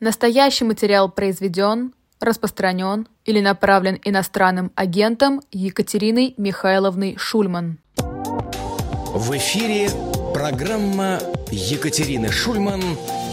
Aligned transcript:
Настоящий 0.00 0.64
материал 0.64 1.10
произведен, 1.10 1.94
распространен 2.20 3.08
или 3.24 3.40
направлен 3.40 3.98
иностранным 4.04 4.70
агентом 4.74 5.40
Екатериной 5.50 6.34
Михайловной 6.36 7.16
Шульман. 7.16 7.78
В 7.96 9.34
эфире 9.38 9.88
программа 10.34 11.18
Екатерины 11.50 12.30
Шульман 12.30 12.82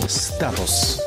«Статус». 0.08 1.02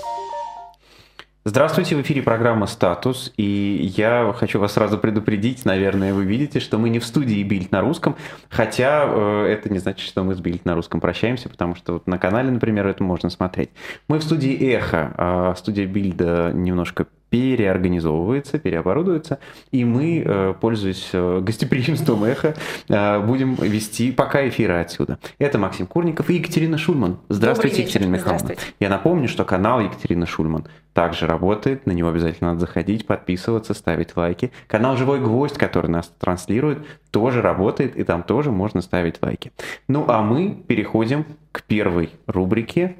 Здравствуйте, 1.48 1.94
в 1.94 2.00
эфире 2.02 2.22
программа 2.22 2.66
«Статус», 2.66 3.32
и 3.36 3.92
я 3.96 4.34
хочу 4.36 4.58
вас 4.58 4.72
сразу 4.72 4.98
предупредить, 4.98 5.64
наверное, 5.64 6.12
вы 6.12 6.24
видите, 6.24 6.58
что 6.58 6.76
мы 6.76 6.88
не 6.88 6.98
в 6.98 7.06
студии 7.06 7.40
«Бильд 7.44 7.70
на 7.70 7.82
русском», 7.82 8.16
хотя 8.48 9.04
э, 9.06 9.46
это 9.52 9.72
не 9.72 9.78
значит, 9.78 10.08
что 10.08 10.24
мы 10.24 10.34
с 10.34 10.40
«Бильд 10.40 10.64
на 10.64 10.74
русском» 10.74 11.00
прощаемся, 11.00 11.48
потому 11.48 11.76
что 11.76 11.92
вот 11.92 12.08
на 12.08 12.18
канале, 12.18 12.50
например, 12.50 12.88
это 12.88 13.04
можно 13.04 13.30
смотреть. 13.30 13.70
Мы 14.08 14.18
в 14.18 14.24
студии 14.24 14.56
«Эхо», 14.74 15.14
а 15.16 15.54
студия 15.54 15.86
«Бильда» 15.86 16.50
немножко 16.52 17.06
переорганизовывается, 17.30 18.58
переоборудуется, 18.58 19.38
и 19.70 19.84
мы, 19.84 20.22
э, 20.24 20.54
пользуясь 20.60 21.10
э, 21.12 21.40
гостеприимством 21.40 22.24
эхо, 22.24 22.54
э, 22.88 23.20
будем 23.20 23.54
вести 23.54 24.12
пока 24.12 24.48
эфиры 24.48 24.74
отсюда. 24.74 25.18
Это 25.38 25.58
Максим 25.58 25.86
Курников 25.86 26.30
и 26.30 26.34
Екатерина 26.34 26.78
Шульман. 26.78 27.18
Здравствуйте, 27.28 27.82
Екатерина 27.82 28.10
Михайловна. 28.10 28.38
Здравствуйте. 28.38 28.74
Я 28.80 28.88
напомню, 28.88 29.28
что 29.28 29.44
канал 29.44 29.80
Екатерина 29.80 30.26
Шульман 30.26 30.66
также 30.92 31.26
работает, 31.26 31.84
на 31.84 31.92
него 31.92 32.08
обязательно 32.08 32.50
надо 32.50 32.60
заходить, 32.60 33.06
подписываться, 33.06 33.74
ставить 33.74 34.16
лайки. 34.16 34.50
Канал 34.66 34.96
«Живой 34.96 35.20
гвоздь», 35.20 35.58
который 35.58 35.90
нас 35.90 36.10
транслирует, 36.18 36.86
тоже 37.10 37.42
работает, 37.42 37.96
и 37.96 38.04
там 38.04 38.22
тоже 38.22 38.50
можно 38.50 38.80
ставить 38.80 39.20
лайки. 39.20 39.52
Ну 39.88 40.06
а 40.08 40.22
мы 40.22 40.56
переходим 40.66 41.26
к 41.52 41.62
первой 41.64 42.10
рубрике, 42.26 42.96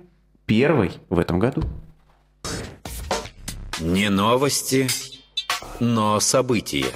первой 0.46 0.92
в 1.08 1.18
этом 1.18 1.38
году. 1.38 1.62
Не 3.80 4.08
новости, 4.08 4.88
но 5.80 6.18
события. 6.18 6.86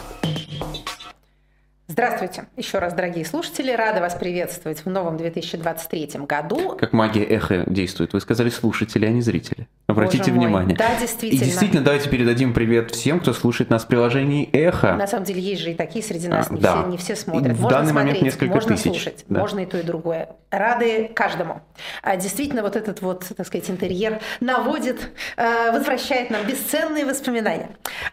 Здравствуйте 1.91 2.45
еще 2.57 2.79
раз, 2.79 2.95
дорогие 2.95 3.25
слушатели. 3.25 3.73
Рада 3.73 4.01
вас 4.01 4.15
приветствовать 4.15 4.85
в 4.85 4.89
новом 4.89 5.17
2023 5.17 6.21
году. 6.21 6.77
Как 6.79 6.93
магия 6.93 7.25
эхо 7.25 7.65
действует. 7.67 8.13
Вы 8.13 8.21
сказали 8.21 8.49
слушатели, 8.49 9.07
а 9.07 9.09
не 9.09 9.23
зрители. 9.23 9.67
Обратите 9.89 10.31
Боже 10.31 10.35
внимание. 10.35 10.69
Мой. 10.69 10.77
Да, 10.77 10.91
действительно. 11.01 11.43
И 11.43 11.45
действительно, 11.45 11.83
давайте 11.83 12.09
передадим 12.09 12.55
привет 12.55 12.93
всем, 12.93 13.19
кто 13.19 13.33
слушает 13.33 13.71
нас 13.71 13.83
в 13.83 13.89
приложении 13.89 14.49
«Эхо». 14.53 14.95
На 14.95 15.09
самом 15.09 15.25
деле, 15.25 15.41
есть 15.41 15.63
же 15.63 15.73
и 15.73 15.75
такие 15.75 16.05
среди 16.05 16.29
нас, 16.29 16.49
а, 16.49 16.55
не, 16.55 16.61
да. 16.61 16.83
все, 16.83 16.91
не 16.91 16.97
все 16.97 17.17
смотрят. 17.17 17.57
В 17.57 17.61
можно 17.61 17.79
данный 17.79 17.91
смотреть, 17.91 18.07
момент 18.21 18.25
несколько 18.25 18.55
можно 18.55 18.77
тысяч. 18.77 18.85
слушать, 18.85 19.25
Да. 19.29 19.41
можно 19.41 19.59
и 19.59 19.67
то, 19.67 19.77
и 19.77 19.83
другое. 19.83 20.29
Рады 20.53 21.11
каждому. 21.13 21.61
А, 22.05 22.15
Действительно, 22.17 22.63
вот 22.63 22.77
этот 22.77 23.03
вот, 23.03 23.25
так 23.37 23.45
сказать, 23.45 23.69
интерьер 23.69 24.21
наводит, 24.39 25.11
э, 25.37 25.73
возвращает 25.73 26.31
нам 26.31 26.47
бесценные 26.47 27.05
воспоминания. 27.05 27.71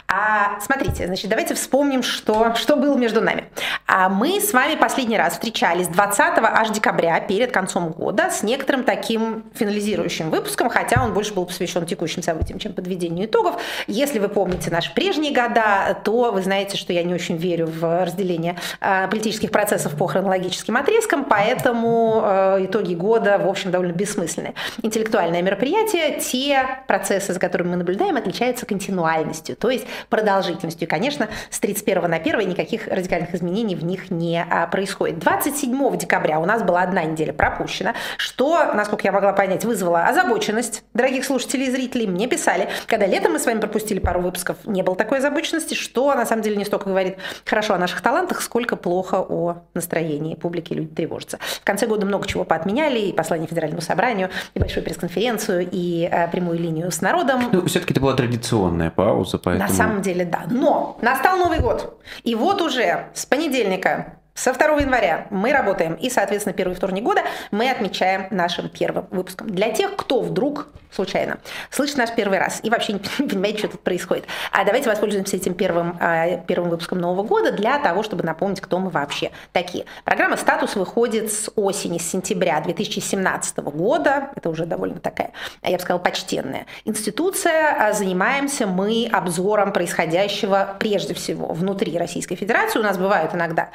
А 0.07 0.59
смотрите, 0.61 1.05
значит, 1.05 1.29
давайте 1.29 1.53
вспомним, 1.53 2.01
что, 2.01 2.55
что 2.55 2.75
было 2.75 2.97
между 2.97 3.21
нами. 3.21 3.43
А 3.85 4.09
мы 4.09 4.39
с 4.39 4.53
вами 4.53 4.75
последний 4.75 5.17
раз 5.17 5.33
встречались 5.33 5.87
20 5.87 6.19
аж 6.37 6.69
декабря 6.69 7.19
перед 7.19 7.51
концом 7.51 7.89
года 7.89 8.29
с 8.29 8.43
некоторым 8.43 8.83
таким 8.83 9.45
финализирующим 9.53 10.29
выпуском, 10.29 10.69
хотя 10.69 11.03
он 11.03 11.13
больше 11.13 11.33
был 11.33 11.45
посвящен 11.45 11.85
текущим 11.85 12.21
событиям, 12.21 12.59
чем 12.59 12.73
подведению 12.73 13.27
итогов. 13.27 13.61
Если 13.87 14.19
вы 14.19 14.29
помните 14.29 14.69
наши 14.71 14.93
прежние 14.93 15.33
года, 15.33 15.97
то 16.03 16.31
вы 16.31 16.41
знаете, 16.41 16.77
что 16.77 16.93
я 16.93 17.03
не 17.03 17.13
очень 17.13 17.37
верю 17.37 17.67
в 17.67 18.05
разделение 18.05 18.57
э, 18.81 19.07
политических 19.07 19.51
процессов 19.51 19.95
по 19.95 20.07
хронологическим 20.07 20.75
отрезкам, 20.77 21.25
поэтому 21.25 22.21
э, 22.23 22.65
итоги 22.65 22.93
года, 22.93 23.37
в 23.37 23.47
общем, 23.47 23.71
довольно 23.71 23.93
бессмысленные. 23.93 24.53
Интеллектуальное 24.81 25.41
мероприятие, 25.41 26.19
те 26.19 26.65
процессы, 26.87 27.33
за 27.33 27.39
которыми 27.39 27.69
мы 27.69 27.75
наблюдаем, 27.77 28.17
отличаются 28.17 28.65
континуальностью, 28.65 29.55
то 29.55 29.69
есть 29.69 29.85
продолжительностью. 30.09 30.87
И, 30.87 30.89
конечно, 30.89 31.27
с 31.49 31.59
31 31.59 32.09
на 32.09 32.17
1 32.17 32.39
никаких 32.49 32.87
радикальных 32.87 33.33
изменений 33.33 33.56
в 33.65 33.83
них 33.83 34.11
не 34.11 34.43
а, 34.43 34.67
происходит. 34.67 35.19
27 35.19 35.97
декабря 35.97 36.39
у 36.39 36.45
нас 36.45 36.63
была 36.63 36.81
одна 36.81 37.03
неделя 37.03 37.33
пропущена, 37.33 37.93
что, 38.17 38.73
насколько 38.73 39.03
я 39.05 39.11
могла 39.11 39.33
понять, 39.33 39.65
вызвало 39.65 40.05
озабоченность 40.05 40.83
дорогих 40.93 41.25
слушателей 41.25 41.67
и 41.67 41.71
зрителей. 41.71 42.07
Мне 42.07 42.27
писали, 42.27 42.69
когда 42.87 43.05
летом 43.05 43.33
мы 43.33 43.39
с 43.39 43.45
вами 43.45 43.59
пропустили 43.59 43.99
пару 43.99 44.21
выпусков, 44.21 44.57
не 44.65 44.83
было 44.83 44.95
такой 44.95 45.19
озабоченности, 45.19 45.73
что 45.73 46.13
на 46.13 46.25
самом 46.25 46.41
деле 46.41 46.55
не 46.57 46.65
столько 46.65 46.89
говорит 46.89 47.17
хорошо 47.45 47.73
о 47.73 47.77
наших 47.77 48.01
талантах, 48.01 48.41
сколько 48.41 48.75
плохо 48.75 49.15
о 49.27 49.63
настроении 49.73 50.35
публики, 50.35 50.73
люди 50.73 50.93
тревожатся. 50.93 51.39
В 51.61 51.63
конце 51.63 51.87
года 51.87 52.05
много 52.05 52.27
чего 52.27 52.43
поотменяли, 52.43 52.99
и 52.99 53.13
послание 53.13 53.47
Федеральному 53.47 53.81
собранию, 53.81 54.29
и 54.53 54.59
большую 54.59 54.83
пресс-конференцию, 54.83 55.67
и 55.71 56.07
э, 56.11 56.27
прямую 56.29 56.59
линию 56.59 56.91
с 56.91 57.01
народом. 57.01 57.49
Ну, 57.51 57.65
все-таки 57.65 57.93
это 57.93 58.01
была 58.01 58.13
традиционная 58.13 58.91
пауза, 58.91 59.37
поэтому... 59.37 59.69
На 59.69 59.75
самом 59.75 60.01
деле, 60.01 60.25
да. 60.25 60.43
Но 60.49 60.97
настал 61.01 61.37
Новый 61.37 61.59
год. 61.59 62.01
И 62.23 62.35
вот 62.35 62.61
уже 62.61 63.07
с 63.13 63.25
понедельника 63.37 64.19
со 64.37 64.53
2 64.53 64.81
января 64.81 65.25
мы 65.31 65.51
работаем, 65.51 65.95
и, 65.95 66.11
соответственно, 66.11 66.53
первый 66.53 66.75
вторник 66.75 67.01
года 67.03 67.23
мы 67.49 67.71
отмечаем 67.71 68.27
нашим 68.29 68.69
первым 68.69 69.07
выпуском. 69.09 69.49
Для 69.49 69.71
тех, 69.71 69.95
кто 69.95 70.21
вдруг 70.21 70.67
случайно 70.91 71.39
слышит 71.71 71.97
наш 71.97 72.11
первый 72.13 72.37
раз 72.37 72.59
и 72.63 72.69
вообще 72.69 72.93
не 72.93 72.99
понимает, 73.27 73.57
что 73.57 73.67
тут 73.67 73.81
происходит, 73.81 74.25
а 74.51 74.63
давайте 74.63 74.89
воспользуемся 74.89 75.35
этим 75.35 75.55
первым, 75.55 75.97
а, 75.99 76.37
первым 76.37 76.69
выпуском 76.69 76.99
Нового 76.99 77.23
года 77.23 77.51
для 77.51 77.79
того, 77.79 78.03
чтобы 78.03 78.23
напомнить, 78.23 78.61
кто 78.61 78.79
мы 78.79 78.89
вообще 78.89 79.31
такие. 79.53 79.85
Программа 80.05 80.37
«Статус» 80.37 80.75
выходит 80.75 81.31
с 81.31 81.49
осени, 81.55 81.97
с 81.97 82.07
сентября 82.09 82.61
2017 82.61 83.57
года. 83.57 84.29
Это 84.35 84.49
уже 84.49 84.65
довольно 84.65 84.99
такая, 84.99 85.31
я 85.63 85.77
бы 85.77 85.81
сказала, 85.81 85.99
почтенная 85.99 86.67
институция. 86.85 87.75
А 87.89 87.93
Занимаемся 87.93 88.67
мы 88.67 89.09
обзором 89.11 89.73
происходящего 89.73 90.75
прежде 90.79 91.15
всего 91.15 91.53
внутри 91.53 91.97
Российской 91.97 92.35
Федерации. 92.35 92.79
У 92.79 92.83
нас 92.83 92.97
бывают 92.97 93.33
иногда 93.33 93.69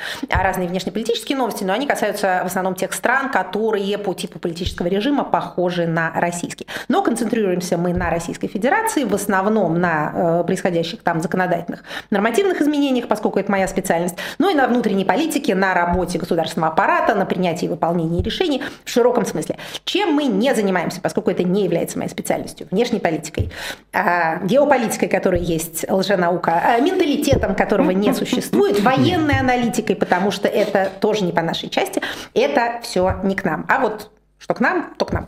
разные 0.52 0.68
внешнеполитические 0.68 1.38
новости, 1.38 1.64
но 1.64 1.72
они 1.72 1.86
касаются 1.86 2.42
в 2.44 2.46
основном 2.46 2.74
тех 2.74 2.92
стран, 2.92 3.30
которые 3.30 3.96
по 3.96 4.12
типу 4.12 4.38
политического 4.38 4.86
режима 4.86 5.24
похожи 5.24 5.86
на 5.86 6.12
российский. 6.14 6.66
Но 6.88 7.02
концентрируемся 7.02 7.78
мы 7.78 7.94
на 7.94 8.10
Российской 8.10 8.48
Федерации, 8.48 9.04
в 9.04 9.14
основном 9.14 9.80
на 9.80 10.12
э, 10.14 10.44
происходящих 10.44 11.00
там 11.02 11.22
законодательных 11.22 11.84
нормативных 12.10 12.60
изменениях, 12.60 13.08
поскольку 13.08 13.38
это 13.38 13.50
моя 13.50 13.66
специальность, 13.66 14.16
но 14.38 14.50
и 14.50 14.54
на 14.54 14.66
внутренней 14.66 15.06
политике, 15.06 15.54
на 15.54 15.72
работе 15.72 16.18
государственного 16.18 16.72
аппарата, 16.72 17.14
на 17.14 17.24
принятии 17.24 17.64
и 17.64 17.68
выполнении 17.68 18.22
решений 18.22 18.62
в 18.84 18.90
широком 18.90 19.24
смысле. 19.24 19.56
Чем 19.84 20.12
мы 20.12 20.24
не 20.24 20.54
занимаемся, 20.54 21.00
поскольку 21.00 21.30
это 21.30 21.44
не 21.44 21.64
является 21.64 21.96
моей 21.96 22.10
специальностью, 22.10 22.66
внешней 22.70 22.98
политикой, 22.98 23.50
э, 23.94 24.44
геополитикой, 24.46 25.08
которая 25.08 25.40
есть 25.40 25.90
лженаука, 25.90 26.76
э, 26.76 26.82
менталитетом, 26.82 27.54
которого 27.54 27.90
не 27.92 28.12
существует, 28.22 28.80
военной 28.80 29.40
аналитикой, 29.40 29.96
потому 29.96 30.30
что 30.30 30.41
это 30.48 30.90
тоже 31.00 31.24
не 31.24 31.32
по 31.32 31.42
нашей 31.42 31.68
части, 31.68 32.02
это 32.34 32.80
все 32.82 33.20
не 33.22 33.34
к 33.34 33.44
нам. 33.44 33.66
А 33.68 33.80
вот 33.80 34.10
что 34.38 34.54
к 34.54 34.60
нам, 34.60 34.94
то 34.98 35.04
к 35.04 35.12
нам. 35.12 35.26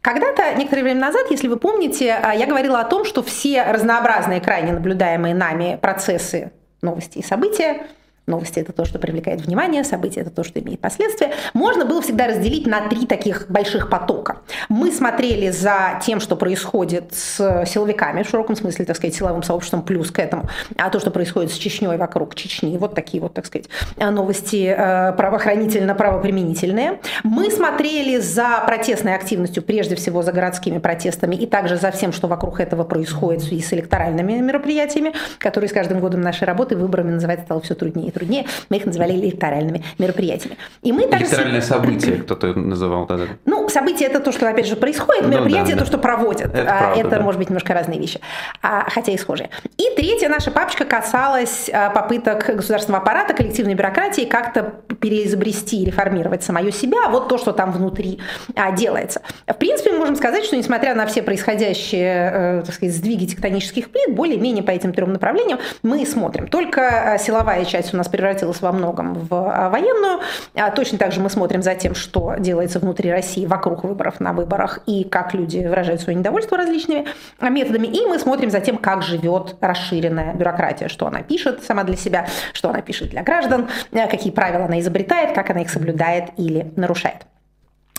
Когда-то, 0.00 0.54
некоторое 0.54 0.82
время 0.82 1.00
назад, 1.00 1.26
если 1.30 1.48
вы 1.48 1.56
помните, 1.56 2.06
я 2.06 2.46
говорила 2.46 2.80
о 2.80 2.84
том, 2.84 3.04
что 3.04 3.22
все 3.22 3.62
разнообразные, 3.62 4.40
крайне 4.40 4.72
наблюдаемые 4.72 5.34
нами 5.34 5.78
процессы, 5.80 6.52
новости 6.80 7.18
и 7.18 7.22
события 7.22 7.86
Новости– 8.26 8.58
это 8.60 8.72
то, 8.72 8.84
что 8.84 9.00
привлекает 9.00 9.40
внимание, 9.40 9.82
события– 9.82 10.20
это 10.22 10.30
то, 10.30 10.44
что 10.44 10.60
имеет 10.60 10.80
последствия. 10.80 11.32
Можно 11.54 11.84
было 11.84 12.00
всегда 12.02 12.28
разделить 12.28 12.68
на 12.68 12.88
три 12.88 13.04
таких 13.06 13.46
больших 13.48 13.90
потока. 13.90 14.38
Мы 14.68 14.92
смотрели 14.92 15.50
за 15.50 16.00
тем, 16.04 16.20
что 16.20 16.36
происходит 16.36 17.12
с 17.12 17.64
силовиками, 17.66 18.22
в 18.22 18.28
широком 18.28 18.54
смысле, 18.54 18.84
так 18.84 18.96
сказать, 18.96 19.16
силовым 19.16 19.42
сообществом, 19.42 19.82
плюс 19.82 20.12
к 20.12 20.20
этому, 20.20 20.44
а 20.76 20.88
то, 20.88 21.00
что 21.00 21.10
происходит 21.10 21.50
с 21.50 21.54
Чечней 21.54 21.96
вокруг 21.96 22.36
Чечни. 22.36 22.78
Вот 22.78 22.94
такие 22.94 23.20
вот, 23.20 23.34
так 23.34 23.44
сказать, 23.44 23.66
новости 23.98 24.72
э, 24.76 25.12
правоохранительно-правоприменительные. 25.16 27.00
Мы 27.24 27.50
смотрели 27.50 28.18
за 28.18 28.62
протестной 28.64 29.16
активностью, 29.16 29.64
прежде 29.64 29.96
всего 29.96 30.22
за 30.22 30.30
городскими 30.30 30.78
протестами, 30.78 31.34
и 31.34 31.46
также 31.46 31.76
за 31.76 31.90
всем, 31.90 32.12
что 32.12 32.28
вокруг 32.28 32.60
этого 32.60 32.84
происходит 32.84 33.42
в 33.42 33.48
связи 33.48 33.62
с 33.62 33.72
электоральными 33.72 34.34
мероприятиями, 34.34 35.12
которые 35.38 35.68
с 35.68 35.72
каждым 35.72 35.98
годом 35.98 36.20
нашей 36.20 36.44
работы 36.44 36.76
выборами 36.76 37.10
называть 37.10 37.40
стало 37.40 37.60
все 37.60 37.74
труднее 37.74 38.11
труднее. 38.12 38.46
Мы 38.68 38.76
их 38.76 38.86
называли 38.86 39.12
электоральными 39.12 39.84
мероприятиями. 39.98 40.56
И 40.82 40.92
мы 40.92 41.06
также... 41.06 41.26
Электоральное 41.26 41.60
событие 41.60 42.16
кто-то 42.16 42.54
называл 42.54 43.06
тогда. 43.06 43.24
Ну, 43.44 43.68
событие 43.68 44.08
это 44.08 44.20
то, 44.20 44.32
что, 44.32 44.48
опять 44.48 44.66
же, 44.66 44.76
происходит, 44.76 45.26
мероприятие 45.26 45.74
ну, 45.74 45.80
да, 45.80 45.84
то, 45.84 45.86
что 45.86 45.98
проводят. 45.98 46.54
Это, 46.54 46.62
а, 46.62 46.78
правда, 46.78 47.00
это 47.00 47.10
да. 47.10 47.20
может 47.20 47.38
быть, 47.38 47.48
немножко 47.48 47.74
разные 47.74 47.98
вещи, 47.98 48.20
а, 48.62 48.88
хотя 48.88 49.12
и 49.12 49.18
схожие. 49.18 49.50
И 49.76 49.84
третья 49.96 50.28
наша 50.28 50.50
папочка 50.50 50.84
касалась 50.84 51.70
а, 51.72 51.90
попыток 51.90 52.56
государственного 52.56 53.02
аппарата, 53.02 53.34
коллективной 53.34 53.74
бюрократии 53.74 54.22
как-то 54.22 54.74
переизобрести 55.00 55.82
и 55.82 55.84
реформировать 55.84 56.42
самое 56.42 56.72
себя, 56.72 57.08
вот 57.08 57.28
то, 57.28 57.38
что 57.38 57.52
там 57.52 57.72
внутри 57.72 58.20
а, 58.54 58.72
делается. 58.72 59.22
В 59.46 59.54
принципе, 59.54 59.92
мы 59.92 59.98
можем 59.98 60.16
сказать, 60.16 60.44
что 60.44 60.56
несмотря 60.56 60.94
на 60.94 61.06
все 61.06 61.22
происходящие, 61.22 62.32
э, 62.32 62.62
так 62.64 62.74
сказать, 62.74 62.94
сдвиги 62.94 63.26
тектонических 63.26 63.90
плит, 63.90 64.14
более-менее 64.14 64.62
по 64.62 64.70
этим 64.70 64.92
трем 64.92 65.12
направлениям 65.12 65.58
мы 65.82 66.04
смотрим. 66.06 66.48
Только 66.48 67.12
а, 67.14 67.18
силовая 67.18 67.64
часть 67.64 67.94
у 67.94 67.96
нас 67.96 68.01
нас 68.02 68.08
превратилась 68.08 68.60
во 68.60 68.72
многом 68.72 69.14
в 69.14 69.32
а, 69.32 69.70
военную. 69.70 70.20
А 70.54 70.70
точно 70.70 70.98
так 70.98 71.12
же 71.12 71.20
мы 71.20 71.30
смотрим 71.30 71.62
за 71.62 71.74
тем, 71.74 71.94
что 71.94 72.34
делается 72.38 72.78
внутри 72.78 73.10
России 73.10 73.46
вокруг 73.46 73.84
выборов, 73.84 74.20
на 74.20 74.32
выборах, 74.32 74.80
и 74.86 75.04
как 75.04 75.34
люди 75.34 75.58
выражают 75.58 76.00
свое 76.00 76.18
недовольство 76.18 76.56
различными 76.56 77.06
методами. 77.40 77.86
И 77.86 78.06
мы 78.06 78.18
смотрим 78.18 78.50
за 78.50 78.60
тем, 78.60 78.78
как 78.78 79.02
живет 79.02 79.56
расширенная 79.60 80.34
бюрократия, 80.34 80.88
что 80.88 81.06
она 81.06 81.22
пишет 81.22 81.62
сама 81.62 81.84
для 81.84 81.96
себя, 81.96 82.26
что 82.52 82.70
она 82.70 82.82
пишет 82.82 83.10
для 83.10 83.22
граждан, 83.22 83.68
какие 83.92 84.32
правила 84.32 84.64
она 84.64 84.80
изобретает, 84.80 85.34
как 85.34 85.50
она 85.50 85.62
их 85.62 85.70
соблюдает 85.70 86.30
или 86.36 86.72
нарушает. 86.76 87.26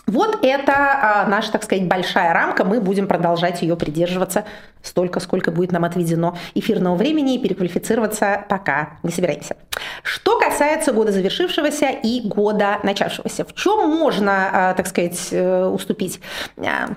Вот 0.06 0.38
это 0.42 0.72
а, 0.72 1.26
наша, 1.26 1.52
так 1.52 1.62
сказать, 1.64 1.88
большая 1.88 2.32
рамка. 2.34 2.64
Мы 2.64 2.80
будем 2.80 3.06
продолжать 3.06 3.62
ее 3.62 3.76
придерживаться 3.76 4.44
столько, 4.82 5.18
сколько 5.20 5.50
будет 5.50 5.72
нам 5.72 5.84
отведено 5.84 6.36
эфирного 6.54 6.94
времени 6.94 7.36
и 7.36 7.38
переквалифицироваться 7.38 8.44
пока 8.48 8.98
не 9.02 9.10
собираемся. 9.10 9.56
Что 10.02 10.38
касается 10.38 10.92
года 10.92 11.10
завершившегося 11.12 11.88
и 11.88 12.20
года 12.20 12.80
начавшегося, 12.82 13.44
в 13.44 13.54
чем 13.54 13.88
можно, 13.88 14.50
а, 14.52 14.74
так 14.74 14.86
сказать, 14.86 15.28
э, 15.30 15.64
уступить 15.66 16.20
а, 16.58 16.90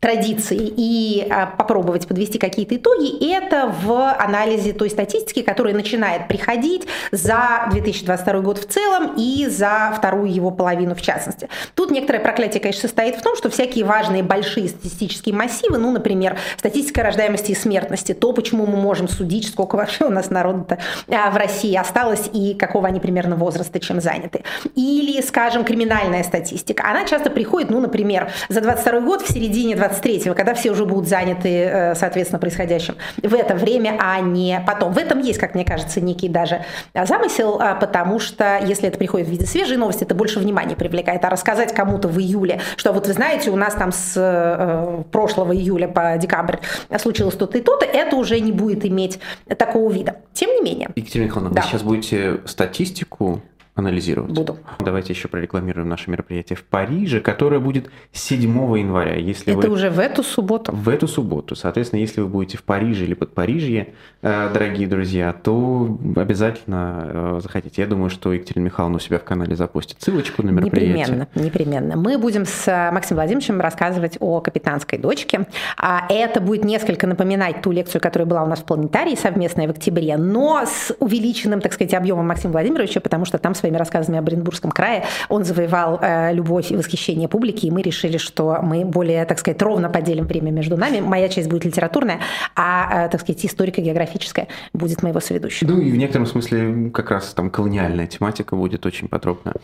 традиции 0.00 0.72
и 0.76 1.26
а, 1.30 1.46
попробовать 1.46 2.06
подвести 2.06 2.38
какие-то 2.38 2.76
итоги, 2.76 3.32
это 3.32 3.72
в 3.82 4.12
анализе 4.14 4.72
той 4.72 4.90
статистики, 4.90 5.42
которая 5.42 5.74
начинает 5.74 6.28
приходить 6.28 6.86
за 7.12 7.68
2022 7.70 8.40
год 8.40 8.58
в 8.58 8.66
целом 8.66 9.14
и 9.16 9.46
за 9.46 9.92
вторую 9.96 10.32
его 10.32 10.50
половину 10.50 10.94
в 10.94 11.02
частности. 11.02 11.48
Тут 11.74 11.90
некоторое 11.90 12.20
проклятие, 12.20 12.60
конечно, 12.60 12.82
состоит 12.82 13.16
в 13.16 13.22
том, 13.22 13.36
что 13.36 13.50
всякие 13.50 13.84
важные 13.84 14.22
большие 14.22 14.68
статистические 14.68 15.34
массивы, 15.34 15.78
ну, 15.78 15.90
например, 15.90 16.38
статистика 16.56 17.02
рождаемости 17.02 17.52
и 17.52 17.54
смертности, 17.54 18.12
то, 18.12 18.32
почему 18.32 18.66
мы 18.66 18.76
можем 18.76 19.08
судить, 19.08 19.48
сколько 19.48 19.76
вообще 19.76 20.04
у 20.04 20.10
нас 20.10 20.30
народа 20.30 20.78
а, 21.08 21.30
в 21.30 21.36
России 21.36 21.74
осталось 21.74 22.28
и 22.32 22.54
какого 22.54 22.88
они 22.88 23.00
примерно 23.00 23.36
возраста, 23.36 23.80
чем 23.80 24.00
заняты. 24.00 24.42
Или, 24.74 25.20
скажем, 25.22 25.64
криминальная 25.64 26.22
статистика. 26.22 26.84
Она 26.88 27.04
часто 27.04 27.30
приходит, 27.30 27.70
ну, 27.70 27.80
например, 27.80 28.30
за 28.48 28.60
22 28.60 29.00
год 29.00 29.22
в 29.22 29.32
середине 29.32 29.76
23-го, 29.86 30.34
когда 30.34 30.54
все 30.54 30.70
уже 30.70 30.84
будут 30.84 31.08
заняты, 31.08 31.48
э, 31.48 31.94
соответственно, 31.94 32.38
происходящим 32.38 32.96
в 33.22 33.34
это 33.34 33.54
время, 33.54 33.96
а 34.00 34.20
не 34.20 34.62
потом. 34.66 34.92
В 34.92 34.98
этом 34.98 35.20
есть, 35.20 35.38
как 35.38 35.54
мне 35.54 35.64
кажется, 35.64 36.00
некий 36.00 36.28
даже 36.28 36.64
замысел, 36.94 37.58
а, 37.60 37.74
потому 37.74 38.18
что 38.18 38.58
если 38.62 38.88
это 38.88 38.98
приходит 38.98 39.28
в 39.28 39.30
виде 39.30 39.46
свежей 39.46 39.76
новости, 39.76 40.04
это 40.04 40.14
больше 40.14 40.40
внимания 40.40 40.76
привлекает. 40.76 41.24
А 41.24 41.30
рассказать 41.30 41.74
кому-то 41.74 42.08
в 42.08 42.18
июле, 42.18 42.60
что 42.76 42.92
вот 42.92 43.06
вы 43.06 43.12
знаете, 43.12 43.50
у 43.50 43.56
нас 43.56 43.74
там 43.74 43.92
с 43.92 44.14
э, 44.16 45.02
прошлого 45.10 45.54
июля 45.54 45.88
по 45.88 46.16
декабрь 46.18 46.56
случилось 46.98 47.34
то-то 47.34 47.58
и 47.58 47.60
то-то, 47.60 47.84
это 47.84 48.16
уже 48.16 48.40
не 48.40 48.52
будет 48.52 48.84
иметь 48.84 49.18
такого 49.58 49.90
вида. 49.92 50.16
Тем 50.32 50.50
не 50.50 50.60
менее. 50.62 50.90
Екатерина 50.94 51.26
Михайловна, 51.26 51.54
да. 51.54 51.62
вы 51.62 51.68
сейчас 51.68 51.82
будете 51.82 52.40
статистику 52.46 53.40
анализировать. 53.76 54.32
Буду. 54.32 54.58
Давайте 54.80 55.12
еще 55.12 55.28
прорекламируем 55.28 55.88
наше 55.88 56.10
мероприятие 56.10 56.56
в 56.56 56.64
Париже, 56.64 57.20
которое 57.20 57.60
будет 57.60 57.90
7 58.12 58.40
января. 58.78 59.14
Если 59.16 59.52
Это 59.52 59.68
вы... 59.68 59.74
уже 59.74 59.90
в 59.90 59.98
эту 59.98 60.22
субботу. 60.22 60.72
В 60.72 60.88
эту 60.88 61.06
субботу. 61.06 61.54
Соответственно, 61.54 62.00
если 62.00 62.22
вы 62.22 62.28
будете 62.28 62.56
в 62.56 62.62
Париже 62.62 63.04
или 63.04 63.12
под 63.12 63.34
Парижье, 63.34 63.88
э, 64.22 64.50
дорогие 64.52 64.88
друзья, 64.88 65.34
то 65.34 65.98
обязательно 66.16 67.10
э, 67.36 67.40
заходите. 67.42 67.82
Я 67.82 67.86
думаю, 67.86 68.08
что 68.08 68.32
Екатерина 68.32 68.64
Михайловна 68.64 68.96
у 68.96 69.00
себя 69.00 69.18
в 69.18 69.24
канале 69.24 69.54
запустит 69.54 70.00
ссылочку 70.00 70.42
на 70.42 70.50
мероприятие. 70.50 70.96
Непременно, 70.96 71.28
непременно. 71.34 71.96
Мы 71.96 72.16
будем 72.16 72.46
с 72.46 72.66
э, 72.66 72.90
Максимом 72.90 73.18
Владимировичем 73.18 73.60
рассказывать 73.60 74.16
о 74.20 74.40
капитанской 74.40 74.98
дочке. 74.98 75.46
А 75.76 76.06
это 76.08 76.40
будет 76.40 76.64
несколько 76.64 77.06
напоминать 77.06 77.60
ту 77.60 77.72
лекцию, 77.72 78.00
которая 78.00 78.26
была 78.26 78.42
у 78.42 78.46
нас 78.46 78.60
в 78.60 78.64
планетарии 78.64 79.16
совместная 79.16 79.66
в 79.66 79.72
октябре, 79.72 80.16
но 80.16 80.64
с 80.64 80.96
увеличенным, 80.98 81.60
так 81.60 81.74
сказать, 81.74 81.92
объемом 81.92 82.26
Максима 82.26 82.52
Владимировича, 82.52 83.00
потому 83.00 83.26
что 83.26 83.36
там 83.36 83.54
с 83.54 83.65
своими 83.66 83.76
рассказами 83.76 84.18
о 84.18 84.22
Бренбургском 84.22 84.70
крае 84.70 85.04
он 85.28 85.44
завоевал 85.44 85.98
э, 86.00 86.32
любовь 86.32 86.70
и 86.70 86.76
восхищение 86.76 87.28
публики, 87.28 87.66
и 87.66 87.70
мы 87.70 87.82
решили, 87.82 88.16
что 88.16 88.58
мы 88.62 88.84
более, 88.84 89.24
так 89.24 89.38
сказать, 89.38 89.60
ровно 89.62 89.88
поделим 89.88 90.26
время 90.26 90.50
между 90.52 90.76
нами. 90.76 91.00
Моя 91.00 91.28
часть 91.28 91.48
будет 91.48 91.64
литературная, 91.64 92.20
а, 92.54 93.06
э, 93.06 93.08
так 93.08 93.20
сказать, 93.20 93.44
историко-географическая 93.44 94.46
будет 94.72 95.02
моего 95.02 95.20
соведущего. 95.20 95.72
Ну 95.72 95.80
и 95.80 95.90
в 95.90 95.96
некотором 95.96 96.26
смысле 96.26 96.90
как 96.90 97.10
раз 97.10 97.34
там 97.34 97.50
колониальная 97.50 98.06
тематика 98.06 98.54
будет 98.54 98.86
очень 98.86 99.08
подробно, 99.08 99.54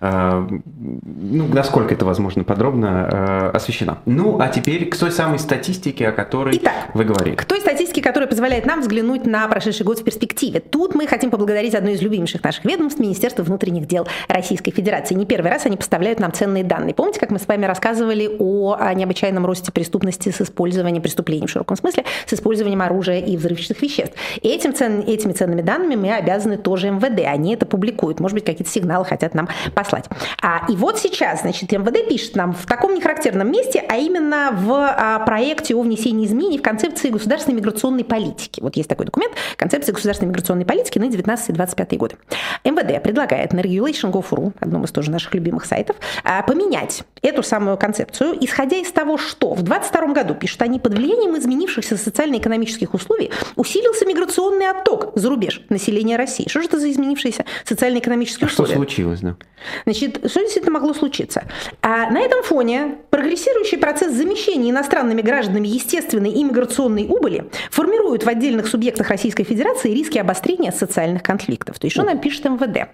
э, 0.00 0.46
ну, 0.50 1.46
насколько 1.46 1.94
это 1.94 2.04
возможно, 2.04 2.44
подробно 2.44 3.50
освещена. 3.50 3.98
Ну, 4.06 4.40
а 4.40 4.48
теперь 4.48 4.88
к 4.88 4.96
той 4.96 5.12
самой 5.12 5.38
статистике, 5.38 6.08
о 6.08 6.12
которой 6.12 6.56
Итак, 6.56 6.72
вы 6.94 7.04
говорили. 7.04 7.36
К 7.36 7.44
той 7.44 7.60
статистике, 7.60 8.02
которая 8.02 8.28
позволяет 8.28 8.66
нам 8.66 8.80
взглянуть 8.80 9.26
на 9.26 9.46
прошедший 9.46 9.86
год 9.86 10.00
в 10.00 10.04
перспективе. 10.04 10.60
Тут 10.60 10.94
мы 10.94 11.06
хотим 11.06 11.30
поблагодарить 11.30 11.74
одно 11.74 11.90
из 11.90 12.02
любимейших 12.02 12.42
наших 12.42 12.64
ведомств, 12.64 12.98
Министерство 12.98 13.42
внутренних 13.42 13.51
дел 13.58 14.06
Российской 14.28 14.70
Федерации. 14.70 15.14
Не 15.14 15.26
первый 15.26 15.50
раз 15.50 15.66
они 15.66 15.76
поставляют 15.76 16.20
нам 16.20 16.32
ценные 16.32 16.64
данные. 16.64 16.94
Помните, 16.94 17.20
как 17.20 17.30
мы 17.30 17.38
с 17.38 17.46
вами 17.46 17.66
рассказывали 17.66 18.30
о, 18.38 18.76
необычайном 18.94 19.46
росте 19.46 19.72
преступности 19.72 20.30
с 20.30 20.40
использованием 20.40 21.02
преступлений 21.02 21.46
в 21.46 21.50
широком 21.50 21.76
смысле, 21.76 22.04
с 22.26 22.32
использованием 22.32 22.82
оружия 22.82 23.20
и 23.20 23.36
взрывчатых 23.36 23.80
веществ. 23.82 24.14
Этим 24.42 24.74
цен, 24.74 25.00
этими 25.06 25.32
ценными 25.32 25.62
данными 25.62 25.96
мы 25.96 26.12
обязаны 26.14 26.56
тоже 26.56 26.90
МВД. 26.90 27.26
Они 27.26 27.54
это 27.54 27.66
публикуют. 27.66 28.20
Может 28.20 28.34
быть, 28.34 28.44
какие-то 28.44 28.70
сигналы 28.70 29.04
хотят 29.04 29.34
нам 29.34 29.48
послать. 29.74 30.06
А, 30.42 30.64
и 30.68 30.76
вот 30.76 30.98
сейчас, 30.98 31.42
значит, 31.42 31.72
МВД 31.72 32.08
пишет 32.08 32.36
нам 32.36 32.52
в 32.52 32.66
таком 32.66 32.94
нехарактерном 32.94 33.50
месте, 33.50 33.82
а 33.88 33.96
именно 33.96 34.50
в 34.52 34.72
а, 34.72 35.18
проекте 35.20 35.74
о 35.74 35.82
внесении 35.82 36.26
изменений 36.26 36.58
в 36.58 36.62
концепции 36.62 37.08
государственной 37.10 37.56
миграционной 37.56 38.04
политики. 38.04 38.60
Вот 38.60 38.76
есть 38.76 38.88
такой 38.88 39.06
документ, 39.06 39.32
концепция 39.56 39.92
государственной 39.92 40.28
миграционной 40.28 40.64
политики 40.64 40.98
на 40.98 41.04
19-25 41.04 41.96
годы. 41.96 42.16
МВД 42.64 43.02
предлагает 43.02 43.41
на 43.52 43.60
регион 43.60 43.82
Regulation.gov.ru, 43.82 44.52
одном 44.60 44.84
из 44.84 44.90
тоже 44.90 45.10
наших 45.10 45.34
любимых 45.34 45.64
сайтов, 45.64 45.96
а, 46.24 46.42
поменять 46.42 47.04
эту 47.22 47.42
самую 47.42 47.76
концепцию, 47.76 48.36
исходя 48.40 48.76
из 48.78 48.90
того, 48.92 49.18
что 49.18 49.54
в 49.54 49.62
2022 49.62 50.12
году, 50.12 50.34
пишут 50.34 50.62
они, 50.62 50.78
под 50.78 50.94
влиянием 50.94 51.36
изменившихся 51.38 51.96
социально-экономических 51.96 52.94
условий 52.94 53.30
усилился 53.56 54.04
миграционный 54.06 54.68
отток 54.70 55.12
за 55.14 55.28
рубеж 55.28 55.62
населения 55.68 56.16
России. 56.16 56.48
Что 56.48 56.60
же 56.60 56.68
это 56.68 56.78
за 56.78 56.90
изменившиеся 56.90 57.44
социально-экономические 57.64 58.46
а 58.46 58.50
условия? 58.50 58.70
Что 58.70 58.78
случилось, 58.78 59.20
да? 59.20 59.36
Значит, 59.84 60.18
что 60.28 60.40
действительно 60.40 60.72
могло 60.72 60.92
случиться? 60.92 61.44
А 61.82 62.10
на 62.10 62.20
этом 62.20 62.42
фоне 62.42 62.96
прогрессирующий 63.10 63.78
процесс 63.78 64.12
замещения 64.12 64.70
иностранными 64.70 65.22
гражданами 65.22 65.68
естественной 65.68 66.30
иммиграционной 66.42 67.06
убыли 67.08 67.44
формирует 67.70 68.24
в 68.24 68.28
отдельных 68.28 68.66
субъектах 68.66 69.08
Российской 69.08 69.44
Федерации 69.44 69.92
риски 69.92 70.18
обострения 70.18 70.72
социальных 70.72 71.22
конфликтов. 71.22 71.78
То 71.78 71.86
есть, 71.86 71.94
что 71.94 72.04
нам 72.04 72.18
пишет 72.18 72.44
МВД? 72.44 72.88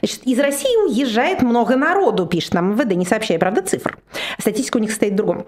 Значит, 0.00 0.22
из 0.24 0.38
России 0.38 0.88
уезжает 0.88 1.42
много 1.42 1.76
народу, 1.76 2.26
пишет 2.26 2.54
нам 2.54 2.72
МВД, 2.72 2.94
не 2.94 3.06
сообщая, 3.06 3.38
правда, 3.38 3.62
цифр. 3.62 3.98
Статистика 4.38 4.76
у 4.76 4.80
них 4.80 4.90
состоит 4.90 5.12
в 5.14 5.16
другом. 5.16 5.46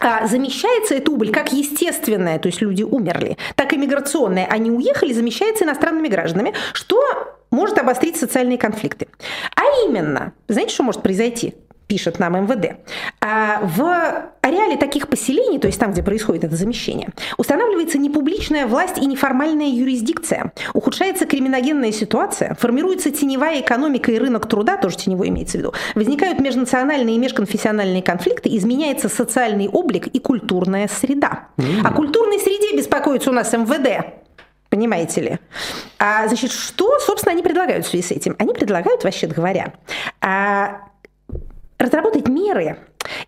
А 0.00 0.26
замещается 0.26 0.94
эта 0.94 1.10
убыль 1.10 1.32
как 1.32 1.52
естественная, 1.52 2.38
то 2.38 2.46
есть 2.46 2.60
люди 2.60 2.82
умерли, 2.82 3.36
так 3.56 3.72
и 3.72 3.76
миграционная. 3.76 4.46
Они 4.46 4.70
уехали, 4.70 5.12
замещается 5.12 5.64
иностранными 5.64 6.08
гражданами, 6.08 6.54
что 6.72 7.02
может 7.50 7.78
обострить 7.78 8.16
социальные 8.16 8.58
конфликты. 8.58 9.08
А 9.56 9.62
именно, 9.86 10.32
знаете, 10.46 10.72
что 10.74 10.84
может 10.84 11.02
произойти? 11.02 11.54
Пишет 11.88 12.18
нам 12.18 12.44
МВД, 12.44 12.76
а 13.20 13.60
в 13.62 14.30
ареале 14.42 14.76
таких 14.76 15.08
поселений, 15.08 15.58
то 15.58 15.66
есть 15.66 15.80
там, 15.80 15.92
где 15.92 16.02
происходит 16.02 16.44
это 16.44 16.54
замещение, 16.54 17.08
устанавливается 17.38 17.98
непубличная 17.98 18.66
власть 18.66 18.98
и 18.98 19.06
неформальная 19.06 19.68
юрисдикция, 19.68 20.52
ухудшается 20.74 21.26
криминогенная 21.26 21.90
ситуация, 21.90 22.54
формируется 22.60 23.10
теневая 23.10 23.60
экономика 23.60 24.12
и 24.12 24.18
рынок 24.18 24.46
труда, 24.46 24.76
тоже 24.76 24.98
теневой 24.98 25.30
имеется 25.30 25.56
в 25.56 25.60
виду, 25.60 25.72
возникают 25.94 26.40
межнациональные 26.40 27.16
и 27.16 27.18
межконфессиональные 27.18 28.02
конфликты, 28.02 28.54
изменяется 28.54 29.08
социальный 29.08 29.68
облик 29.68 30.06
и 30.08 30.18
культурная 30.20 30.88
среда. 30.88 31.48
Mm-hmm. 31.56 31.86
О 31.86 31.92
культурной 31.92 32.38
среде 32.38 32.76
беспокоится 32.76 33.30
у 33.30 33.32
нас 33.32 33.52
МВД. 33.52 34.18
Понимаете 34.68 35.20
ли? 35.22 35.38
А, 35.98 36.28
значит, 36.28 36.52
что, 36.52 36.98
собственно, 37.00 37.32
они 37.32 37.42
предлагают 37.42 37.86
в 37.86 37.88
связи 37.88 38.06
с 38.06 38.10
этим? 38.10 38.36
Они 38.38 38.52
предлагают, 38.52 39.02
вообще 39.02 39.26
говоря, 39.26 39.72
а, 40.20 40.87
разработать 41.78 42.28
меры 42.28 42.78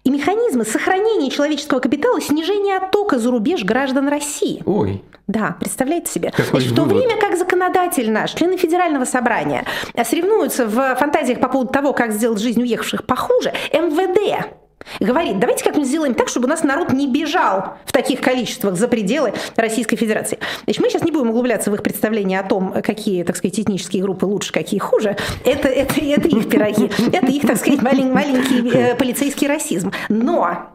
и 0.05 0.11
механизмы 0.11 0.65
сохранения 0.65 1.31
человеческого 1.31 1.81
капитала, 1.81 2.21
снижения 2.21 2.77
оттока 2.77 3.19
за 3.19 3.31
рубеж 3.31 3.65
граждан 3.65 4.09
России. 4.09 4.63
Ой. 4.67 5.03
Да, 5.27 5.57
представляете 5.61 6.11
себе. 6.11 6.31
Какой 6.31 6.61
Значит, 6.61 6.73
в 6.73 6.75
то 6.75 6.83
время 6.83 7.17
как 7.21 7.39
законодатель 7.39 8.11
наш, 8.11 8.33
члены 8.33 8.57
федерального 8.57 9.05
собрания 9.05 9.65
соревнуются 10.03 10.67
в 10.67 10.97
фантазиях 10.97 11.39
по 11.39 11.49
поводу 11.49 11.73
того, 11.73 11.93
как 11.93 12.13
сделать 12.13 12.41
жизнь 12.41 12.61
уехавших 12.61 13.07
похуже, 13.07 13.53
МВД 13.73 14.60
говорит, 14.99 15.39
давайте 15.39 15.65
как-нибудь 15.65 15.89
сделаем 15.89 16.15
так, 16.15 16.29
чтобы 16.29 16.47
у 16.47 16.49
нас 16.49 16.63
народ 16.63 16.93
не 16.93 17.07
бежал 17.07 17.75
в 17.85 17.93
таких 17.93 18.21
количествах 18.21 18.77
за 18.77 18.89
пределы 18.89 19.33
Российской 19.57 19.97
Федерации. 19.97 20.39
Значит, 20.65 20.83
мы 20.83 20.91
сейчас 20.91 21.03
не 21.03 21.13
будем 21.13 21.31
углубляться 21.31 21.71
в 21.71 21.75
их 21.75 21.83
представление 21.83 22.41
о 22.41 22.43
том, 22.43 22.75
какие, 22.83 23.23
так 23.23 23.37
сказать, 23.37 23.59
этнические 23.61 24.03
группы 24.03 24.27
лучше, 24.27 24.53
какие 24.53 24.81
хуже. 24.81 25.17
Это, 25.45 25.69
это, 25.69 26.01
это 26.01 26.29
их 26.29 26.49
пироги, 26.49 26.91
это 27.13 27.27
их, 27.27 27.47
так 27.47 27.57
сказать, 27.57 27.83
малень, 27.83 28.13
маленький 28.13 28.71
э, 28.71 28.95
полицейский 28.95 29.47
расизм. 29.47 29.93
Но 30.09 30.71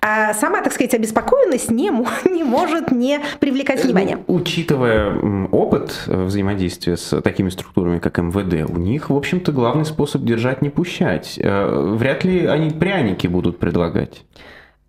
А 0.00 0.34
сама, 0.34 0.62
так 0.62 0.72
сказать, 0.72 0.94
обеспокоенность 0.94 1.70
не, 1.70 1.90
не 2.30 2.44
может 2.44 2.90
не 2.90 3.20
привлекать. 3.38 3.80
Ну, 4.26 4.34
учитывая 4.34 5.14
опыт 5.50 6.04
э, 6.06 6.24
взаимодействия 6.24 6.96
с 6.96 7.20
такими 7.20 7.48
структурами, 7.50 7.98
как 7.98 8.18
МВД, 8.18 8.70
у 8.70 8.76
них, 8.76 9.10
в 9.10 9.16
общем-то, 9.16 9.52
главный 9.52 9.84
способ 9.84 10.22
держать 10.22 10.62
не 10.62 10.70
пущать. 10.70 11.38
Э, 11.42 11.94
вряд 11.96 12.24
ли 12.24 12.46
они 12.46 12.70
пряники 12.70 13.26
будут 13.26 13.58
предлагать. 13.58 14.22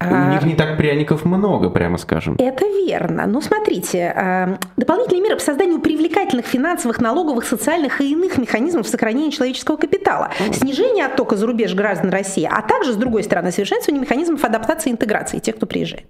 У 0.10 0.31
них 0.31 0.43
не 0.43 0.55
так 0.55 0.77
пряников 0.77 1.25
много, 1.25 1.70
прямо 1.70 1.98
скажем. 1.98 2.36
Это 2.39 2.65
верно. 2.65 3.25
Ну, 3.27 3.41
смотрите, 3.41 4.13
а, 4.15 4.58
дополнительные 4.77 5.22
меры 5.22 5.36
по 5.36 5.41
созданию 5.41 5.79
привлекательных 5.79 6.46
финансовых, 6.46 7.00
налоговых, 7.00 7.46
социальных 7.46 8.01
и 8.01 8.12
иных 8.12 8.38
механизмов 8.38 8.88
сохранения 8.88 9.31
человеческого 9.31 9.77
капитала, 9.77 10.31
снижение 10.53 11.05
оттока 11.05 11.36
за 11.36 11.46
рубеж 11.46 11.74
граждан 11.74 12.10
России, 12.10 12.50
а 12.51 12.62
также, 12.62 12.93
с 12.93 12.96
другой 12.96 13.24
стороны, 13.24 13.51
совершенствование 13.51 14.01
механизмов 14.01 14.43
адаптации 14.43 14.89
и 14.89 14.93
интеграции 14.93 15.39
тех, 15.39 15.55
кто 15.58 15.65
приезжает. 15.65 16.05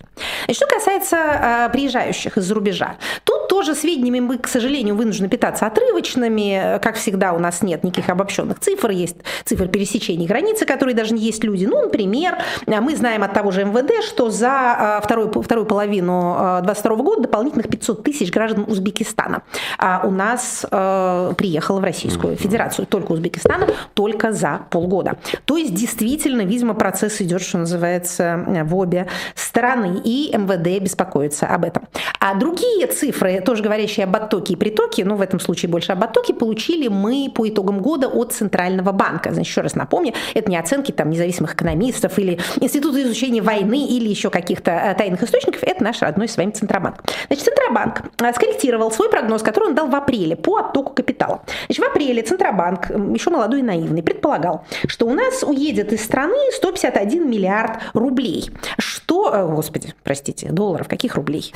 Что 0.49 0.67
касается 0.67 1.17
а, 1.17 1.69
приезжающих 1.69 2.37
из-за 2.37 2.53
рубежа, 2.53 2.95
тут 3.23 3.47
тоже 3.47 3.75
сведениями 3.75 4.19
мы, 4.19 4.37
к 4.37 4.47
сожалению, 4.47 4.95
вынуждены 4.95 5.27
питаться 5.27 5.65
отрывочными. 5.65 6.79
Как 6.81 6.95
всегда, 6.95 7.33
у 7.33 7.39
нас 7.39 7.61
нет 7.61 7.83
никаких 7.83 8.09
обобщенных 8.09 8.59
цифр, 8.59 8.91
есть 8.91 9.17
цифры 9.43 9.67
пересечения 9.67 10.27
границы, 10.27 10.65
которые 10.65 10.95
даже 10.95 11.13
не 11.13 11.21
есть 11.21 11.43
люди. 11.43 11.65
Ну, 11.65 11.81
например, 11.81 12.37
мы 12.65 12.95
знаем 12.95 13.23
от 13.23 13.33
того 13.33 13.51
же 13.51 13.65
МВД, 13.65 13.80
МВД, 13.81 14.03
что 14.03 14.29
за 14.29 14.51
а, 14.51 15.01
вторую, 15.01 15.31
вторую 15.41 15.65
половину 15.65 16.61
2022 16.63 16.93
а, 16.93 16.97
года 16.97 17.21
дополнительных 17.23 17.69
500 17.69 18.03
тысяч 18.03 18.31
граждан 18.31 18.65
Узбекистана 18.67 19.43
а 19.77 20.01
у 20.03 20.11
нас 20.11 20.65
приехало 20.69 21.79
в 21.79 21.83
Российскую 21.83 22.35
Федерацию. 22.35 22.85
Только 22.85 23.11
Узбекистана, 23.11 23.67
только 23.93 24.31
за 24.31 24.61
полгода. 24.69 25.17
То 25.45 25.57
есть 25.57 25.73
действительно, 25.73 26.41
видимо, 26.41 26.73
процесс 26.73 27.21
идет, 27.21 27.41
что 27.41 27.57
называется, 27.57 28.45
в 28.63 28.75
обе 28.75 29.07
стороны. 29.35 30.01
И 30.03 30.31
МВД 30.35 30.81
беспокоится 30.81 31.47
об 31.47 31.65
этом. 31.65 31.87
А 32.19 32.35
другие 32.35 32.87
цифры, 32.87 33.41
тоже 33.41 33.63
говорящие 33.63 34.05
об 34.05 34.15
оттоке 34.15 34.53
и 34.53 34.55
притоке, 34.55 35.05
ну 35.05 35.15
в 35.15 35.21
этом 35.21 35.39
случае 35.39 35.69
больше 35.69 35.91
об 35.91 36.03
оттоке, 36.03 36.33
получили 36.33 36.87
мы 36.87 37.31
по 37.33 37.47
итогам 37.47 37.79
года 37.79 38.07
от 38.07 38.33
Центрального 38.33 38.91
банка. 38.91 39.33
Значит, 39.33 39.51
еще 39.51 39.61
раз 39.61 39.75
напомню, 39.75 40.13
это 40.33 40.49
не 40.49 40.57
оценки 40.57 40.91
там 40.91 41.09
независимых 41.09 41.55
экономистов 41.55 42.17
или 42.19 42.39
Института 42.59 43.01
изучения 43.01 43.41
войны 43.41 43.70
войны 43.71 43.87
или 43.87 44.09
еще 44.09 44.29
каких-то 44.29 44.71
э, 44.71 44.95
тайных 44.95 45.23
источников, 45.23 45.63
это 45.63 45.83
наш 45.83 46.01
родной 46.01 46.27
с 46.27 46.37
вами 46.37 46.51
Центробанк. 46.51 46.97
Значит, 47.27 47.45
Центробанк 47.45 48.01
э, 48.21 48.33
скорректировал 48.33 48.91
свой 48.91 49.09
прогноз, 49.09 49.41
который 49.41 49.69
он 49.69 49.75
дал 49.75 49.87
в 49.87 49.95
апреле 49.95 50.35
по 50.35 50.57
оттоку 50.57 50.93
капитала. 50.93 51.41
Значит, 51.67 51.85
в 51.85 51.87
апреле 51.87 52.21
Центробанк, 52.21 52.89
еще 52.89 53.29
молодой 53.29 53.59
и 53.59 53.63
наивный, 53.63 54.03
предполагал, 54.03 54.65
что 54.87 55.05
у 55.05 55.13
нас 55.13 55.43
уедет 55.43 55.93
из 55.93 56.03
страны 56.03 56.37
151 56.53 57.29
миллиард 57.29 57.81
рублей. 57.93 58.49
Что, 58.77 59.31
э, 59.33 59.47
господи, 59.47 59.93
простите, 60.03 60.49
долларов, 60.49 60.87
каких 60.87 61.15
рублей? 61.15 61.53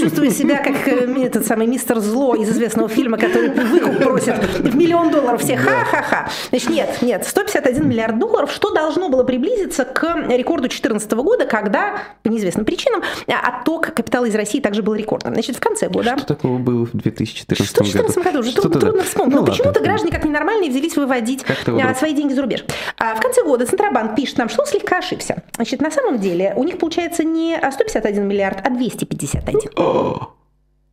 Чувствую 0.00 0.30
себя 0.30 0.62
как 0.62 0.86
этот 0.86 1.46
самый 1.46 1.66
мистер 1.66 1.98
Зло 2.00 2.34
из 2.34 2.48
известного 2.50 2.88
фильма, 2.88 3.18
который 3.18 3.50
выкуп 3.50 3.98
просит 3.98 4.36
в 4.58 4.76
миллион 4.76 5.10
долларов 5.10 5.42
всех. 5.42 5.60
Ха-ха-ха. 5.60 6.28
Значит, 6.50 6.70
нет, 6.70 7.02
нет, 7.02 7.26
151 7.26 7.88
миллиард 7.88 8.18
долларов, 8.18 8.50
что 8.50 8.70
должно 8.70 9.08
было 9.08 9.24
приблизиться 9.24 9.84
к 9.84 10.26
рекорду 10.28 10.68
14 10.68 10.90
2014 10.90 11.12
года, 11.12 11.46
когда 11.46 12.02
по 12.22 12.28
неизвестным 12.28 12.64
причинам 12.64 13.02
отток 13.26 13.94
капитала 13.94 14.26
из 14.26 14.34
России 14.34 14.60
также 14.60 14.82
был 14.82 14.94
рекордным. 14.94 15.34
Значит, 15.34 15.56
в 15.56 15.60
конце 15.60 15.88
года... 15.88 16.16
Что 16.16 16.26
такого 16.26 16.58
было 16.58 16.86
в 16.86 16.92
2014 16.92 17.66
что 17.66 17.82
году? 17.82 17.90
Что 17.92 18.22
в 18.22 18.22
2014 18.22 18.24
году? 18.24 18.38
Уже 18.40 18.54
трудно, 18.54 18.80
трудно 18.80 19.02
вспомнить. 19.02 19.34
Ну, 19.34 19.40
Но 19.40 19.46
почему-то 19.46 19.80
граждане 19.80 20.12
как 20.12 20.24
ненормальные 20.24 20.70
взялись 20.70 20.96
выводить 20.96 21.44
а, 21.66 21.94
свои 21.94 22.12
деньги 22.12 22.32
за 22.32 22.42
рубеж. 22.42 22.64
А 22.98 23.14
в 23.14 23.20
конце 23.20 23.42
года 23.42 23.66
Центробанк 23.66 24.14
пишет 24.14 24.38
нам, 24.38 24.48
что 24.48 24.62
он 24.62 24.68
слегка 24.68 24.98
ошибся. 24.98 25.42
Значит, 25.56 25.80
на 25.80 25.90
самом 25.90 26.18
деле 26.18 26.52
у 26.56 26.64
них 26.64 26.78
получается 26.78 27.24
не 27.24 27.58
151 27.58 28.26
миллиард, 28.26 28.66
а 28.66 28.70
251. 28.70 29.60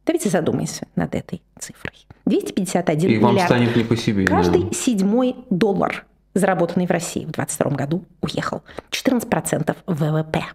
Давайте 0.05 0.29
задумаемся 0.29 0.87
над 0.95 1.15
этой 1.15 1.41
цифрой. 1.59 1.93
251 2.25 3.09
И 3.09 3.15
миллиард. 3.15 3.23
вам 3.23 3.45
станет 3.45 3.75
не 3.75 3.83
по 3.83 3.95
себе. 3.95 4.25
Каждый 4.25 4.63
да. 4.63 4.73
седьмой 4.73 5.35
доллар 5.49 6.05
заработанный 6.37 6.87
в 6.87 6.91
России 6.91 7.25
в 7.25 7.31
2022 7.31 7.71
году, 7.71 8.05
уехал. 8.21 8.63
14% 8.91 9.75
ВВП. 9.85 10.45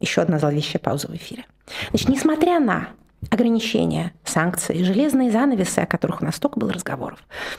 Еще 0.00 0.22
одна 0.22 0.38
зловещая 0.38 0.80
пауза 0.80 1.08
в 1.08 1.14
эфире. 1.14 1.44
Значит, 1.90 2.08
несмотря 2.08 2.60
на 2.60 2.88
ограничения, 3.30 4.12
санкции, 4.24 4.82
железные 4.82 5.30
занавесы, 5.30 5.80
о 5.80 5.86
которых 5.86 6.22
у 6.22 6.24
нас 6.24 6.36
столько 6.36 6.58
было 6.58 6.72
разговоров. 6.72 7.18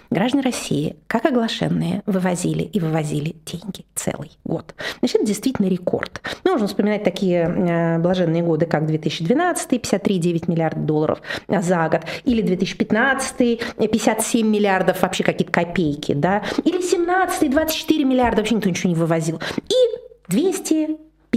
Граждане 0.10 0.43
России, 0.43 0.96
как 1.08 1.25
оглашенные, 1.25 2.03
вывозили 2.05 2.63
и 2.63 2.79
вывозили 2.79 3.36
деньги 3.46 3.86
целый 3.96 4.32
год. 4.43 4.75
Значит, 5.00 5.17
это 5.17 5.25
действительно 5.25 5.67
рекорд. 5.67 6.22
Мы 6.43 6.51
можем 6.51 6.67
вспоминать 6.67 7.03
такие 7.03 7.43
э, 7.43 8.00
блаженные 8.00 8.43
годы, 8.43 8.65
как 8.65 8.86
2012, 8.86 9.72
53,9 9.74 10.51
миллиардов 10.51 10.86
долларов 10.86 11.22
за 11.48 11.89
год, 11.89 12.01
или 12.25 12.41
2015, 12.41 13.38
57 13.77 14.48
миллиардов, 14.48 15.01
вообще 15.01 15.24
какие-то 15.24 15.51
копейки, 15.51 16.13
да, 16.13 16.43
или 16.63 16.82
17, 16.82 17.50
24 17.50 18.03
миллиарда, 18.03 18.38
вообще 18.38 18.55
никто 18.55 18.70
ничего 18.70 18.89
не 18.89 18.96
вывозил, 18.96 19.41
и 19.70 20.34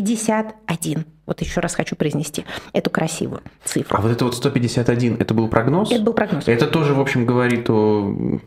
251 0.01 1.05
вот 1.27 1.41
еще 1.41 1.61
раз 1.61 1.75
хочу 1.75 1.97
произнести 1.97 2.45
эту 2.73 2.89
красивую 2.89 3.43
цифру. 3.65 3.99
А 3.99 4.01
вот 4.01 4.13
это 4.13 4.25
вот 4.25 4.37
151, 4.37 5.17
это 5.19 5.35
был 5.35 5.49
прогноз? 5.49 5.91
Это 5.91 6.03
был 6.03 6.13
прогноз. 6.13 6.47
Это 6.47 6.69
тоже, 6.69 6.95
в 6.95 7.01
общем, 7.01 7.27
говорит 7.27 7.69
о 7.69 8.41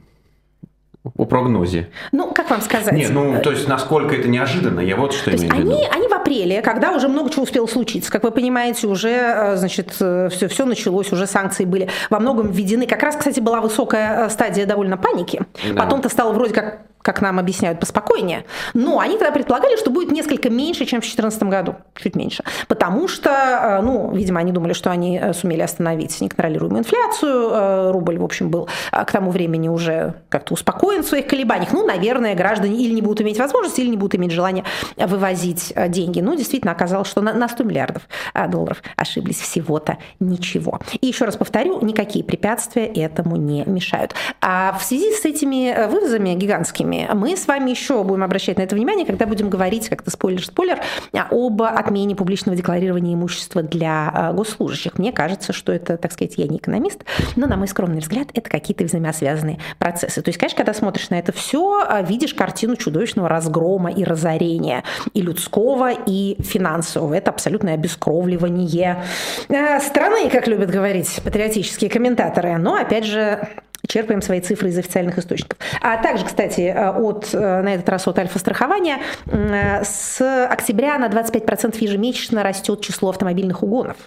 о 1.17 1.25
прогнозе. 1.25 1.89
Ну, 2.11 2.31
как 2.33 2.49
вам 2.49 2.61
сказать? 2.61 2.91
Нет, 2.91 3.11
ну, 3.11 3.41
то 3.41 3.51
есть, 3.51 3.67
насколько 3.67 4.13
это 4.13 4.27
неожиданно, 4.27 4.81
я 4.81 4.97
вот 4.97 5.13
что 5.13 5.31
то 5.31 5.37
имею 5.37 5.53
в 5.53 5.57
виду. 5.57 5.71
Они, 5.71 5.87
они 5.89 6.07
в 6.07 6.13
апреле, 6.13 6.61
когда 6.61 6.91
уже 6.91 7.07
много 7.07 7.29
чего 7.29 7.43
успело 7.43 7.67
случиться, 7.67 8.11
как 8.11 8.23
вы 8.23 8.31
понимаете, 8.31 8.85
уже, 8.85 9.09
э, 9.09 9.55
значит, 9.55 9.91
все, 9.91 10.27
э, 10.29 10.47
все 10.47 10.65
началось, 10.65 11.11
уже 11.13 11.25
санкции 11.25 11.63
были 11.63 11.89
во 12.09 12.19
многом 12.19 12.51
введены. 12.51 12.85
Как 12.85 13.01
раз, 13.01 13.15
кстати, 13.15 13.39
была 13.39 13.61
высокая 13.61 14.25
э, 14.25 14.29
стадия 14.29 14.65
довольно 14.65 14.97
паники. 14.97 15.41
Да. 15.73 15.83
Потом-то 15.83 16.09
стало 16.09 16.33
вроде 16.33 16.53
как 16.53 16.81
как 17.09 17.21
нам 17.21 17.39
объясняют, 17.39 17.79
поспокойнее. 17.79 18.45
Но 18.75 18.99
они 18.99 19.17
тогда 19.17 19.31
предполагали, 19.31 19.77
что 19.77 19.89
будет 19.89 20.11
несколько 20.11 20.51
меньше, 20.51 20.85
чем 20.85 20.99
в 20.99 21.05
2014 21.05 21.43
году, 21.43 21.75
чуть 21.95 22.15
меньше. 22.15 22.43
Потому 22.67 23.07
что, 23.07 23.31
э, 23.31 23.81
ну, 23.81 24.11
видимо, 24.13 24.39
они 24.39 24.51
думали, 24.51 24.73
что 24.73 24.91
они 24.91 25.17
э, 25.17 25.33
сумели 25.33 25.61
остановить 25.61 26.21
неконтролируемую 26.21 26.81
инфляцию. 26.81 27.49
Э, 27.51 27.91
рубль, 27.91 28.19
в 28.19 28.23
общем, 28.23 28.51
был 28.51 28.69
к 28.91 29.11
тому 29.11 29.31
времени 29.31 29.69
уже 29.69 30.13
как-то 30.29 30.53
успокоен 30.53 31.01
в 31.01 31.07
своих 31.07 31.25
колебаниях. 31.25 31.73
Ну, 31.73 31.83
наверное, 31.83 32.35
граждане 32.35 32.75
или 32.77 32.93
не 32.93 33.01
будут 33.01 33.21
иметь 33.21 33.39
возможности, 33.39 33.81
или 33.81 33.89
не 33.89 33.97
будут 33.97 34.13
иметь 34.13 34.29
желания 34.29 34.63
вывозить 34.95 35.73
деньги. 35.87 36.21
Ну, 36.21 36.35
действительно, 36.35 36.73
оказалось, 36.73 37.07
что 37.07 37.21
на 37.21 37.49
100 37.49 37.63
миллиардов 37.63 38.03
долларов 38.49 38.83
ошиблись 38.95 39.41
всего-то 39.41 39.97
ничего. 40.19 40.79
И 41.01 41.07
еще 41.07 41.25
раз 41.25 41.37
повторю, 41.37 41.81
никакие 41.81 42.23
препятствия 42.23 42.85
этому 42.85 43.35
не 43.35 43.63
мешают. 43.65 44.13
А 44.41 44.77
в 44.79 44.83
связи 44.83 45.11
с 45.11 45.25
этими 45.25 45.87
вывозами 45.87 46.35
гигантскими 46.35 46.98
суммами. 46.99 47.19
Мы 47.19 47.35
с 47.35 47.47
вами 47.47 47.69
еще 47.69 48.03
будем 48.03 48.23
обращать 48.23 48.57
на 48.57 48.63
это 48.63 48.75
внимание, 48.75 49.05
когда 49.05 49.25
будем 49.25 49.49
говорить, 49.49 49.89
как-то 49.89 50.11
спойлер-спойлер, 50.11 50.79
об 51.13 51.61
отмене 51.61 52.15
публичного 52.15 52.57
декларирования 52.57 53.13
имущества 53.13 53.61
для 53.61 54.09
а, 54.13 54.33
госслужащих. 54.33 54.97
Мне 54.97 55.11
кажется, 55.11 55.53
что 55.53 55.71
это, 55.71 55.97
так 55.97 56.11
сказать, 56.11 56.33
я 56.37 56.47
не 56.47 56.57
экономист, 56.57 57.03
но, 57.35 57.47
на 57.47 57.57
мой 57.57 57.67
скромный 57.67 57.99
взгляд, 57.99 58.27
это 58.33 58.49
какие-то 58.49 58.83
взаимосвязанные 58.83 59.59
процессы. 59.77 60.21
То 60.21 60.29
есть, 60.29 60.39
конечно, 60.39 60.57
когда 60.57 60.73
смотришь 60.73 61.09
на 61.09 61.19
это 61.19 61.31
все, 61.31 61.83
а, 61.87 62.01
видишь 62.01 62.33
картину 62.33 62.75
чудовищного 62.75 63.29
разгрома 63.29 63.91
и 63.91 64.03
разорения 64.03 64.83
и 65.13 65.21
людского, 65.21 65.91
и 65.91 66.41
финансового. 66.41 67.13
Это 67.13 67.31
абсолютное 67.31 67.75
обескровливание 67.75 69.03
а, 69.49 69.79
страны, 69.79 70.29
как 70.29 70.47
любят 70.47 70.69
говорить 70.69 71.19
патриотические 71.23 71.89
комментаторы. 71.89 72.57
Но, 72.57 72.75
опять 72.75 73.05
же, 73.05 73.47
черпаем 73.87 74.21
свои 74.21 74.41
цифры 74.41 74.69
из 74.69 74.77
официальных 74.77 75.17
источников. 75.17 75.57
А 75.81 75.97
также, 75.97 76.25
кстати, 76.25 76.61
э, 76.61 76.89
от, 76.91 77.29
э, 77.33 77.61
на 77.61 77.73
этот 77.73 77.87
раз 77.89 78.07
от 78.07 78.19
альфа-страхования, 78.19 78.99
э, 79.25 79.83
с 79.83 80.21
октября 80.45 80.97
на 80.97 81.07
25% 81.07 81.81
ежемесячно 81.81 82.43
растет 82.43 82.81
число 82.81 83.09
автомобильных 83.09 83.63
угонов. 83.63 83.97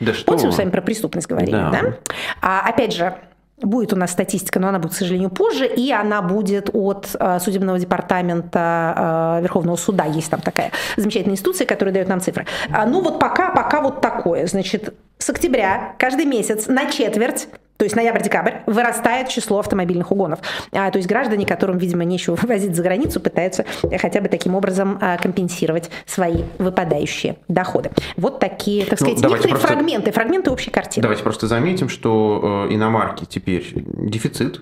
Да 0.00 0.14
что? 0.14 0.24
Помните, 0.26 0.46
мы 0.46 0.52
с 0.52 0.58
вами 0.58 0.70
про 0.70 0.82
преступность 0.82 1.28
говорили, 1.28 1.52
да? 1.52 1.70
да? 1.70 1.94
А, 2.40 2.68
опять 2.68 2.94
же, 2.94 3.14
Будет 3.62 3.92
у 3.92 3.96
нас 3.96 4.12
статистика, 4.12 4.58
но 4.58 4.68
она 4.68 4.78
будет, 4.78 4.94
к 4.94 4.96
сожалению, 4.96 5.28
позже, 5.28 5.66
и 5.66 5.92
она 5.92 6.22
будет 6.22 6.70
от 6.72 7.14
судебного 7.42 7.78
департамента 7.78 9.38
Верховного 9.42 9.76
суда. 9.76 10.06
Есть 10.06 10.30
там 10.30 10.40
такая 10.40 10.72
замечательная 10.96 11.34
институция, 11.34 11.66
которая 11.66 11.92
дает 11.92 12.08
нам 12.08 12.22
цифры. 12.22 12.46
А, 12.72 12.86
ну 12.86 13.02
вот 13.02 13.20
пока, 13.20 13.50
пока 13.50 13.82
вот 13.82 14.00
такое. 14.00 14.46
Значит, 14.46 14.94
с 15.18 15.28
октября 15.28 15.94
каждый 15.98 16.24
месяц 16.24 16.68
на 16.68 16.90
четверть 16.90 17.48
то 17.80 17.84
есть 17.84 17.96
ноябрь-декабрь, 17.96 18.56
вырастает 18.66 19.30
число 19.30 19.58
автомобильных 19.58 20.12
угонов. 20.12 20.40
А, 20.70 20.90
то 20.90 20.98
есть 20.98 21.08
граждане, 21.08 21.46
которым, 21.46 21.78
видимо, 21.78 22.04
нечего 22.04 22.34
вывозить 22.42 22.76
за 22.76 22.82
границу, 22.82 23.20
пытаются 23.20 23.64
хотя 23.98 24.20
бы 24.20 24.28
таким 24.28 24.54
образом 24.54 24.98
а, 25.00 25.16
компенсировать 25.16 25.90
свои 26.04 26.42
выпадающие 26.58 27.38
доходы. 27.48 27.90
Вот 28.18 28.38
такие, 28.38 28.84
так 28.84 29.00
ну, 29.00 29.06
сказать, 29.06 29.22
ну, 29.22 29.28
некоторые 29.30 29.54
просто, 29.54 29.68
фрагменты, 29.68 30.12
фрагменты 30.12 30.50
общей 30.50 30.70
картины. 30.70 31.00
Давайте 31.00 31.22
просто 31.22 31.46
заметим, 31.46 31.88
что 31.88 32.66
э, 32.68 32.74
иномарки 32.74 33.24
теперь 33.24 33.72
дефицит 33.74 34.60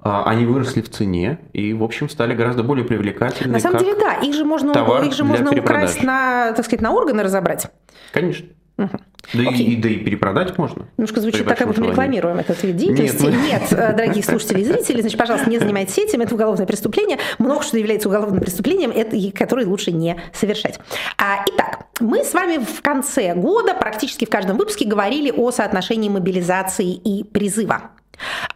а, 0.00 0.24
они 0.24 0.46
выросли 0.46 0.80
в 0.80 0.88
цене 0.88 1.40
и, 1.52 1.74
в 1.74 1.84
общем, 1.84 2.08
стали 2.08 2.34
гораздо 2.34 2.62
более 2.62 2.86
привлекательны. 2.86 3.52
На 3.52 3.60
самом 3.60 3.80
деле, 3.80 3.96
да, 4.00 4.14
их 4.14 4.34
же 4.34 4.46
можно, 4.46 4.70
их 5.04 5.12
же 5.12 5.24
можно 5.24 5.50
украсть 5.50 6.02
на, 6.02 6.52
так 6.52 6.64
сказать, 6.64 6.80
на 6.80 6.92
органы 6.92 7.22
разобрать. 7.22 7.70
Конечно. 8.12 8.46
Угу. 8.78 9.00
Да 9.32 9.42
и, 9.42 9.62
и, 9.62 9.76
да 9.76 9.88
и 9.88 9.96
перепродать 9.96 10.56
можно. 10.58 10.86
Немножко 10.98 11.20
звучит 11.20 11.46
так, 11.46 11.58
как 11.58 11.66
будто 11.66 11.80
мы 11.80 11.88
рекламируем 11.88 12.38
этот 12.38 12.62
вид 12.62 12.76
деятельности. 12.76 13.22
Нет, 13.22 13.34
мы... 13.34 13.42
Нет, 13.46 13.72
э, 13.72 13.92
дорогие 13.96 14.22
слушатели 14.22 14.60
и 14.60 14.64
зрители, 14.64 15.00
значит, 15.00 15.18
пожалуйста, 15.18 15.48
не 15.48 15.58
занимайтесь 15.58 15.98
этим, 15.98 16.20
это 16.20 16.34
уголовное 16.34 16.66
преступление. 16.66 17.18
Много 17.38 17.62
что 17.62 17.78
является 17.78 18.08
уголовным 18.08 18.40
преступлением, 18.40 18.90
это, 18.90 19.16
которое 19.36 19.66
лучше 19.66 19.92
не 19.92 20.16
совершать. 20.32 20.78
А, 21.16 21.44
итак, 21.48 21.86
мы 22.00 22.22
с 22.22 22.34
вами 22.34 22.58
в 22.58 22.82
конце 22.82 23.34
года 23.34 23.74
практически 23.74 24.26
в 24.26 24.30
каждом 24.30 24.58
выпуске 24.58 24.86
говорили 24.86 25.30
о 25.30 25.50
соотношении 25.50 26.08
мобилизации 26.08 26.92
и 26.92 27.24
призыва. 27.24 27.90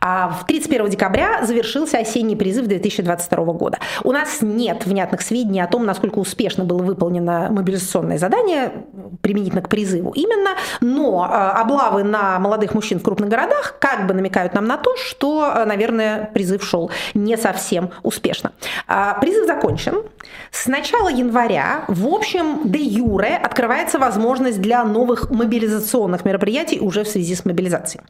А 0.01 0.29
в 0.31 0.47
31 0.47 0.89
декабря 0.89 1.45
завершился 1.45 1.99
осенний 1.99 2.37
призыв 2.37 2.67
2022 2.67 3.45
года. 3.53 3.79
У 4.03 4.13
нас 4.13 4.39
нет 4.41 4.87
внятных 4.87 5.21
сведений 5.21 5.61
о 5.61 5.67
том, 5.67 5.85
насколько 5.85 6.19
успешно 6.19 6.65
было 6.65 6.83
выполнено 6.83 7.49
мобилизационное 7.51 8.19
задание 8.19 8.73
применительно 9.21 9.63
к 9.63 9.69
призыву 9.69 10.13
именно, 10.13 10.51
но 10.81 11.27
а, 11.29 11.61
облавы 11.61 12.03
на 12.03 12.39
молодых 12.39 12.75
мужчин 12.75 12.99
в 12.99 13.03
крупных 13.03 13.29
городах 13.29 13.77
как 13.79 14.07
бы 14.07 14.15
намекают 14.15 14.55
нам 14.55 14.67
на 14.67 14.77
то, 14.77 14.97
что, 14.97 15.53
а, 15.55 15.67
наверное, 15.67 16.31
призыв 16.33 16.65
шел 16.65 16.91
не 17.15 17.37
совсем 17.37 17.91
успешно. 18.03 18.53
А, 18.87 19.15
призыв 19.15 19.47
закончен. 19.47 20.03
С 20.51 20.67
начала 20.67 21.09
января, 21.09 21.85
в 21.89 22.07
общем, 22.07 22.61
де 22.65 22.81
юре 22.81 23.37
открывается 23.37 23.99
возможность 23.99 24.61
для 24.61 24.85
новых 24.85 25.31
мобилизационных 25.31 26.25
мероприятий 26.25 26.81
уже 26.81 27.05
в 27.05 27.09
связи 27.09 27.35
с 27.35 27.45
мобилизацией. 27.45 28.05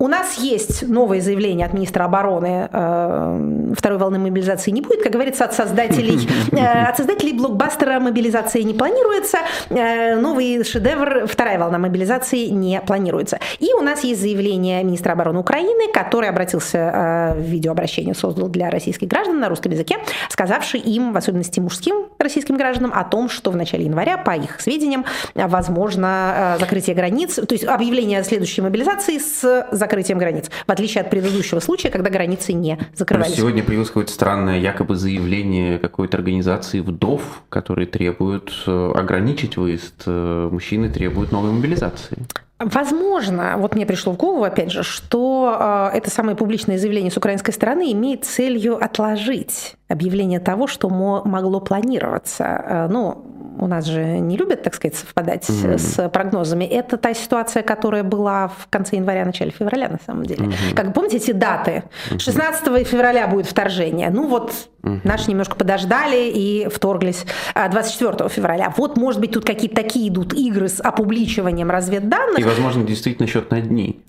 У 0.00 0.08
нас 0.08 0.38
есть 0.38 0.88
новое 0.88 1.20
заявление 1.20 1.66
от 1.66 1.74
министра 1.74 2.04
обороны. 2.04 2.70
Э, 2.72 3.72
второй 3.76 3.98
волны 3.98 4.18
мобилизации 4.18 4.70
не 4.70 4.80
будет. 4.80 5.02
Как 5.02 5.12
говорится, 5.12 5.44
от 5.44 5.52
создателей, 5.52 6.26
э, 6.52 6.84
от 6.88 6.96
создателей 6.96 7.34
блокбастера 7.34 8.00
мобилизации 8.00 8.62
не 8.62 8.72
планируется. 8.72 9.40
Э, 9.68 10.16
новый 10.16 10.64
шедевр, 10.64 11.26
вторая 11.26 11.58
волна 11.58 11.76
мобилизации 11.76 12.46
не 12.46 12.80
планируется. 12.80 13.40
И 13.58 13.74
у 13.74 13.82
нас 13.82 14.02
есть 14.02 14.22
заявление 14.22 14.82
министра 14.84 15.12
обороны 15.12 15.40
Украины, 15.40 15.92
который 15.92 16.30
обратился 16.30 17.34
в 17.36 17.40
видеообращение, 17.40 18.14
создал 18.14 18.48
для 18.48 18.70
российских 18.70 19.06
граждан 19.06 19.38
на 19.38 19.50
русском 19.50 19.70
языке, 19.70 19.98
сказавший 20.30 20.80
им, 20.80 21.12
в 21.12 21.16
особенности 21.18 21.60
мужским 21.60 22.06
российским 22.18 22.56
гражданам, 22.56 22.92
о 22.94 23.04
том, 23.04 23.28
что 23.28 23.50
в 23.50 23.56
начале 23.56 23.84
января, 23.84 24.16
по 24.16 24.30
их 24.30 24.62
сведениям, 24.62 25.04
возможно 25.34 26.56
закрытие 26.58 26.96
границ, 26.96 27.34
то 27.34 27.52
есть 27.52 27.64
объявление 27.64 28.24
следующей 28.24 28.62
мобилизации 28.62 29.18
с 29.18 29.66
закрытием 29.70 29.89
закрытием 29.90 30.18
границ, 30.18 30.50
в 30.66 30.70
отличие 30.70 31.02
от 31.02 31.10
предыдущего 31.10 31.58
случая, 31.58 31.90
когда 31.90 32.10
границы 32.10 32.52
не 32.52 32.78
закрывались. 32.94 33.34
Сегодня 33.34 33.62
появилось 33.64 33.88
какое-то 33.88 34.12
странное 34.12 34.58
якобы 34.60 34.94
заявление 34.94 35.78
какой-то 35.78 36.16
организации 36.16 36.80
вдов, 36.80 37.42
которые 37.48 37.86
требуют 37.86 38.52
э, 38.66 38.92
ограничить 38.94 39.56
выезд. 39.56 40.02
Э, 40.06 40.48
мужчины 40.50 40.88
требуют 40.88 41.32
новой 41.32 41.50
мобилизации. 41.50 42.18
Возможно, 42.60 43.54
вот 43.56 43.74
мне 43.74 43.86
пришло 43.86 44.12
в 44.12 44.16
голову, 44.16 44.44
опять 44.44 44.70
же, 44.70 44.82
что 44.82 45.90
э, 45.92 45.96
это 45.96 46.10
самое 46.10 46.36
публичное 46.36 46.78
заявление 46.78 47.10
с 47.10 47.16
украинской 47.16 47.52
стороны 47.52 47.90
имеет 47.92 48.24
целью 48.24 48.82
отложить 48.82 49.76
объявление 49.88 50.40
того, 50.40 50.66
что 50.66 50.88
могло 50.90 51.60
планироваться. 51.60 52.44
Э, 52.44 52.88
ну, 52.90 53.24
у 53.60 53.66
нас 53.66 53.84
же 53.84 54.02
не 54.18 54.36
любят, 54.36 54.62
так 54.62 54.74
сказать, 54.74 54.96
совпадать 54.96 55.48
mm-hmm. 55.48 55.78
с 55.78 56.08
прогнозами. 56.08 56.64
Это 56.64 56.96
та 56.96 57.14
ситуация, 57.14 57.62
которая 57.62 58.02
была 58.02 58.48
в 58.48 58.66
конце 58.70 58.96
января, 58.96 59.24
начале 59.24 59.50
февраля, 59.50 59.88
на 59.88 59.98
самом 60.04 60.24
деле. 60.24 60.46
Mm-hmm. 60.46 60.74
Как 60.74 60.94
помните 60.94 61.18
эти 61.18 61.32
даты? 61.32 61.84
16 62.16 62.86
февраля 62.86 63.26
будет 63.28 63.46
вторжение. 63.46 64.10
Ну 64.10 64.28
вот 64.28 64.52
mm-hmm. 64.82 65.00
наши 65.04 65.30
немножко 65.30 65.56
подождали 65.56 66.30
и 66.30 66.68
вторглись 66.68 67.24
24 67.54 68.12
а, 68.12 68.28
февраля. 68.28 68.72
Вот, 68.76 68.96
может 68.96 69.20
быть, 69.20 69.32
тут 69.32 69.44
какие-то 69.44 69.76
такие 69.76 70.08
идут 70.08 70.32
игры 70.32 70.68
с 70.68 70.80
опубличиванием 70.80 71.70
разведданных. 71.70 72.38
И, 72.38 72.44
возможно, 72.44 72.84
действительно 72.84 73.28
счет 73.28 73.50
на 73.50 73.60
дни. 73.60 74.00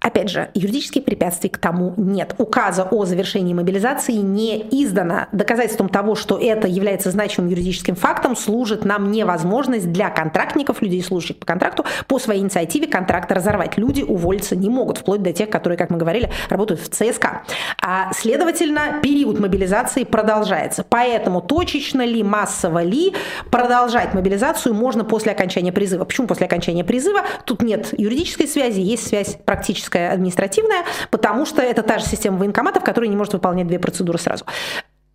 Опять 0.00 0.30
же, 0.30 0.48
юридических 0.54 1.04
препятствий 1.04 1.50
к 1.50 1.58
тому 1.58 1.94
нет. 1.96 2.34
Указа 2.38 2.84
о 2.84 3.04
завершении 3.04 3.52
мобилизации 3.52 4.12
не 4.12 4.58
издано. 4.70 5.26
Доказательством 5.32 5.88
того, 5.88 6.14
что 6.14 6.38
это 6.38 6.68
является 6.68 7.10
значимым 7.10 7.50
юридическим 7.50 7.96
фактом, 7.96 8.36
служит 8.36 8.84
нам 8.84 9.10
невозможность 9.10 9.90
для 9.90 10.10
контрактников, 10.10 10.82
людей, 10.82 11.02
служащих 11.02 11.38
по 11.38 11.46
контракту, 11.46 11.84
по 12.06 12.18
своей 12.18 12.40
инициативе 12.40 12.86
контракт 12.86 13.32
разорвать. 13.32 13.76
Люди 13.76 14.02
уволиться 14.02 14.54
не 14.54 14.68
могут, 14.68 14.98
вплоть 14.98 15.22
до 15.22 15.32
тех, 15.32 15.50
которые, 15.50 15.76
как 15.76 15.90
мы 15.90 15.98
говорили, 15.98 16.30
работают 16.48 16.80
в 16.80 16.88
ЦСКА. 16.88 17.42
А, 17.82 18.12
следовательно, 18.12 19.00
период 19.02 19.40
мобилизации 19.40 20.04
продолжается. 20.04 20.84
Поэтому 20.88 21.40
точечно 21.40 22.04
ли, 22.04 22.22
массово 22.22 22.82
ли 22.82 23.14
продолжать 23.50 24.14
мобилизацию 24.14 24.74
можно 24.74 25.04
после 25.04 25.32
окончания 25.32 25.72
призыва. 25.72 26.04
Почему 26.04 26.28
после 26.28 26.46
окончания 26.46 26.84
призыва? 26.84 27.22
Тут 27.44 27.62
нет 27.62 27.92
юридической 27.98 28.46
связи, 28.46 28.80
есть 28.80 29.08
связь 29.08 29.38
практически 29.44 29.87
юридическая, 29.88 30.12
административная, 30.12 30.84
потому 31.10 31.46
что 31.46 31.62
это 31.62 31.82
та 31.82 31.98
же 31.98 32.06
система 32.06 32.38
военкоматов, 32.38 32.84
которая 32.84 33.10
не 33.10 33.16
может 33.16 33.32
выполнять 33.32 33.66
две 33.66 33.78
процедуры 33.78 34.18
сразу. 34.18 34.44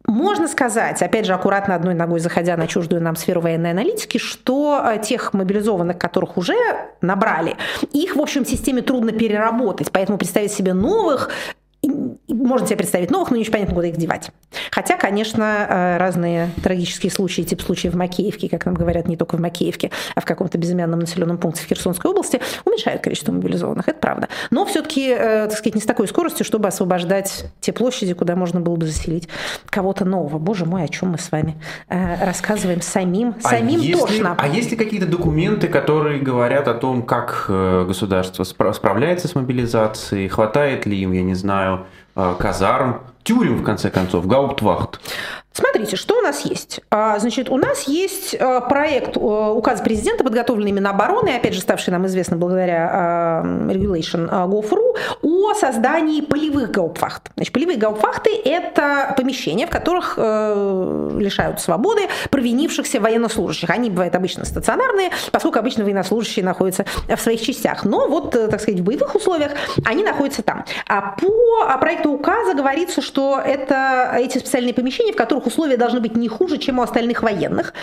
Можно 0.06 0.50
сказать, 0.50 1.02
опять 1.02 1.26
же, 1.26 1.34
аккуратно 1.34 1.76
одной 1.76 1.94
ногой 1.94 2.20
заходя 2.20 2.58
на 2.58 2.68
чуждую 2.68 3.02
нам 3.02 3.16
сферу 3.16 3.40
военной 3.40 3.72
аналитики, 3.72 4.18
что 4.18 4.84
э, 4.84 5.02
тех 5.02 5.34
мобилизованных, 5.34 5.98
которых 5.98 6.36
уже 6.38 6.56
набрали, 7.00 7.56
их, 7.94 8.18
в 8.18 8.22
общем, 8.22 8.44
в 8.44 8.50
системе 8.50 8.82
трудно 8.82 9.14
переработать. 9.14 9.92
Поэтому 9.94 10.18
представить 10.18 10.52
себе 10.52 10.74
новых 10.74 11.30
можно 12.28 12.66
себе 12.66 12.78
представить 12.78 13.12
новых, 13.12 13.32
но 13.32 13.38
не 13.38 13.42
очень 13.42 13.52
понятно, 13.52 13.76
куда 13.76 13.88
их 13.88 13.98
девать. 13.98 14.32
Хотя, 14.72 14.98
конечно, 14.98 15.68
э, 15.70 15.98
разные 15.98 16.50
трагические 16.64 17.12
случаи, 17.12 17.42
тип 17.42 17.62
случаев 17.62 17.94
в 17.94 17.98
Макеевке, 17.98 18.48
как 18.50 18.66
нам 18.66 18.76
говорят, 18.76 19.08
не 19.08 19.18
только 19.18 19.36
в 19.36 19.40
Макеевке, 19.40 19.92
а 20.16 20.22
в 20.22 20.26
каком-то 20.26 20.58
безымянном 20.58 21.00
населенном 21.00 21.38
пункте 21.38 21.64
в 21.64 21.68
Херсонской 21.68 22.10
области, 22.10 22.40
уменьшают 22.66 23.02
количество 23.02 23.32
мобилизованных, 23.32 23.90
это 23.90 24.00
правда. 24.00 24.30
Но 24.52 24.66
все-таки, 24.66 25.10
э, 25.10 25.48
так 25.48 25.58
сказать, 25.58 25.76
не 25.76 25.82
с 25.82 25.86
такой 25.86 26.08
скоростью, 26.08 26.46
чтобы 26.46 26.68
освобождать 26.68 27.46
те 27.60 27.74
площади, 27.74 28.14
куда 28.14 28.36
можно 28.36 28.62
было 28.62 28.76
бы 28.76 28.86
заселить 28.86 29.28
кого-то 29.70 30.06
нового. 30.06 30.40
Боже 30.40 30.66
мой, 30.66 30.84
о 30.84 30.88
чем 30.88 31.10
мы 31.10 31.18
с 31.18 31.32
вами 31.32 31.62
э, 31.90 32.26
рассказываем 32.26 32.82
самим, 32.82 33.36
а 33.44 33.50
самим 33.50 33.82
если, 33.82 34.00
тошно. 34.00 34.36
А 34.38 34.48
есть 34.48 34.72
ли 34.72 34.78
какие-то 34.78 35.08
документы, 35.08 35.68
которые 35.68 36.20
говорят 36.20 36.68
о 36.68 36.74
том, 36.74 37.04
как 37.04 37.46
государство 37.48 38.44
справляется 38.44 39.28
с 39.28 39.36
мобилизацией, 39.36 40.28
хватает 40.30 40.86
ли 40.86 40.98
им, 40.98 41.12
я 41.12 41.24
не 41.24 41.36
знаю, 41.36 41.86
казарм, 42.16 43.02
тюрем, 43.24 43.58
в 43.58 43.64
конце 43.64 43.90
концов, 43.90 44.28
гауптвахт. 44.28 45.00
Смотрите, 45.54 45.96
что 45.96 46.18
у 46.18 46.22
нас 46.22 46.42
есть. 46.42 46.82
А, 46.90 47.20
значит, 47.20 47.50
у 47.50 47.58
нас 47.58 47.84
есть 47.84 48.36
а, 48.40 48.60
проект 48.62 49.18
а, 49.18 49.52
указа 49.52 49.84
президента, 49.84 50.24
подготовленный 50.24 50.72
Минобороны, 50.72 51.30
опять 51.30 51.54
же, 51.54 51.62
ставший 51.62 51.92
нам 51.92 52.08
известным 52.08 52.40
благодаря 52.40 53.44
Regulation 53.44 54.30
Gov.ru, 54.48 54.98
о 55.22 55.54
создании 55.54 56.22
полевых 56.22 56.72
гаупфахт. 56.72 57.32
Значит, 57.36 57.54
полевые 57.54 57.78
гаупфахты– 57.78 58.32
это 58.46 59.14
помещения, 59.16 59.68
в 59.68 59.70
которых 59.70 60.16
э, 60.18 61.18
лишают 61.20 61.62
свободы 61.62 62.08
провинившихся 62.32 63.00
военнослужащих. 63.00 63.70
Они 63.70 63.90
бывают 63.90 64.16
обычно 64.16 64.46
стационарные, 64.46 65.12
поскольку 65.32 65.60
обычно 65.60 65.84
военнослужащие 65.84 66.44
находятся 66.44 66.86
в 67.08 67.20
своих 67.20 67.42
частях. 67.42 67.86
Но 67.86 68.08
вот, 68.08 68.36
э, 68.36 68.48
так 68.48 68.62
сказать, 68.62 68.80
в 68.80 68.84
боевых 68.84 69.14
условиях 69.14 69.52
они 69.86 70.04
находятся 70.04 70.42
там. 70.42 70.66
А 70.88 71.16
по 71.20 71.78
проекту 71.78 72.12
указа 72.12 72.54
говорится, 72.56 73.02
что 73.02 73.40
это 73.40 74.16
эти 74.18 74.40
специальные 74.40 74.74
помещения, 74.74 75.14
в 75.14 75.16
которых 75.16 75.43
которых 75.44 75.48
условия 75.48 75.78
должны 75.78 76.00
быть 76.00 76.16
не 76.16 76.28
хуже, 76.28 76.58
чем 76.58 76.80
у 76.80 76.82
остальных 76.82 77.24
военных. 77.24 77.74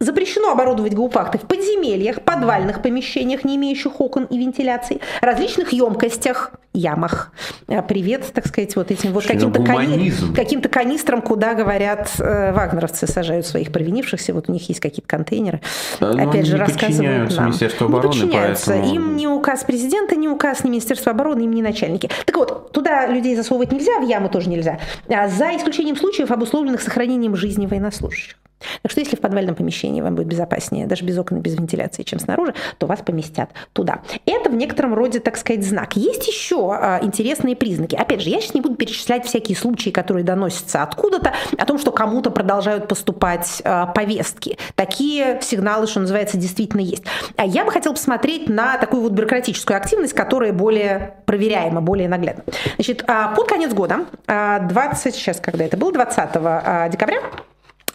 Запрещено 0.00 0.52
оборудовать 0.52 0.94
гауфахты 0.94 1.38
в 1.38 1.42
подземельях, 1.42 2.22
подвальных 2.22 2.82
помещениях, 2.82 3.44
не 3.44 3.56
имеющих 3.56 4.00
окон 4.00 4.24
и 4.24 4.38
вентиляции, 4.38 5.00
различных 5.20 5.72
емкостях, 5.72 6.52
ямах. 6.72 7.32
Э, 7.66 7.82
привет, 7.82 8.30
так 8.32 8.46
сказать, 8.46 8.76
вот 8.76 8.92
этим 8.92 9.12
вот 9.12 9.26
каким-то 9.26 9.60
кани... 9.64 10.12
каким 10.36 10.62
канистрам, 10.62 11.20
куда, 11.20 11.54
говорят, 11.54 12.10
э, 12.20 12.52
вагнеровцы 12.52 13.08
сажают 13.08 13.46
своих 13.46 13.72
провинившихся. 13.72 14.32
Вот 14.34 14.48
у 14.48 14.52
них 14.52 14.68
есть 14.68 14.78
какие-то 14.78 15.08
контейнеры. 15.08 15.60
Да, 15.98 16.10
Опять 16.10 16.46
же, 16.46 16.56
рассказывают 16.58 17.34
нам. 17.36 17.46
Министерству 17.46 17.86
обороны, 17.86 18.14
не 18.14 18.20
подчиняются. 18.20 18.70
Поэтому... 18.70 18.94
Им 18.94 19.16
ни 19.16 19.26
указ 19.26 19.64
президента, 19.64 20.14
ни 20.14 20.28
указ 20.28 20.62
ни 20.62 20.68
Министерства 20.68 21.10
обороны, 21.10 21.42
им 21.42 21.50
ни 21.50 21.62
начальники. 21.62 22.08
Так 22.24 22.36
вот, 22.36 22.70
туда 22.70 23.08
людей 23.08 23.34
засовывать 23.34 23.72
нельзя, 23.72 23.98
в 23.98 24.06
ямы 24.06 24.28
тоже 24.28 24.48
нельзя. 24.48 24.78
А 25.08 25.26
за 25.28 25.56
исключением 25.56 25.96
случаев, 25.96 26.30
обусловленных 26.30 26.82
сохранением 26.82 27.34
жизни 27.34 27.66
военнослужащих. 27.66 28.36
Так 28.82 28.90
что 28.90 29.00
если 29.00 29.16
в 29.16 29.20
подвальном 29.20 29.54
помещении 29.54 29.87
вам 30.02 30.14
будет 30.14 30.28
безопаснее, 30.28 30.86
даже 30.86 31.04
без 31.04 31.18
окон 31.18 31.38
и 31.38 31.40
без 31.40 31.54
вентиляции, 31.54 32.02
чем 32.02 32.18
снаружи, 32.18 32.54
то 32.78 32.86
вас 32.86 33.00
поместят 33.00 33.50
туда. 33.72 34.00
Это 34.26 34.50
в 34.50 34.54
некотором 34.54 34.94
роде, 34.94 35.20
так 35.20 35.36
сказать, 35.36 35.64
знак. 35.64 35.96
Есть 35.96 36.26
еще 36.28 36.72
а, 36.72 37.00
интересные 37.02 37.56
признаки. 37.56 37.94
Опять 37.94 38.22
же, 38.22 38.30
я 38.30 38.40
сейчас 38.40 38.54
не 38.54 38.60
буду 38.60 38.76
перечислять 38.76 39.26
всякие 39.26 39.56
случаи, 39.56 39.90
которые 39.90 40.24
доносятся 40.24 40.82
откуда-то, 40.82 41.32
о 41.56 41.64
том, 41.64 41.78
что 41.78 41.90
кому-то 41.90 42.30
продолжают 42.30 42.88
поступать 42.88 43.62
а, 43.64 43.86
повестки. 43.86 44.58
Такие 44.74 45.40
сигналы, 45.42 45.86
что 45.86 46.00
называется, 46.00 46.36
действительно 46.36 46.80
есть. 46.80 47.04
А 47.36 47.44
я 47.44 47.64
бы 47.64 47.70
хотела 47.70 47.94
посмотреть 47.94 48.48
на 48.48 48.78
такую 48.78 49.02
вот 49.02 49.12
бюрократическую 49.12 49.76
активность, 49.76 50.12
которая 50.12 50.52
более 50.52 51.14
проверяема, 51.26 51.80
более 51.80 52.08
наглядна. 52.08 52.44
Значит, 52.76 53.04
а, 53.06 53.34
под 53.34 53.48
конец 53.48 53.72
года, 53.72 54.06
20, 54.26 55.14
сейчас 55.14 55.40
когда 55.40 55.64
это 55.64 55.76
было, 55.76 55.92
20 55.92 56.90
декабря, 56.90 57.20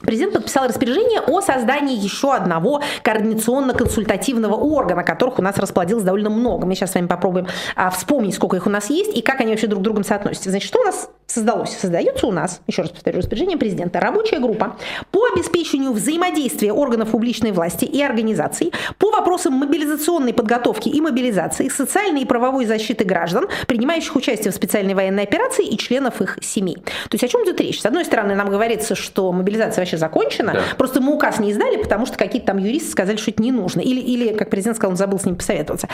Президент 0.04 0.34
подписал 0.34 0.68
распоряжение 0.68 1.22
о 1.22 1.42
создании 1.42 1.98
еще 1.98 2.34
одного 2.34 2.82
координационно-консультативного 3.04 4.54
органа, 4.54 5.04
которых 5.04 5.40
у 5.40 5.42
нас 5.42 5.58
расплодилось 5.58 6.04
довольно 6.04 6.30
много. 6.30 6.68
Мы 6.68 6.76
сейчас 6.76 6.92
с 6.92 6.96
вами 6.96 7.08
попробуем 7.08 7.48
а, 7.76 7.90
вспомнить, 7.90 8.36
сколько 8.36 8.58
их 8.58 8.68
у 8.68 8.70
нас 8.70 8.90
есть 8.90 9.18
и 9.18 9.22
как 9.22 9.40
они 9.40 9.52
вообще 9.52 9.68
друг 9.68 9.82
к 9.82 9.84
другу 9.84 10.04
соотносятся. 10.04 10.50
Значит, 10.50 10.68
что 10.68 10.82
у 10.82 10.84
нас 10.84 11.10
создалось? 11.28 11.78
Создается 11.78 12.28
у 12.28 12.32
нас, 12.32 12.62
еще 12.68 12.84
раз 12.84 12.92
повторю, 12.92 13.20
распоряжение 13.20 13.58
президента, 13.58 14.00
рабочая 14.00 14.40
группа 14.40 14.78
по 15.12 15.26
обеспечению 15.34 15.92
взаимодействия 15.92 16.72
органов 16.72 17.12
публичной 17.12 17.52
власти 17.52 17.86
и 17.86 18.02
организаций 18.02 18.72
по 18.98 19.12
вопросам 19.12 19.54
мобилизационной 19.54 20.34
подготовки 20.34 20.90
и 20.90 21.02
мобилизации, 21.02 21.70
социальной 21.70 22.22
и 22.22 22.26
правовой 22.26 22.66
защиты 22.66 23.04
граждан, 23.04 23.48
принимающих 23.68 24.16
участие 24.16 24.52
в 24.52 24.56
специальной 24.56 24.94
военной 24.94 25.24
операции 25.24 25.66
и 25.66 25.78
членов 25.78 26.22
их 26.22 26.38
семей. 26.42 26.76
То 26.76 27.14
есть 27.14 27.24
о 27.24 27.28
чем 27.28 27.44
идет 27.46 27.60
речь? 27.62 27.82
С 27.82 27.86
одной 27.86 28.06
стороны, 28.06 28.36
нам 28.36 28.50
говорится, 28.50 28.96
что 28.96 29.32
мобилизация 29.32 29.82
вообще 29.82 29.98
закончена, 29.98 30.54
да. 30.54 30.62
просто 30.78 31.02
мы 31.02 31.14
указ 31.14 31.40
не 31.40 31.52
издали, 31.52 31.82
потому 31.82 32.06
что 32.06 32.18
какие-то 32.18 32.48
там 32.48 32.58
юристы 32.58 32.92
сказали, 32.92 33.18
что 33.18 33.32
это 33.32 33.42
не 33.42 33.52
нужно. 33.52 33.82
Или, 33.82 34.00
или 34.00 34.34
как 34.34 34.50
президент 34.50 34.78
сказал, 34.78 34.92
он 34.92 34.98
забыл 34.98 35.20
с 35.20 35.26
ним 35.26 35.36
посоветоваться. 35.36 35.88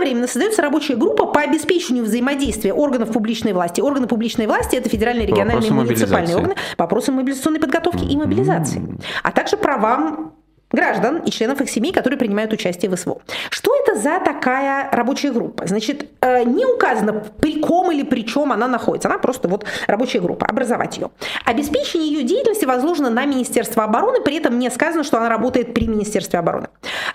Одновременно 0.00 0.28
создается 0.28 0.62
рабочая 0.62 0.96
группа 0.96 1.26
по 1.26 1.42
обеспечению 1.42 2.04
взаимодействия 2.04 2.72
органов 2.72 3.12
публичной 3.12 3.52
власти. 3.52 3.82
Органы 3.82 4.06
публичной 4.06 4.46
власти– 4.46 4.74
это 4.76 4.88
федеральные, 4.88 5.26
региональные 5.26 5.68
и 5.68 5.72
муниципальные 5.72 6.36
органы. 6.36 6.54
Вопросы 6.78 7.12
мобилизационной 7.12 7.60
подготовки 7.60 8.04
и 8.06 8.16
мобилизации. 8.16 8.82
А 9.22 9.30
также 9.30 9.58
правам 9.58 10.32
граждан 10.72 11.18
и 11.18 11.30
членов 11.30 11.60
их 11.60 11.70
семей, 11.70 11.92
которые 11.92 12.18
принимают 12.18 12.52
участие 12.52 12.90
в 12.90 12.96
СВО. 12.96 13.20
Что 13.50 13.72
это 13.82 13.98
за 13.98 14.20
такая 14.20 14.88
рабочая 14.92 15.32
группа? 15.32 15.66
Значит, 15.66 16.06
э, 16.20 16.44
не 16.44 16.64
указано, 16.64 17.24
при 17.40 17.60
ком 17.60 17.90
или 17.90 18.02
при 18.02 18.26
чем 18.26 18.52
она 18.52 18.68
находится. 18.68 19.08
Она 19.08 19.18
просто 19.18 19.48
вот 19.48 19.64
рабочая 19.86 20.20
группа, 20.20 20.46
образовать 20.46 20.96
ее. 20.98 21.10
Обеспечение 21.44 22.12
ее 22.12 22.22
деятельности 22.22 22.64
возложено 22.64 23.10
на 23.10 23.24
Министерство 23.26 23.84
обороны, 23.84 24.20
при 24.20 24.36
этом 24.36 24.58
не 24.58 24.70
сказано, 24.70 25.04
что 25.04 25.18
она 25.18 25.28
работает 25.28 25.74
при 25.74 25.86
Министерстве 25.86 26.38
обороны. 26.38 26.68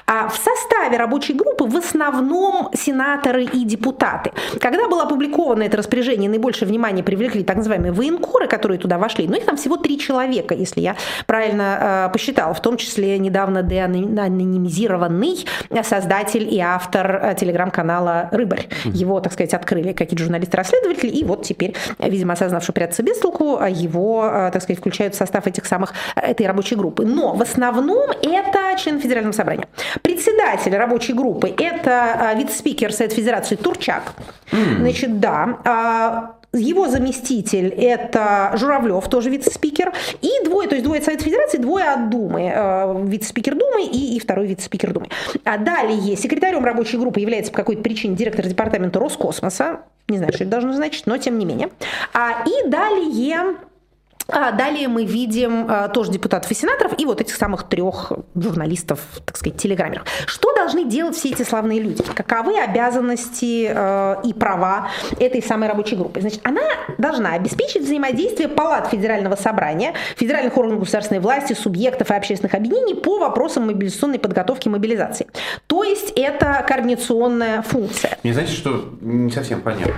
А 0.06 0.28
в 0.28 0.36
составе 0.36 0.98
рабочей 0.98 1.34
группы 1.34 1.66
в 1.66 1.78
основном 1.78 2.70
сенаторы 2.74 3.44
и 3.44 3.64
депутаты. 3.64 4.32
Когда 4.60 4.88
было 4.88 5.04
опубликовано 5.04 5.64
это 5.64 5.78
распоряжение, 5.78 6.30
наибольшее 6.30 6.68
внимание 6.68 7.04
привлекли 7.04 7.44
так 7.44 7.58
называемые 7.58 7.92
военкоры, 7.92 8.48
которые 8.48 8.78
туда 8.78 8.98
вошли. 8.98 9.28
Но 9.28 9.36
их 9.38 9.46
там 9.46 9.58
всего 9.58 9.78
три 9.78 9.98
человека, 9.98 10.54
если 10.54 10.82
я 10.82 10.96
правильно 11.26 12.08
э, 12.08 12.12
посчитала, 12.12 12.54
в 12.54 12.62
том 12.62 12.78
числе 12.78 13.18
недавно 13.18 13.45
недавно 13.46 13.64
деанонимизированный 13.64 15.46
создатель 15.84 16.54
и 16.54 16.60
автор 16.60 17.20
э, 17.22 17.36
телеграм-канала 17.40 18.30
«Рыбарь». 18.32 18.68
Его, 18.86 19.20
так 19.20 19.34
сказать, 19.34 19.54
открыли 19.54 19.94
какие-то 19.94 20.24
журналисты-расследователи, 20.24 21.10
и 21.10 21.24
вот 21.24 21.44
теперь, 21.44 21.76
видимо, 22.00 22.34
осознав, 22.34 22.64
что 22.64 22.74
прятаться 22.74 23.04
без 23.04 23.18
толку, 23.20 23.58
а 23.60 23.70
его, 23.70 24.26
э, 24.26 24.52
так 24.52 24.62
сказать, 24.62 24.80
включают 24.80 25.14
в 25.14 25.18
состав 25.18 25.48
этих 25.48 25.66
самых, 25.66 25.94
э, 26.16 26.32
этой 26.32 26.48
рабочей 26.48 26.76
группы. 26.76 27.06
Но 27.06 27.34
в 27.34 27.42
основном 27.42 28.10
это 28.22 28.78
член 28.78 29.00
Федерального 29.00 29.34
собрания. 29.34 29.68
Председатель 30.02 30.76
рабочей 30.76 31.14
группы– 31.14 31.54
это 31.58 32.34
вице-спикер 32.38 32.92
Совета 32.92 33.16
Федерации 33.16 33.56
Турчак. 33.56 34.14
Mm. 34.52 34.78
Значит, 34.80 35.20
да. 35.20 36.36
Его 36.58 36.88
заместитель– 36.88 37.68
это 37.78 38.52
Журавлев, 38.56 39.08
тоже 39.10 39.30
вице-спикер, 39.30 39.94
и 40.22 40.30
двое, 40.44 40.68
то 40.68 40.76
есть 40.76 40.86
двое 40.86 41.00
от 41.00 41.06
Совета 41.06 41.24
Федерации, 41.24 41.58
двое 41.58 41.86
от 41.86 42.10
Думы, 42.10 42.52
э, 42.54 43.06
вице-спикер 43.06 43.56
Думы 43.56 43.84
и, 43.86 44.16
и 44.16 44.20
второй 44.20 44.48
вице-спикер 44.48 44.94
Думы. 44.94 45.08
А 45.44 45.58
далее 45.58 46.16
секретарем 46.16 46.64
рабочей 46.64 46.98
группы 46.98 47.20
является 47.20 47.52
по 47.52 47.58
какой-то 47.58 47.82
причине 47.82 48.16
директор 48.16 48.46
департамента 48.46 49.00
Роскосмоса, 49.00 49.82
не 50.08 50.18
знаю, 50.18 50.34
что 50.34 50.44
это 50.44 50.52
должно 50.52 50.74
значить, 50.74 51.08
но 51.08 51.18
тем 51.18 51.38
не 51.40 51.46
менее. 51.46 51.70
А, 52.14 52.44
и 52.46 52.70
далее 52.70 53.48
далее 54.28 54.88
мы 54.88 55.06
видим 55.06 55.66
а, 55.70 55.88
тоже 55.88 56.12
депутатов 56.12 56.50
и 56.52 56.56
сенаторов 56.56 56.94
и 56.98 57.06
вот 57.06 57.22
этих 57.22 57.36
самых 57.36 57.64
трех 57.64 58.12
журналистов, 58.36 59.00
так 59.26 59.38
сказать, 59.38 59.60
телеграммеров. 59.60 60.06
Что 60.26 60.54
должны 60.56 60.86
делать 60.86 61.16
все 61.16 61.30
эти 61.30 61.44
славные 61.44 61.80
люди? 61.80 62.04
Каковы 62.04 62.60
обязанности 62.60 63.70
а, 63.70 64.20
и 64.24 64.34
права 64.34 64.90
этой 65.20 65.44
самой 65.44 65.70
рабочей 65.70 65.96
группы? 65.96 66.22
Значит, 66.22 66.42
она 66.44 66.62
должна 66.98 67.34
обеспечить 67.34 67.84
взаимодействие 67.84 68.50
палат 68.50 68.88
Федерального 68.88 69.36
собрания, 69.36 69.94
федеральных 70.16 70.58
органов 70.58 70.80
государственной 70.82 71.22
власти, 71.22 71.54
субъектов 71.54 72.10
и 72.10 72.14
общественных 72.14 72.56
объединений 72.56 72.96
по 72.96 73.20
вопросам 73.20 73.68
мобилизационной 73.68 74.20
подготовки 74.20 74.68
и 74.68 74.72
мобилизации. 74.72 75.28
То 75.68 75.84
есть 75.84 76.12
это 76.16 76.66
координационная 76.68 77.62
функция. 77.62 78.18
Мне 78.24 78.34
знаете, 78.34 78.54
что 78.54 78.96
не 79.02 79.32
совсем 79.32 79.62
понятно. 79.62 79.94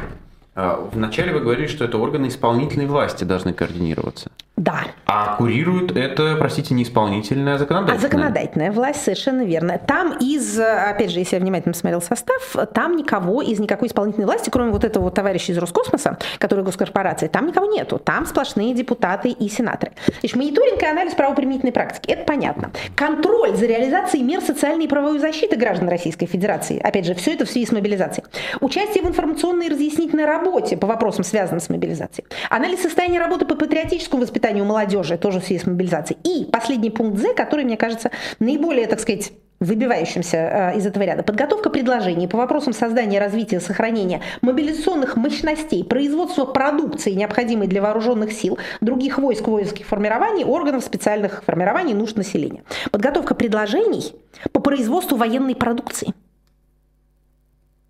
А, 0.58 0.90
вначале 0.92 1.34
вы 1.34 1.42
говорили, 1.42 1.68
что 1.68 1.86
это 1.86 2.00
органы 2.00 2.30
исполнительной 2.30 2.88
власти 2.88 3.24
должны 3.24 3.54
координироваться. 3.54 4.32
Да. 4.58 4.80
А 5.06 5.36
курирует 5.36 5.96
это, 5.96 6.36
простите, 6.40 6.74
не 6.74 6.82
исполнительная, 6.82 7.56
а 7.56 7.58
законодательная? 7.60 7.98
А 7.98 8.02
законодательная 8.02 8.72
власть, 8.72 9.04
совершенно 9.04 9.44
верно. 9.44 9.78
Там 9.78 10.18
из, 10.20 10.60
опять 10.60 11.12
же, 11.12 11.20
если 11.20 11.36
я 11.36 11.42
внимательно 11.42 11.76
смотрел 11.76 12.02
состав, 12.02 12.56
там 12.74 12.96
никого 12.96 13.44
из 13.44 13.60
никакой 13.60 13.88
исполнительной 13.88 14.26
власти, 14.26 14.50
кроме 14.50 14.72
вот 14.72 14.84
этого 14.84 15.12
товарища 15.12 15.52
из 15.52 15.60
Роскосмоса, 15.60 16.18
который 16.40 16.64
госкорпорация, 16.64 17.30
там 17.30 17.46
никого 17.46 17.72
нету. 17.72 18.00
Там 18.00 18.26
сплошные 18.26 18.74
депутаты 18.74 19.30
и 19.30 19.48
сенаторы. 19.48 19.92
Значит, 20.22 20.36
мониторинг 20.36 20.82
и 20.82 20.86
анализ 20.88 21.14
правоприменительной 21.14 21.72
практики, 21.72 22.10
это 22.10 22.24
понятно. 22.26 22.72
Контроль 22.96 23.56
за 23.56 23.68
реализацией 23.68 24.24
мер 24.24 24.42
социальной 24.42 24.86
и 24.86 24.88
правовой 24.88 25.20
защиты 25.20 25.56
граждан 25.56 25.88
Российской 25.88 26.26
Федерации, 26.26 26.80
опять 26.80 27.06
же, 27.06 27.14
все 27.14 27.36
это 27.36 27.46
в 27.46 27.50
связи 27.50 27.68
с 27.68 27.72
мобилизацией. 27.72 28.26
Участие 28.60 29.04
в 29.04 29.08
информационной 29.08 29.68
и 29.68 29.70
разъяснительной 29.70 30.26
работе 30.26 30.78
по 30.78 30.88
вопросам, 30.88 31.24
связанным 31.24 31.60
с 31.60 31.70
мобилизацией. 31.70 32.28
Анализ 32.50 32.82
состояния 32.82 33.20
работы 33.20 33.46
по 33.46 33.54
патриотическому 33.54 34.24
воспитанию 34.24 34.47
воспитанию 34.48 34.66
молодежи, 34.66 35.18
тоже 35.18 35.40
в 35.40 35.44
связи 35.44 35.60
с 35.60 35.66
мобилизацией. 35.66 36.20
И 36.24 36.46
последний 36.46 36.90
пункт 36.90 37.20
З, 37.20 37.34
который, 37.34 37.66
мне 37.66 37.78
кажется, 37.78 38.12
наиболее, 38.40 38.88
так 38.88 39.00
сказать, 39.00 39.32
выбивающимся 39.60 40.38
э, 40.38 40.78
из 40.78 40.86
этого 40.86 41.04
ряда. 41.04 41.24
Подготовка 41.24 41.70
предложений 41.70 42.28
по 42.28 42.38
вопросам 42.38 42.74
создания, 42.74 43.20
развития, 43.20 43.60
сохранения 43.60 44.22
мобилизационных 44.42 45.18
мощностей, 45.18 45.84
производства 45.84 46.46
продукции, 46.46 47.12
необходимой 47.12 47.68
для 47.68 47.82
вооруженных 47.82 48.32
сил, 48.32 48.58
других 48.82 49.18
войск, 49.18 49.48
воинских 49.48 49.86
формирований, 49.88 50.46
органов 50.46 50.84
специальных 50.84 51.44
формирований, 51.44 51.94
нужд 51.94 52.18
населения. 52.18 52.64
Подготовка 52.92 53.36
предложений 53.36 54.14
по 54.54 54.60
производству 54.60 55.18
военной 55.18 55.56
продукции– 55.56 56.14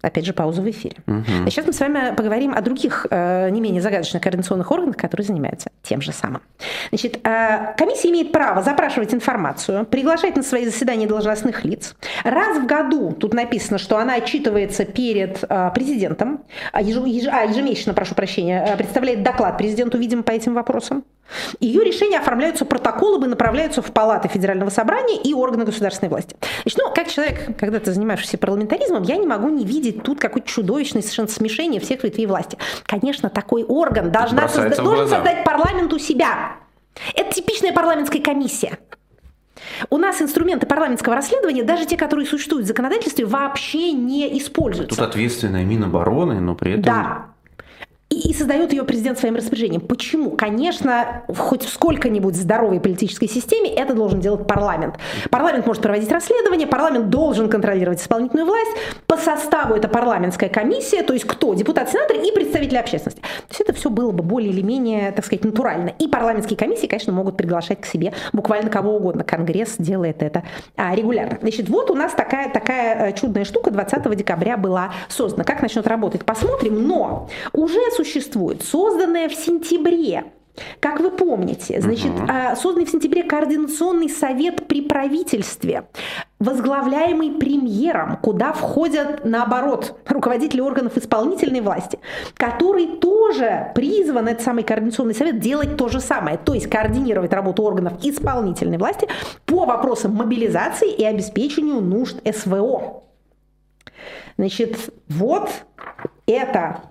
Опять 0.02 0.26
же, 0.26 0.34
пауза 0.34 0.62
в 0.62 0.70
эфире. 0.70 0.98
Угу. 1.08 1.48
А 1.48 1.50
сейчас 1.50 1.66
мы 1.66 1.74
с 1.74 1.80
вами 1.80 2.16
поговорим 2.16 2.54
о 2.54 2.62
других 2.62 3.08
э, 3.10 3.50
не 3.50 3.60
менее 3.60 3.82
загадочных 3.82 4.22
координационных 4.22 4.70
органах, 4.70 4.96
которые 4.96 5.26
занимаются 5.26 5.72
тем 5.82 6.02
же 6.02 6.12
самым. 6.12 6.42
Значит, 6.90 7.20
э, 7.26 7.74
комиссия 7.78 8.12
имеет 8.12 8.32
право 8.32 8.62
запрашивать 8.62 9.14
информацию, 9.16 9.86
приглашать 9.86 10.36
на 10.36 10.44
свои 10.44 10.66
заседания 10.66 11.08
должностных 11.08 11.66
лиц. 11.66 11.96
Раз 12.24 12.60
в 12.60 12.68
году, 12.68 13.12
тут 13.12 13.34
написано, 13.34 13.80
что 13.80 13.98
она 13.98 14.16
отчитывается 14.16 14.86
перед 14.86 15.44
э, 15.44 15.72
президентом, 15.74 16.42
а, 16.72 16.82
еж, 16.82 16.98
еж, 16.98 17.28
а 17.32 17.46
ежемесячно, 17.46 17.96
прошу 17.96 18.14
прощения, 18.14 18.66
э, 18.70 18.78
представляет 18.78 19.24
доклад 19.24 19.58
президенту, 19.58 19.98
видимо, 19.98 20.22
по 20.22 20.32
этим 20.32 20.54
вопросам. 20.54 21.04
Ее 21.60 21.84
решения 21.84 22.20
оформляются 22.20 22.66
протоколом 22.66 23.26
и 23.26 23.28
направляются 23.28 23.82
в 23.82 23.92
палаты 23.92 24.28
Федерального 24.28 24.70
собрания 24.70 25.18
и 25.22 25.34
органы 25.34 25.66
государственной 25.66 26.10
власти. 26.10 26.36
Значит, 26.64 26.80
ну, 26.80 26.94
как 26.94 27.10
человек, 27.10 27.58
когда-то 27.58 27.94
занимавшийся 27.94 28.38
парламентаризмом, 28.38 29.04
я 29.04 29.18
не 29.18 29.28
могу 29.28 29.50
не 29.50 29.66
видеть 29.66 29.87
тут 29.92 30.20
какое-то 30.20 30.48
чудовищное 30.48 31.02
совершенно 31.02 31.28
смешение 31.28 31.80
всех 31.82 32.04
ветвей 32.04 32.26
власти. 32.26 32.58
Конечно, 32.86 33.30
такой 33.30 33.64
орган 33.64 34.12
должна 34.12 34.46
созда- 34.46 34.82
должен 34.84 35.08
создать 35.08 35.44
парламент 35.44 35.94
у 35.94 36.00
себя. 36.00 36.58
Это 37.14 37.34
типичная 37.34 37.74
парламентская 37.74 38.22
комиссия. 38.22 38.80
У 39.90 39.98
нас 39.98 40.22
инструменты 40.22 40.66
парламентского 40.66 41.16
расследования, 41.16 41.64
даже 41.64 41.86
те, 41.86 41.98
которые 41.98 42.26
существуют 42.26 42.66
в 42.66 42.68
законодательстве, 42.68 43.26
вообще 43.26 43.92
не 43.92 44.38
используются. 44.38 44.98
Тут 44.98 45.08
ответственная 45.08 45.66
Минобороны, 45.66 46.40
но 46.40 46.56
при 46.56 46.74
этом... 46.74 46.84
Да. 46.84 47.26
И 48.18 48.34
создает 48.34 48.74
ее 48.74 48.84
президент 48.84 49.20
своим 49.20 49.36
распоряжением. 49.36 49.82
Почему? 49.82 50.32
Конечно, 50.32 51.24
хоть 51.38 51.64
в 51.64 51.70
сколько-нибудь 51.70 52.36
здоровой 52.36 52.80
политической 52.80 53.28
системе 53.28 53.70
это 53.70 53.94
должен 53.94 54.20
делать 54.20 54.48
парламент. 54.48 54.96
Парламент 55.30 55.68
может 55.68 55.84
проводить 55.84 56.12
расследование, 56.12 56.66
парламент 56.66 57.10
должен 57.10 57.48
контролировать 57.48 58.02
исполнительную 58.02 58.48
власть. 58.48 58.72
По 59.06 59.18
составу 59.18 59.76
это 59.76 59.88
парламентская 59.88 60.50
комиссия, 60.50 61.04
то 61.04 61.14
есть 61.14 61.26
кто? 61.26 61.54
Депутат, 61.54 61.92
сенатор 61.92 62.18
и 62.18 62.32
представители 62.32 62.78
общественности. 62.78 63.22
То 63.22 63.50
есть 63.50 63.62
это 63.62 63.74
все 63.74 63.92
было 63.92 64.12
бы 64.12 64.24
более 64.24 64.50
или 64.50 64.62
менее, 64.64 65.12
так 65.12 65.24
сказать, 65.24 65.46
натурально. 65.46 65.94
И 66.00 66.08
парламентские 66.08 66.58
комиссии, 66.58 66.88
конечно, 66.88 67.14
могут 67.14 67.38
приглашать 67.38 67.82
к 67.82 67.86
себе 67.86 68.14
буквально 68.34 68.72
кого 68.72 68.96
угодно. 68.96 69.24
Конгресс 69.24 69.76
делает 69.78 70.24
это 70.24 70.44
а, 70.76 70.96
регулярно. 70.96 71.38
Значит, 71.42 71.70
вот 71.70 71.92
у 71.92 71.94
нас 71.94 72.14
такая, 72.14 72.52
такая 72.52 73.10
э, 73.10 73.14
чудная 73.14 73.46
штука 73.46 73.70
20 73.70 74.16
декабря 74.16 74.58
была 74.58 74.92
создана. 75.08 75.44
Как 75.44 75.62
начнет 75.62 75.86
работать, 75.86 76.26
посмотрим. 76.26 76.88
Но 76.88 77.30
уже 77.54 77.80
существует 77.96 78.07
созданная 78.64 79.30
в 79.30 79.36
сентябре 79.36 80.26
как 80.80 81.00
вы 81.00 81.12
помните, 81.12 81.80
значит, 81.82 82.12
uh 82.12 82.56
созданный 82.56 82.86
в 82.86 82.90
сентябре 82.90 83.24
Координационный 83.24 84.10
совет 84.10 84.68
при 84.68 84.82
правительстве, 84.82 85.84
возглавляемый 86.40 87.32
премьером, 87.32 88.18
куда 88.18 88.54
входят, 88.54 89.26
наоборот, 89.26 90.00
руководители 90.08 90.62
органов 90.62 90.98
исполнительной 90.98 91.62
власти, 91.62 92.00
который 92.36 92.98
тоже 92.98 93.72
призван, 93.76 94.28
этот 94.30 94.44
самый 94.44 94.64
Координационный 94.64 95.14
совет, 95.14 95.40
делать 95.40 95.78
то 95.78 95.90
же 95.90 96.00
самое, 96.00 96.38
то 96.38 96.54
есть 96.54 96.68
координировать 96.68 97.34
работу 97.34 97.64
органов 97.64 97.94
исполнительной 98.04 98.78
власти 98.78 99.08
по 99.46 99.66
вопросам 99.66 100.16
мобилизации 100.16 100.92
и 100.92 101.04
обеспечению 101.04 101.82
нужд 101.82 102.18
СВО. 102.26 103.04
Значит, 104.38 104.78
вот 105.08 105.50
это 106.26 106.82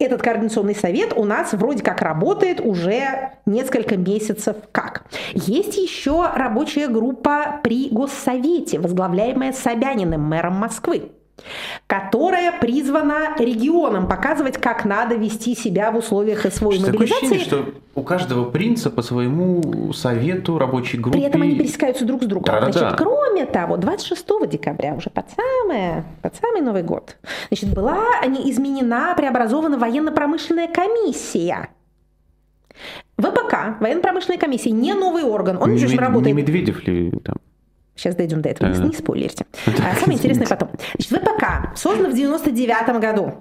этот 0.00 0.22
координационный 0.22 0.74
совет 0.74 1.12
у 1.14 1.24
нас 1.24 1.52
вроде 1.52 1.82
как 1.82 2.00
работает 2.00 2.60
уже 2.60 3.32
несколько 3.46 3.96
месяцев 3.96 4.56
как. 4.72 5.04
Есть 5.32 5.76
еще 5.76 6.28
рабочая 6.34 6.88
группа 6.88 7.60
при 7.62 7.88
Госсовете, 7.90 8.80
возглавляемая 8.80 9.52
Собяниным, 9.52 10.22
мэром 10.22 10.54
Москвы 10.54 11.12
которая 11.86 12.58
призвана 12.60 13.36
регионам 13.38 14.08
показывать, 14.08 14.58
как 14.58 14.84
надо 14.84 15.16
вести 15.16 15.54
себя 15.54 15.90
в 15.90 15.96
условиях 15.96 16.40
СВО 16.40 16.72
и 16.72 16.78
мобилизации. 16.78 16.92
Такое 16.92 17.06
ощущение, 17.06 17.38
что 17.40 17.64
у 17.94 18.02
каждого 18.02 18.50
принца 18.50 18.90
по 18.90 19.02
своему 19.02 19.92
совету, 19.92 20.58
рабочей 20.58 20.98
группе... 20.98 21.18
При 21.18 21.26
этом 21.26 21.42
они 21.42 21.56
пересекаются 21.56 22.04
друг 22.04 22.22
с 22.22 22.26
другом. 22.26 22.52
Да, 22.52 22.60
Значит, 22.60 22.80
да. 22.80 22.96
кроме 22.96 23.46
того, 23.46 23.76
26 23.76 24.26
декабря, 24.48 24.94
уже 24.94 25.10
под, 25.10 25.26
самое, 25.30 26.04
под 26.22 26.36
самый 26.36 26.60
Новый 26.62 26.82
год, 26.82 27.16
значит, 27.48 27.72
была 27.74 28.04
изменена, 28.24 29.14
преобразована 29.16 29.78
военно-промышленная 29.78 30.68
комиссия. 30.68 31.70
ВПК, 33.18 33.80
военно-промышленная 33.80 34.38
комиссия, 34.38 34.70
не 34.70 34.94
новый 34.94 35.24
орган, 35.24 35.58
он 35.60 35.74
не, 35.74 35.82
не 35.82 35.96
работает. 35.96 36.34
Не 36.34 36.42
Медведев 36.42 36.86
ли 36.86 37.10
там? 37.22 37.36
Сейчас 38.00 38.14
дойдем 38.14 38.40
до 38.40 38.48
этого, 38.48 38.70
не, 38.70 38.78
не 38.78 38.94
спойлерите. 38.94 39.44
А, 39.66 39.94
самое 39.94 40.14
интересное 40.18 40.46
потом. 40.46 40.70
Значит, 40.98 41.22
ВПК 41.22 41.76
создана 41.76 42.08
в 42.08 42.14
99 42.14 42.98
году. 42.98 43.34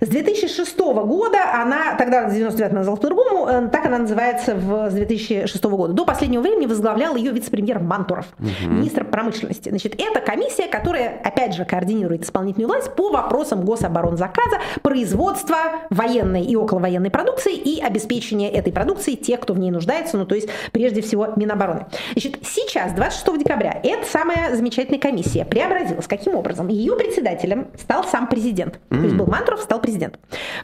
С 0.00 0.08
2006 0.08 0.78
года 0.78 1.38
она, 1.54 1.94
тогда 1.96 2.28
в 2.28 2.32
99 2.32 2.72
называлась 2.72 3.00
по-другому, 3.00 3.68
так 3.70 3.86
она 3.86 3.98
называется 3.98 4.54
в, 4.54 4.90
с 4.90 4.94
2006 4.94 5.64
года. 5.64 5.92
До 5.92 6.04
последнего 6.04 6.42
времени 6.42 6.66
возглавлял 6.66 7.16
ее 7.16 7.32
вице-премьер 7.32 7.78
Мантуров, 7.78 8.26
угу. 8.38 8.72
министр 8.72 9.04
промышленности. 9.04 9.68
Значит, 9.68 9.94
это 10.00 10.20
комиссия, 10.20 10.68
которая, 10.68 11.20
опять 11.22 11.54
же, 11.54 11.64
координирует 11.64 12.24
исполнительную 12.24 12.68
власть 12.68 12.94
по 12.94 13.10
вопросам 13.10 13.64
гособоронзаказа, 13.64 14.58
производства 14.82 15.56
военной 15.90 16.42
и 16.42 16.56
околовоенной 16.56 17.10
продукции 17.10 17.54
и 17.54 17.80
обеспечения 17.80 18.50
этой 18.50 18.72
продукции 18.72 19.14
тех, 19.14 19.40
кто 19.40 19.54
в 19.54 19.58
ней 19.58 19.70
нуждается, 19.70 20.16
ну, 20.16 20.26
то 20.26 20.34
есть, 20.34 20.48
прежде 20.72 21.02
всего, 21.02 21.28
Минобороны. 21.36 21.86
Значит, 22.12 22.38
сейчас, 22.42 22.92
26 22.92 23.38
декабря, 23.38 23.80
эта 23.82 24.06
самая 24.06 24.54
замечательная 24.54 25.00
комиссия 25.00 25.44
преобразилась. 25.44 26.06
Каким 26.06 26.34
образом? 26.34 26.68
Ее 26.68 26.96
председателем 26.96 27.68
стал 27.78 28.04
сам 28.04 28.26
президент. 28.26 28.80
Mm. 28.90 28.96
То 28.96 29.02
есть 29.04 29.16
был 29.16 29.26
Мантуров, 29.26 29.60
стал 29.72 29.80
президент. 29.80 30.18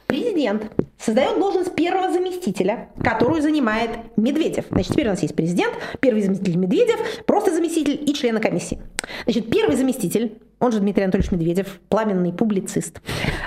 Президент 0.06 0.70
создает 0.98 1.38
должность 1.38 1.74
первого 1.74 2.12
заместителя, 2.12 2.90
которую 3.02 3.40
занимает 3.40 3.90
Медведев. 4.16 4.66
Значит, 4.70 4.92
теперь 4.92 5.06
у 5.06 5.10
нас 5.10 5.22
есть 5.22 5.34
президент, 5.34 5.72
первый 6.00 6.20
заместитель 6.20 6.56
Медведев, 6.56 6.98
просто 7.24 7.54
заместитель 7.54 7.98
и 8.06 8.12
члены 8.12 8.38
комиссии. 8.38 8.78
Значит, 9.24 9.50
первый 9.50 9.76
заместитель, 9.76 10.36
он 10.58 10.72
же 10.72 10.80
Дмитрий 10.80 11.04
Анатольевич 11.04 11.32
Медведев, 11.32 11.80
пламенный 11.88 12.34
публицист, 12.34 13.00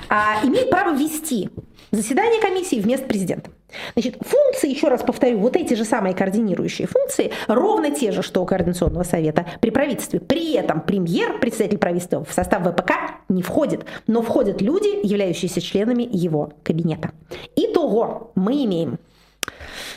а, 0.09 0.43
имеет 0.43 0.71
право 0.71 0.95
вести 0.95 1.51
заседание 1.91 2.41
комиссии 2.41 2.79
вместо 2.79 3.05
президента. 3.05 3.51
Значит, 3.93 4.17
функции, 4.21 4.69
еще 4.69 4.87
раз 4.87 5.01
повторю, 5.01 5.39
вот 5.39 5.55
эти 5.55 5.73
же 5.73 5.85
самые 5.85 6.13
координирующие 6.13 6.87
функции, 6.87 7.31
ровно 7.47 7.91
те 7.91 8.11
же, 8.11 8.21
что 8.21 8.41
у 8.41 8.45
Координационного 8.45 9.03
совета 9.03 9.45
при 9.61 9.69
правительстве. 9.69 10.19
При 10.19 10.53
этом 10.53 10.81
премьер, 10.81 11.39
председатель 11.39 11.77
правительства 11.77 12.23
в 12.23 12.33
состав 12.33 12.63
ВПК 12.63 12.91
не 13.29 13.43
входит, 13.43 13.85
но 14.07 14.21
входят 14.21 14.61
люди, 14.61 15.05
являющиеся 15.05 15.61
членами 15.61 16.07
его 16.11 16.53
кабинета. 16.63 17.11
Итого 17.55 18.31
мы 18.35 18.63
имеем, 18.65 18.99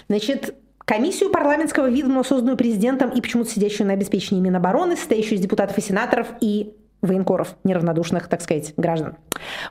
значит, 0.08 0.54
Комиссию 0.84 1.30
парламентского 1.30 1.88
вида, 1.88 2.22
созданную 2.22 2.58
президентом 2.58 3.08
и 3.08 3.22
почему-то 3.22 3.48
сидящую 3.48 3.86
на 3.86 3.94
обеспечении 3.94 4.42
Минобороны, 4.42 4.96
состоящую 4.96 5.36
из 5.36 5.40
депутатов 5.40 5.78
и 5.78 5.80
сенаторов 5.80 6.26
и 6.42 6.74
военкоров, 7.04 7.54
неравнодушных, 7.64 8.28
так 8.28 8.40
сказать, 8.40 8.74
граждан. 8.76 9.16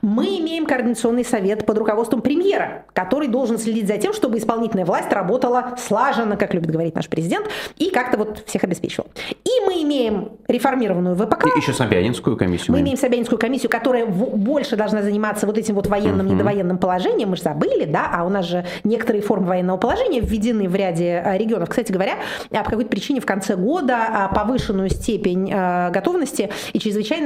Мы 0.02 0.38
имеем 0.38 0.66
координационный 0.66 1.24
совет 1.24 1.66
под 1.66 1.78
руководством 1.78 2.20
премьера, 2.22 2.84
который 2.92 3.28
должен 3.28 3.58
следить 3.58 3.86
за 3.86 3.98
тем, 3.98 4.12
чтобы 4.12 4.38
исполнительная 4.38 4.84
власть 4.84 5.12
работала 5.12 5.74
слаженно, 5.78 6.36
как 6.36 6.54
любит 6.54 6.70
говорить 6.70 6.94
наш 6.94 7.08
президент, 7.08 7.48
и 7.76 7.90
как-то 7.90 8.18
вот 8.18 8.44
всех 8.46 8.64
обеспечивал. 8.64 9.08
И 9.44 9.50
мы 9.66 9.82
имеем 9.82 10.32
реформированную 10.48 11.16
ВПК. 11.16 11.46
И 11.46 11.60
еще 11.60 11.72
Собянинскую 11.72 12.36
комиссию. 12.36 12.72
Мы 12.72 12.80
имеем 12.80 12.96
Собянинскую 12.96 13.38
комиссию, 13.38 13.70
которая 13.70 14.06
больше 14.06 14.76
должна 14.76 15.02
заниматься 15.02 15.46
вот 15.46 15.58
этим 15.58 15.74
вот 15.74 15.86
военным, 15.86 16.26
uh-huh. 16.26 16.34
недовоенным 16.34 16.78
положением. 16.78 17.30
Мы 17.30 17.36
же 17.36 17.42
забыли, 17.42 17.84
да, 17.84 18.10
а 18.12 18.24
у 18.24 18.28
нас 18.28 18.46
же 18.46 18.64
некоторые 18.84 19.22
формы 19.22 19.48
военного 19.48 19.76
положения 19.76 20.20
введены 20.20 20.68
в 20.68 20.74
ряде 20.74 21.22
а, 21.24 21.36
регионов. 21.36 21.68
Кстати 21.68 21.92
говоря, 21.92 22.16
по 22.50 22.64
какой-то 22.64 22.90
причине 22.90 23.20
в 23.20 23.26
конце 23.26 23.56
года 23.56 24.06
а, 24.08 24.28
повышенную 24.28 24.88
степень 24.90 25.50
готовности 25.90 26.50
и 26.72 26.78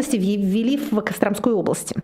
чрезвычайности 0.02 0.16
ввели 0.16 0.76
в 0.76 1.00
Костромской 1.00 1.52
области. 1.52 1.96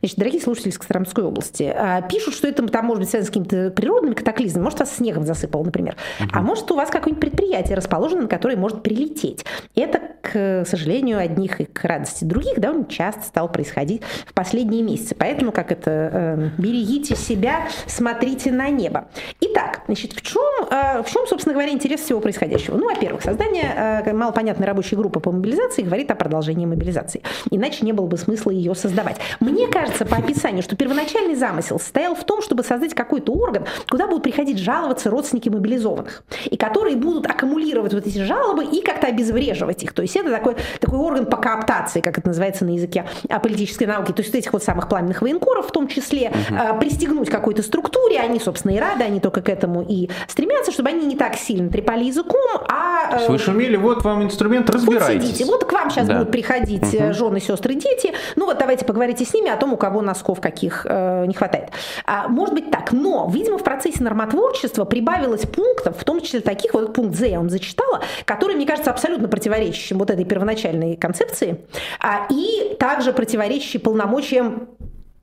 Значит, 0.00 0.18
дорогие 0.18 0.40
слушатели 0.40 0.70
из 0.70 0.78
Костромской 0.78 1.24
области, 1.24 1.72
а, 1.74 2.02
пишут, 2.02 2.34
что 2.34 2.48
это 2.48 2.66
там 2.68 2.86
может 2.86 3.00
быть 3.00 3.10
связано 3.10 3.26
с 3.26 3.30
какими-то 3.30 3.70
природными 3.70 4.14
катаклизмами. 4.14 4.64
Может, 4.64 4.80
вас 4.80 4.96
снегом 4.96 5.24
засыпало, 5.24 5.64
например. 5.64 5.96
Угу. 6.20 6.30
А 6.32 6.42
может, 6.42 6.70
у 6.70 6.76
вас 6.76 6.90
какое-нибудь 6.90 7.20
предприятие 7.20 7.76
расположено, 7.76 8.22
на 8.22 8.28
которое 8.28 8.56
может 8.56 8.82
прилететь. 8.82 9.44
Это, 9.74 10.00
к 10.22 10.64
сожалению, 10.66 11.18
одних 11.18 11.60
и 11.60 11.64
к 11.64 11.84
радости 11.84 12.24
других 12.24 12.60
довольно 12.60 12.86
часто 12.86 13.22
стало 13.22 13.48
происходить 13.48 14.02
в 14.26 14.34
последние 14.34 14.82
месяцы. 14.82 15.14
Поэтому, 15.14 15.52
как 15.52 15.72
это, 15.72 15.90
э, 15.90 16.50
берегите 16.58 17.16
себя, 17.16 17.68
смотрите 17.86 18.52
на 18.52 18.68
небо. 18.68 19.08
Итак, 19.40 19.82
значит, 19.86 20.12
в 20.12 20.22
чем, 20.22 20.42
э, 20.70 21.02
в 21.02 21.10
чем, 21.10 21.26
собственно 21.26 21.54
говоря, 21.54 21.72
интерес 21.72 22.00
всего 22.00 22.20
происходящего? 22.20 22.76
Ну, 22.76 22.86
во-первых, 22.86 23.22
создание 23.22 24.02
э, 24.04 24.12
малопонятной 24.12 24.66
рабочей 24.66 24.96
группы 24.96 25.20
по 25.20 25.32
мобилизации 25.32 25.82
говорит 25.82 26.10
о 26.10 26.14
продолжении 26.14 26.66
мобилизации. 26.66 27.22
Иначе 27.50 27.84
не 27.84 27.92
было 27.92 28.06
бы 28.06 28.16
смысла 28.16 28.50
ее 28.50 28.74
создавать. 28.74 29.16
Мне 29.40 29.65
мне 29.66 29.72
кажется 29.72 30.04
по 30.04 30.16
описанию, 30.16 30.62
что 30.62 30.76
первоначальный 30.76 31.34
замысел 31.34 31.78
состоял 31.78 32.14
в 32.14 32.24
том, 32.24 32.42
чтобы 32.42 32.62
создать 32.62 32.94
какой-то 32.94 33.32
орган, 33.32 33.64
куда 33.88 34.06
будут 34.06 34.22
приходить 34.22 34.58
жаловаться 34.58 35.10
родственники 35.10 35.48
мобилизованных, 35.48 36.22
и 36.44 36.56
которые 36.56 36.96
будут 36.96 37.26
аккумулировать 37.26 37.92
вот 37.92 38.06
эти 38.06 38.18
жалобы 38.18 38.64
и 38.64 38.80
как-то 38.82 39.08
обезвреживать 39.08 39.82
их. 39.82 39.92
То 39.92 40.02
есть 40.02 40.16
это 40.16 40.30
такой, 40.30 40.56
такой 40.80 40.98
орган 40.98 41.26
по 41.26 41.36
кооптации, 41.36 42.00
как 42.00 42.18
это 42.18 42.28
называется 42.28 42.64
на 42.64 42.70
языке 42.70 43.06
политической 43.42 43.84
науки. 43.84 44.12
То 44.12 44.22
есть 44.22 44.34
этих 44.34 44.52
вот 44.52 44.62
самых 44.62 44.88
пламенных 44.88 45.22
военкоров 45.22 45.68
в 45.68 45.72
том 45.72 45.88
числе 45.88 46.30
угу. 46.30 46.78
пристегнуть 46.80 47.28
какой-то 47.28 47.62
структуре, 47.62 48.20
они, 48.20 48.38
собственно, 48.38 48.72
и 48.72 48.78
рады, 48.78 49.04
они 49.04 49.20
только 49.20 49.42
к 49.42 49.48
этому 49.48 49.84
и 49.86 50.08
стремятся, 50.28 50.72
чтобы 50.72 50.90
они 50.90 51.06
не 51.06 51.16
так 51.16 51.36
сильно 51.36 51.70
трепали 51.70 52.04
языком, 52.04 52.60
а... 52.68 53.20
Э, 53.20 53.28
Вы 53.28 53.38
шумели, 53.38 53.76
вот 53.76 54.04
вам 54.04 54.22
инструмент, 54.22 54.70
разбирайтесь. 54.70 55.22
Вот 55.22 55.22
сидите, 55.22 55.44
вот 55.44 55.64
к 55.64 55.72
вам 55.72 55.90
сейчас 55.90 56.06
да. 56.06 56.14
будут 56.14 56.30
приходить 56.30 56.94
угу. 56.94 57.12
жены, 57.12 57.40
сестры, 57.40 57.74
дети, 57.74 58.12
ну 58.36 58.46
вот 58.46 58.58
давайте 58.58 58.84
поговорите 58.84 59.24
с 59.24 59.34
ними, 59.34 59.50
о 59.56 59.60
том, 59.60 59.72
у 59.72 59.76
кого 59.76 60.02
носков 60.02 60.40
каких 60.40 60.86
э, 60.88 61.24
не 61.26 61.34
хватает. 61.34 61.70
А, 62.04 62.28
может 62.28 62.54
быть 62.54 62.70
так, 62.70 62.92
но, 62.92 63.28
видимо, 63.32 63.58
в 63.58 63.64
процессе 63.64 64.02
нормотворчества 64.02 64.84
прибавилось 64.84 65.42
пунктов, 65.42 65.98
в 65.98 66.04
том 66.04 66.20
числе 66.20 66.40
таких, 66.40 66.74
вот 66.74 66.94
пункт 66.94 67.16
З 67.16 67.26
я 67.26 67.38
вам 67.38 67.50
зачитала, 67.50 68.00
который, 68.24 68.56
мне 68.56 68.66
кажется, 68.66 68.90
абсолютно 68.90 69.28
противоречащим 69.28 69.98
вот 69.98 70.10
этой 70.10 70.24
первоначальной 70.24 70.96
концепции, 70.96 71.64
а, 72.00 72.26
и 72.30 72.76
также 72.78 73.12
противоречащий 73.12 73.80
полномочиям 73.80 74.68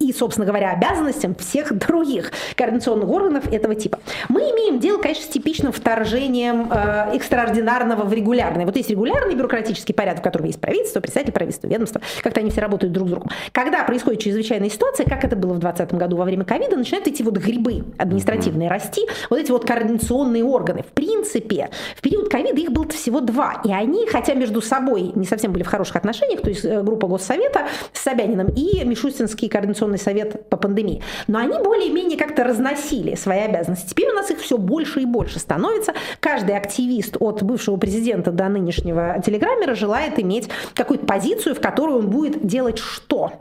и, 0.04 0.14
собственно 0.14 0.46
говоря, 0.46 0.72
обязанностям 0.72 1.36
всех 1.36 1.74
других 1.78 2.32
координационных 2.56 3.10
органов 3.10 3.52
этого 3.52 3.76
типа. 3.76 4.00
Мы 4.30 4.42
имеем 4.42 4.80
дело, 4.80 4.98
конечно, 5.02 5.24
с 5.24 5.28
типичным 5.28 5.72
вторжением 5.72 6.70
э, 6.72 7.16
экстраординарного 7.16 8.04
в 8.04 8.14
регулярное. 8.14 8.66
Вот 8.66 8.76
есть 8.76 8.90
регулярный 8.90 9.36
бюрократический 9.36 9.94
порядок, 9.94 10.22
в 10.22 10.24
котором 10.24 10.46
есть 10.46 10.60
правительство, 10.60 11.00
представитель 11.00 11.34
правительства, 11.34 11.68
ведомство, 11.68 12.02
как-то 12.22 12.42
они 12.42 12.52
все 12.52 12.62
работают 12.62 12.94
друг 12.94 13.08
с 13.08 13.12
другом. 13.12 13.30
Когда 13.52 13.84
происходит 13.84 14.22
чрезвычайная 14.22 14.70
ситуация, 14.70 15.06
как 15.06 15.24
это 15.24 15.36
было 15.36 15.54
в 15.54 15.60
2020 15.60 15.94
году 15.96 16.18
во 16.18 16.26
время 16.26 16.46
ковида, 16.46 16.76
начинают 16.76 17.08
эти 17.08 17.24
вот 17.24 17.38
грибы 17.38 17.84
административные 17.98 18.70
расти, 18.70 19.08
вот 19.30 19.40
эти 19.40 19.52
вот 19.52 19.66
координационные 19.66 20.44
органы. 20.44 20.84
В 20.84 20.94
принципе, 20.94 21.70
в 21.96 22.02
период 22.02 22.30
ковида 22.30 22.60
их 22.60 22.72
было 22.72 22.88
всего 22.90 23.22
два, 23.22 23.62
и 23.64 23.72
они, 23.72 24.08
хотя 24.08 24.34
между 24.34 24.62
собой 24.62 25.12
не 25.16 25.26
совсем 25.26 25.52
были 25.52 25.64
в 25.64 25.68
хороших 25.68 25.96
отношениях, 25.96 26.42
то 26.42 26.50
есть 26.50 26.66
э, 26.66 26.82
группа 26.82 27.08
Госсовета 27.08 27.68
с 27.94 28.02
Собяниным 28.02 28.48
и 28.48 28.84
Мишустинский 28.84 29.48
координационный 29.94 30.00
совет 30.00 30.50
по 30.50 30.58
пандемии, 30.58 31.02
но 31.28 31.40
они 31.40 31.58
более-менее 31.60 32.18
как-то 32.18 32.44
разносили 32.44 33.16
свои 33.16 33.40
обязанности. 33.40 33.90
Теперь 33.90 34.10
у 34.10 34.14
нас 34.14 34.32
их 34.32 34.40
все 34.40 34.58
больше 34.58 35.02
и 35.02 35.06
больше 35.06 35.40
становится. 35.40 35.94
Каждый 36.20 36.58
активист 36.58 37.18
от 37.20 37.44
бывшего 37.44 37.78
президента 37.78 38.32
до 38.32 38.50
нынешнего 38.50 39.22
телеграммера 39.26 39.76
желает 39.76 40.20
иметь 40.20 40.50
какую-то 40.74 41.06
позицию, 41.06 41.56
в 41.56 41.62
которой 41.62 41.98
он 41.98 42.10
будет 42.10 42.46
делать 42.46 42.80
что? 42.80 43.32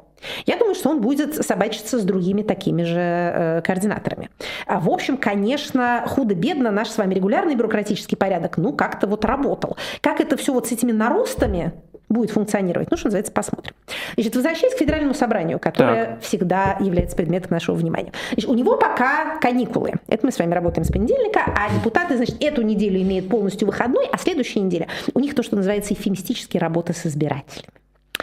Я 0.47 0.57
думаю, 0.57 0.77
что 0.77 0.91
он 0.91 1.01
будет 1.01 1.35
собачиться 1.45 1.99
с 1.99 2.05
другими 2.05 2.43
такими 2.43 2.85
же 2.85 3.01
э, 3.01 3.63
координаторами. 3.63 4.31
А, 4.67 4.79
в 4.79 4.89
общем, 4.89 5.17
конечно, 5.17 6.05
худо-бедно 6.07 6.71
наш 6.71 6.91
с 6.91 6.99
вами 6.99 7.15
регулярный 7.15 7.57
бюрократический 7.57 8.17
порядок, 8.17 8.57
ну, 8.57 8.73
как-то 8.73 9.09
вот 9.09 9.25
работал. 9.25 9.77
Как 10.01 10.21
это 10.21 10.37
все 10.37 10.53
вот 10.53 10.69
с 10.69 10.73
этими 10.73 10.93
наростами 10.93 11.73
будет 12.13 12.31
функционировать, 12.31 12.91
ну, 12.91 12.97
что 12.97 13.07
называется, 13.07 13.33
посмотрим. 13.33 13.75
Значит, 14.15 14.35
возвращаясь 14.35 14.75
к 14.75 14.79
федеральному 14.79 15.15
собранию, 15.15 15.59
которое 15.59 16.07
так. 16.07 16.23
всегда 16.23 16.77
является 16.81 17.17
предметом 17.17 17.51
нашего 17.53 17.75
внимания. 17.75 18.13
Значит, 18.33 18.51
у 18.51 18.55
него 18.55 18.77
пока 18.77 19.39
каникулы. 19.39 19.93
Это 20.09 20.27
мы 20.27 20.33
с 20.33 20.39
вами 20.39 20.55
работаем 20.55 20.85
с 20.85 20.93
понедельника, 20.93 21.41
а 21.47 21.73
депутаты, 21.75 22.17
значит, 22.17 22.43
эту 22.43 22.63
неделю 22.63 23.01
имеют 23.03 23.29
полностью 23.29 23.67
выходной, 23.67 24.07
а 24.13 24.19
следующая 24.19 24.61
неделя 24.61 24.89
у 25.15 25.21
них 25.21 25.35
то, 25.35 25.43
что 25.43 25.57
называется 25.57 25.95
эфемистические 25.95 26.61
работы 26.61 26.93
с 26.93 27.07
избирателями. 27.07 27.69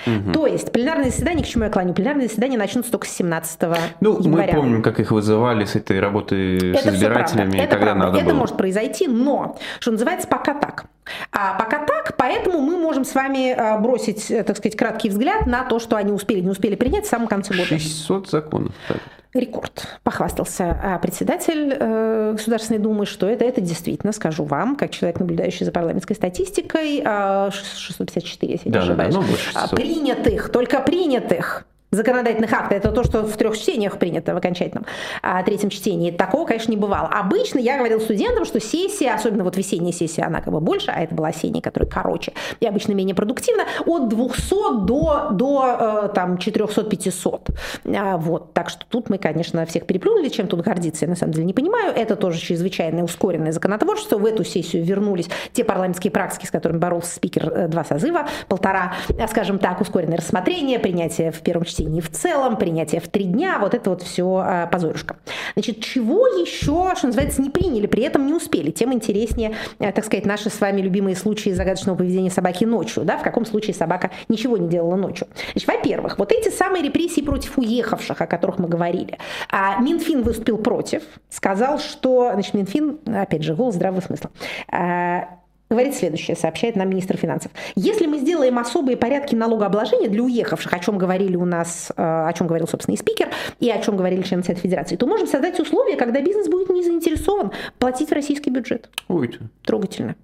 Угу. 0.05 0.31
То 0.31 0.47
есть 0.47 0.71
пленарные 0.71 1.11
заседания, 1.11 1.43
к 1.43 1.47
чему 1.47 1.65
я 1.65 1.69
клоню, 1.69 1.93
пленарные 1.93 2.27
заседания 2.27 2.57
начнутся 2.57 2.91
только 2.91 3.07
с 3.07 3.11
17 3.11 3.61
ну, 3.99 4.19
января. 4.21 4.53
мы 4.53 4.61
помним, 4.61 4.81
как 4.81 4.99
их 4.99 5.11
вызывали 5.11 5.65
с 5.65 5.75
этой 5.75 5.99
работы 5.99 6.57
это 6.57 6.91
с 6.91 6.95
избирателями, 6.95 7.57
это 7.57 7.75
когда 7.75 7.93
правда. 7.93 8.05
надо 8.05 8.17
Это 8.17 8.29
было. 8.29 8.35
может 8.35 8.57
произойти, 8.57 9.07
но, 9.07 9.57
что 9.79 9.91
называется, 9.91 10.27
пока 10.27 10.53
так. 10.53 10.85
А 11.31 11.53
пока 11.55 11.85
так, 11.85 12.15
поэтому 12.17 12.59
мы 12.59 12.77
можем 12.77 13.05
с 13.05 13.15
вами 13.15 13.51
а, 13.51 13.77
бросить, 13.77 14.29
э, 14.31 14.43
так 14.43 14.57
сказать, 14.57 14.77
краткий 14.77 15.09
взгляд 15.09 15.45
на 15.45 15.63
то, 15.63 15.79
что 15.79 15.95
они 15.95 16.11
успели, 16.11 16.39
не 16.41 16.49
успели 16.49 16.75
принять 16.75 17.05
в 17.05 17.09
самом 17.09 17.27
конце 17.27 17.53
года. 17.53 17.79
600 17.79 18.29
законов. 18.29 18.73
Так. 18.87 18.97
Рекорд. 19.33 19.99
Похвастался 20.03 20.79
а, 20.83 20.97
председатель 20.97 21.75
э, 21.79 22.31
Государственной 22.33 22.79
Думы, 22.79 23.05
что 23.05 23.27
это, 23.29 23.45
это 23.45 23.61
действительно, 23.61 24.11
скажу 24.11 24.43
вам, 24.43 24.75
как 24.75 24.89
человек, 24.89 25.19
наблюдающий 25.19 25.65
за 25.65 25.71
парламентской 25.71 26.15
статистикой, 26.15 27.03
э, 27.05 27.49
654, 27.51 28.51
если 28.51 28.69
да, 28.69 28.79
не 28.79 28.85
ошибаюсь, 28.85 29.13
да, 29.13 29.21
да, 29.21 29.25
ну, 29.25 29.31
больше 29.31 29.53
600. 29.53 29.75
принятых, 29.75 30.51
только 30.51 30.79
принятых 30.79 31.65
законодательных 31.91 32.51
актов. 32.53 32.71
Это 32.71 32.91
то, 32.91 33.03
что 33.03 33.23
в 33.23 33.35
трех 33.35 33.57
чтениях 33.57 33.97
принято 33.97 34.33
в 34.33 34.37
окончательном 34.37 34.85
а, 35.21 35.41
третьем 35.43 35.69
чтении. 35.69 36.11
Такого, 36.11 36.45
конечно, 36.45 36.71
не 36.71 36.77
бывало. 36.77 37.07
Обычно 37.07 37.59
я 37.59 37.77
говорил 37.77 37.99
студентам, 37.99 38.45
что 38.45 38.59
сессия, 38.59 39.13
особенно 39.13 39.43
вот 39.43 39.57
весенняя 39.57 39.91
сессия, 39.91 40.23
она 40.23 40.41
как 40.41 40.53
бы 40.53 40.59
больше, 40.59 40.91
а 40.91 41.01
это 41.01 41.15
была 41.15 41.29
осенняя, 41.29 41.61
которая 41.61 41.89
короче 41.89 42.33
и 42.59 42.67
обычно 42.67 42.93
менее 42.93 43.15
продуктивна, 43.15 43.63
от 43.85 44.09
200 44.09 44.85
до, 44.85 45.29
до 45.31 46.03
э, 46.05 46.09
там 46.13 46.35
400-500. 46.35 47.49
А, 47.95 48.17
вот. 48.17 48.53
Так 48.53 48.69
что 48.69 48.85
тут 48.87 49.09
мы, 49.09 49.17
конечно, 49.17 49.65
всех 49.65 49.85
переплюнули. 49.85 50.29
Чем 50.29 50.47
тут 50.47 50.61
гордиться, 50.61 51.05
я 51.05 51.09
на 51.09 51.15
самом 51.15 51.33
деле 51.33 51.45
не 51.45 51.53
понимаю. 51.53 51.93
Это 51.95 52.15
тоже 52.15 52.39
чрезвычайное 52.39 53.03
ускоренное 53.03 53.51
законотворчество. 53.51 54.17
В 54.17 54.25
эту 54.25 54.43
сессию 54.43 54.83
вернулись 54.83 55.29
те 55.53 55.63
парламентские 55.63 56.11
практики, 56.11 56.45
с 56.45 56.51
которыми 56.51 56.77
боролся 56.77 57.15
спикер 57.15 57.51
э, 57.51 57.67
два 57.67 57.83
созыва, 57.83 58.27
полтора, 58.47 58.93
скажем 59.27 59.57
так, 59.57 59.81
ускоренное 59.81 60.17
рассмотрение, 60.17 60.77
принятие 60.77 61.31
в 61.31 61.39
первом 61.41 61.65
чтении 61.65 61.78
чтении 61.79 62.01
в 62.01 62.09
целом, 62.09 62.57
принятие 62.57 63.01
в 63.01 63.07
три 63.07 63.25
дня, 63.25 63.57
вот 63.59 63.73
это 63.73 63.89
вот 63.89 64.01
все 64.01 64.41
а, 64.43 64.67
позорюшка. 64.67 65.17
Значит, 65.53 65.81
чего 65.81 66.27
еще, 66.27 66.93
что 66.95 67.07
называется, 67.07 67.41
не 67.41 67.49
приняли, 67.49 67.87
при 67.87 68.03
этом 68.03 68.25
не 68.25 68.33
успели, 68.33 68.71
тем 68.71 68.93
интереснее, 68.93 69.55
а, 69.79 69.91
так 69.91 70.05
сказать, 70.05 70.25
наши 70.25 70.49
с 70.49 70.59
вами 70.59 70.81
любимые 70.81 71.15
случаи 71.15 71.51
загадочного 71.51 71.97
поведения 71.97 72.29
собаки 72.29 72.65
ночью, 72.65 73.03
да, 73.03 73.17
в 73.17 73.23
каком 73.23 73.45
случае 73.45 73.73
собака 73.73 74.11
ничего 74.27 74.57
не 74.57 74.67
делала 74.67 74.95
ночью. 74.95 75.27
Значит, 75.53 75.67
во-первых, 75.67 76.19
вот 76.19 76.31
эти 76.31 76.49
самые 76.49 76.83
репрессии 76.83 77.21
против 77.21 77.57
уехавших, 77.57 78.21
о 78.21 78.27
которых 78.27 78.59
мы 78.59 78.67
говорили, 78.67 79.17
а 79.49 79.79
Минфин 79.79 80.23
выступил 80.23 80.57
против, 80.57 81.03
сказал, 81.29 81.79
что, 81.79 82.31
значит, 82.33 82.53
Минфин, 82.53 82.99
опять 83.05 83.43
же, 83.43 83.55
голос 83.55 83.75
здравого 83.75 84.01
смысла, 84.01 84.31
а, 84.71 85.38
говорит 85.69 85.95
следующее, 85.95 86.35
сообщает 86.35 86.75
нам 86.75 86.89
министр 86.89 87.17
финансов. 87.17 87.51
Если 87.75 88.07
мы 88.07 88.19
сделаем 88.19 88.57
особые 88.57 88.97
порядки 88.97 89.35
налогообложения 89.35 90.09
для 90.09 90.23
уехавших, 90.23 90.73
о 90.73 90.79
чем 90.79 90.97
говорили 90.97 91.35
у 91.35 91.45
нас, 91.45 91.91
э, 91.95 92.01
о 92.01 92.33
чем 92.33 92.47
говорил, 92.47 92.67
собственно, 92.67 92.95
и 92.95 92.97
спикер, 92.97 93.29
и 93.59 93.69
о 93.69 93.79
чем 93.79 93.95
говорили 93.95 94.23
члены 94.23 94.43
Совета 94.43 94.61
Федерации, 94.61 94.95
то 94.95 95.05
можем 95.05 95.27
создать 95.27 95.59
условия, 95.59 95.95
когда 95.95 96.21
бизнес 96.21 96.47
будет 96.47 96.69
не 96.69 96.83
заинтересован 96.83 97.51
платить 97.77 98.09
в 98.09 98.13
российский 98.13 98.49
бюджет. 98.49 98.89
Ой. 99.07 99.37
Трогательно. 99.63 100.15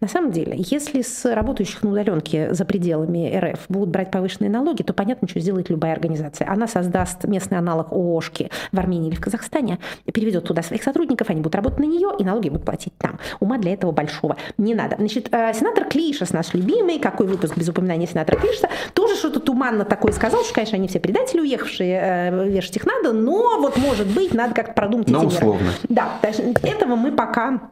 На 0.00 0.08
самом 0.08 0.32
деле, 0.32 0.54
если 0.56 1.02
с 1.02 1.24
работающих 1.32 1.82
на 1.82 1.90
удаленке 1.90 2.54
за 2.54 2.64
пределами 2.64 3.34
РФ 3.36 3.66
будут 3.68 3.90
брать 3.90 4.10
повышенные 4.10 4.50
налоги, 4.50 4.82
то 4.82 4.92
понятно, 4.92 5.28
что 5.28 5.40
сделает 5.40 5.70
любая 5.70 5.92
организация. 5.92 6.48
Она 6.48 6.66
создаст 6.66 7.24
местный 7.24 7.58
аналог 7.58 7.92
ООшки 7.92 8.50
в 8.72 8.78
Армении 8.78 9.08
или 9.08 9.16
в 9.16 9.20
Казахстане, 9.20 9.78
переведет 10.12 10.44
туда 10.44 10.62
своих 10.62 10.82
сотрудников, 10.82 11.30
они 11.30 11.40
будут 11.40 11.54
работать 11.54 11.80
на 11.80 11.84
нее, 11.84 12.10
и 12.18 12.24
налоги 12.24 12.48
будут 12.48 12.64
платить 12.64 12.92
там. 12.98 13.18
Ума 13.40 13.58
для 13.58 13.72
этого 13.72 13.92
большого 13.92 14.36
не 14.56 14.74
надо. 14.74 14.96
Значит, 14.96 15.28
э, 15.32 15.52
сенатор 15.54 15.84
Клишес, 15.84 16.32
наш 16.32 16.54
любимый, 16.54 16.98
какой 16.98 17.26
выпуск 17.26 17.56
без 17.56 17.68
упоминания 17.68 18.06
сенатора 18.06 18.36
Клишеса, 18.36 18.68
тоже 18.94 19.16
что-то 19.16 19.40
туманно 19.40 19.84
такое 19.84 20.12
сказал, 20.12 20.44
что, 20.44 20.54
конечно, 20.54 20.76
они 20.76 20.88
все 20.88 21.00
предатели 21.00 21.40
уехавшие, 21.40 22.00
э, 22.02 22.48
вешать 22.48 22.76
их 22.76 22.86
надо, 22.86 23.12
но 23.12 23.58
вот, 23.60 23.76
может 23.76 24.06
быть, 24.08 24.34
надо 24.34 24.54
как-то 24.54 24.72
продумать 24.72 25.08
но 25.08 25.18
эти 25.24 25.26
условно. 25.26 25.60
меры. 25.62 25.74
Да, 25.88 26.18
этого 26.62 26.96
мы 26.96 27.12
пока 27.12 27.70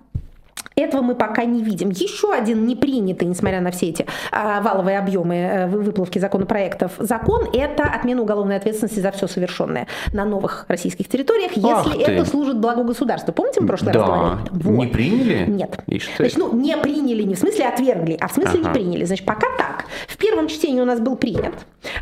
этого 0.76 1.00
мы 1.00 1.14
пока 1.14 1.44
не 1.44 1.62
видим. 1.62 1.88
Еще 1.88 2.32
один 2.32 2.66
непринятый, 2.66 3.26
несмотря 3.26 3.62
на 3.62 3.70
все 3.70 3.86
эти 3.86 4.06
а, 4.30 4.60
валовые 4.60 4.98
объемы 4.98 5.50
а, 5.50 5.66
выплавки 5.66 6.18
законопроектов, 6.18 6.92
закон– 6.98 7.48
это 7.54 7.84
отмена 7.84 8.20
уголовной 8.20 8.56
ответственности 8.56 9.00
за 9.00 9.10
все 9.10 9.26
совершенное 9.26 9.86
на 10.12 10.26
новых 10.26 10.66
российских 10.68 11.08
территориях, 11.08 11.52
если 11.56 12.02
это 12.02 12.26
служит 12.26 12.58
благу 12.58 12.84
государства. 12.84 13.32
Помните, 13.32 13.60
мы 13.60 13.66
в 13.66 13.68
прошлый 13.68 13.94
да. 13.94 14.00
раз 14.00 14.08
говорили? 14.08 14.50
Вот. 14.52 14.84
Не 14.84 14.86
приняли? 14.88 15.50
Нет. 15.50 15.78
Ишь 15.86 16.08
ты. 16.08 16.24
Значит, 16.24 16.36
ну, 16.36 16.54
не 16.54 16.76
приняли, 16.76 17.22
не 17.22 17.34
в 17.34 17.38
смысле 17.38 17.68
отвергли, 17.68 18.18
а 18.20 18.28
в 18.28 18.32
смысле 18.32 18.60
Ага. 18.60 18.68
не 18.68 18.74
приняли. 18.74 19.04
Значит, 19.06 19.24
пока 19.24 19.46
так. 19.56 19.86
В 20.08 20.18
первом 20.18 20.48
чтении 20.48 20.80
у 20.80 20.84
нас 20.84 21.00
был 21.00 21.16
принят. 21.16 21.54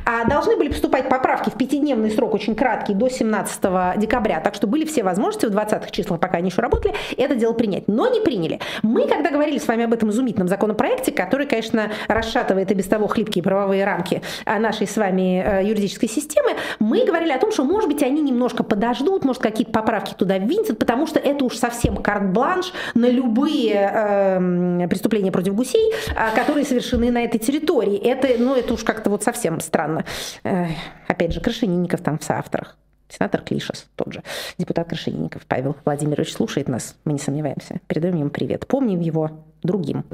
А 0.05 0.25
должны 0.29 0.57
были 0.57 0.69
поступать 0.69 1.09
поправки 1.09 1.51
в 1.51 1.55
пятидневный 1.55 2.11
срок, 2.11 2.35
очень 2.35 2.55
краткий, 2.55 2.95
до 2.95 3.09
17 3.09 3.99
декабря. 3.99 4.41
Так 4.41 4.55
что 4.55 4.67
были 4.67 4.85
все 4.85 5.05
возможности 5.05 5.47
в 5.47 5.51
20-х 5.51 5.91
числах, 5.91 6.19
пока 6.19 6.39
они 6.39 6.49
еще 6.49 6.61
работали, 6.61 6.95
это 7.17 7.37
дело 7.37 7.53
принять. 7.53 7.87
Но 7.87 8.09
не 8.09 8.21
приняли. 8.21 8.61
Мы, 8.83 9.09
когда 9.09 9.31
говорили 9.31 9.59
с 9.59 9.67
вами 9.67 9.85
об 9.85 9.93
этом 9.93 10.11
изумительном 10.11 10.49
законопроекте, 10.49 11.13
который, 11.13 11.47
конечно, 11.47 11.91
расшатывает 12.09 12.71
и 12.71 12.75
без 12.75 12.87
того 12.87 13.07
хлипкие 13.07 13.43
правовые 13.43 13.85
рамки 13.85 14.23
а, 14.45 14.59
нашей 14.59 14.87
с 14.87 14.97
вами 14.97 15.43
э, 15.45 15.67
юридической 15.67 16.09
системы, 16.09 16.51
мы 16.79 17.05
говорили 17.05 17.33
о 17.33 17.39
том, 17.39 17.53
что, 17.53 17.65
может 17.65 17.89
быть, 17.89 18.03
они 18.03 18.23
немножко 18.23 18.63
подождут, 18.63 19.25
может, 19.25 19.43
какие-то 19.43 19.73
поправки 19.73 20.15
туда 20.15 20.39
ввинтят, 20.39 20.79
потому 20.79 21.07
что 21.07 21.19
это 21.19 21.45
уж 21.45 21.57
совсем 21.57 21.97
карт-бланш 21.97 22.73
на 22.95 23.07
любые 23.07 23.75
э, 23.75 24.89
преступления 24.89 25.33
против 25.33 25.55
гусей, 25.55 25.93
а, 26.17 26.31
которые 26.31 26.65
совершены 26.65 27.11
на 27.11 27.25
этой 27.25 27.39
территории. 27.39 27.97
Это, 27.97 28.29
ну, 28.39 28.55
это 28.55 28.75
уж 28.75 28.85
как-то 28.85 29.11
вот 29.11 29.23
совсем 29.23 29.61
странно. 29.61 30.05
Эх, 30.43 30.71
опять 31.09 31.33
же, 31.33 31.41
Крашенинников 31.41 32.01
там 32.01 32.19
в 32.19 32.25
соавторах. 32.25 32.77
Сенатор 33.09 33.43
Клишес, 33.43 33.87
тот 33.97 34.13
же. 34.13 34.23
Депутат 34.59 34.89
Крашенинников 34.89 35.47
Павел 35.47 35.77
Владимирович 35.85 36.33
слушает 36.33 36.69
нас, 36.69 36.97
мы 37.05 37.13
не 37.13 37.19
сомневаемся. 37.19 37.81
Передаем 37.87 38.17
ему 38.17 38.31
привет. 38.31 38.67
Помним 38.67 39.01
его 39.01 39.31
другим. 39.65 40.05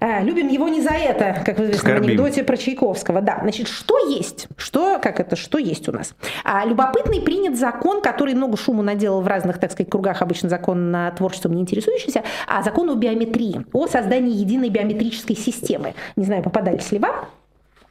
А, 0.00 0.20
любим 0.20 0.48
его 0.48 0.68
не 0.68 0.80
за 0.80 0.90
это, 0.90 1.42
как 1.44 1.58
в 1.58 1.62
известном 1.62 1.92
Скорбим. 1.92 2.10
анекдоте 2.10 2.44
про 2.44 2.56
Чайковского. 2.56 3.22
Да, 3.22 3.38
значит, 3.40 3.66
что 3.66 3.98
есть? 4.08 4.46
Что, 4.56 4.98
как 5.00 5.18
это, 5.20 5.36
что 5.36 5.58
есть 5.58 5.88
у 5.88 5.92
нас? 5.92 6.14
А, 6.44 6.64
любопытный 6.64 7.20
принят 7.20 7.58
закон, 7.58 8.02
который 8.02 8.34
много 8.34 8.56
шуму 8.56 8.82
наделал 8.82 9.22
в 9.22 9.26
разных, 9.26 9.58
так 9.58 9.72
сказать, 9.72 9.90
кругах, 9.90 10.20
обычно 10.22 10.48
закон 10.48 10.90
на 10.90 11.10
творчеством 11.12 11.54
не 11.54 11.62
интересующийся, 11.62 12.22
а 12.46 12.62
закон 12.62 12.90
о 12.90 12.94
биометрии, 12.94 13.64
о 13.72 13.86
создании 13.86 14.34
единой 14.34 14.68
биометрической 14.68 15.34
системы. 15.36 15.94
Не 16.16 16.26
знаю, 16.26 16.42
попадались 16.42 16.92
ли 16.92 16.98
вам? 16.98 17.26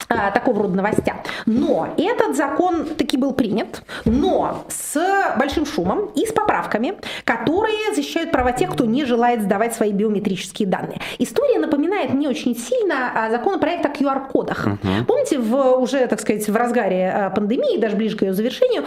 А, 0.09 0.31
такого 0.31 0.63
рода 0.63 0.75
новостям. 0.75 1.17
Но 1.45 1.89
этот 1.95 2.35
закон 2.35 2.85
таки 2.85 3.15
был 3.15 3.31
принят, 3.31 3.83
но 4.05 4.65
с 4.67 4.99
большим 5.37 5.67
шумом 5.67 6.07
и 6.15 6.25
с 6.25 6.33
поправками, 6.33 6.95
которые 7.25 7.93
защищают 7.95 8.31
права 8.31 8.51
тех, 8.51 8.71
кто 8.71 8.85
не 8.85 9.05
желает 9.05 9.43
сдавать 9.43 9.75
свои 9.75 9.91
биометрические 9.91 10.67
данные. 10.67 10.99
История 11.19 11.59
напоминает 11.59 12.11
мне 12.11 12.27
очень 12.27 12.57
сильно 12.57 13.27
законопроект 13.29 13.85
о 13.85 13.89
QR-кодах. 13.89 14.65
Угу. 14.65 15.05
Помните, 15.07 15.37
в, 15.37 15.55
уже, 15.75 16.07
так 16.07 16.19
сказать, 16.19 16.49
в 16.49 16.55
разгаре 16.55 17.11
а, 17.11 17.29
пандемии, 17.29 17.77
даже 17.77 17.95
ближе 17.95 18.17
к 18.17 18.23
ее 18.23 18.33
завершению, 18.33 18.85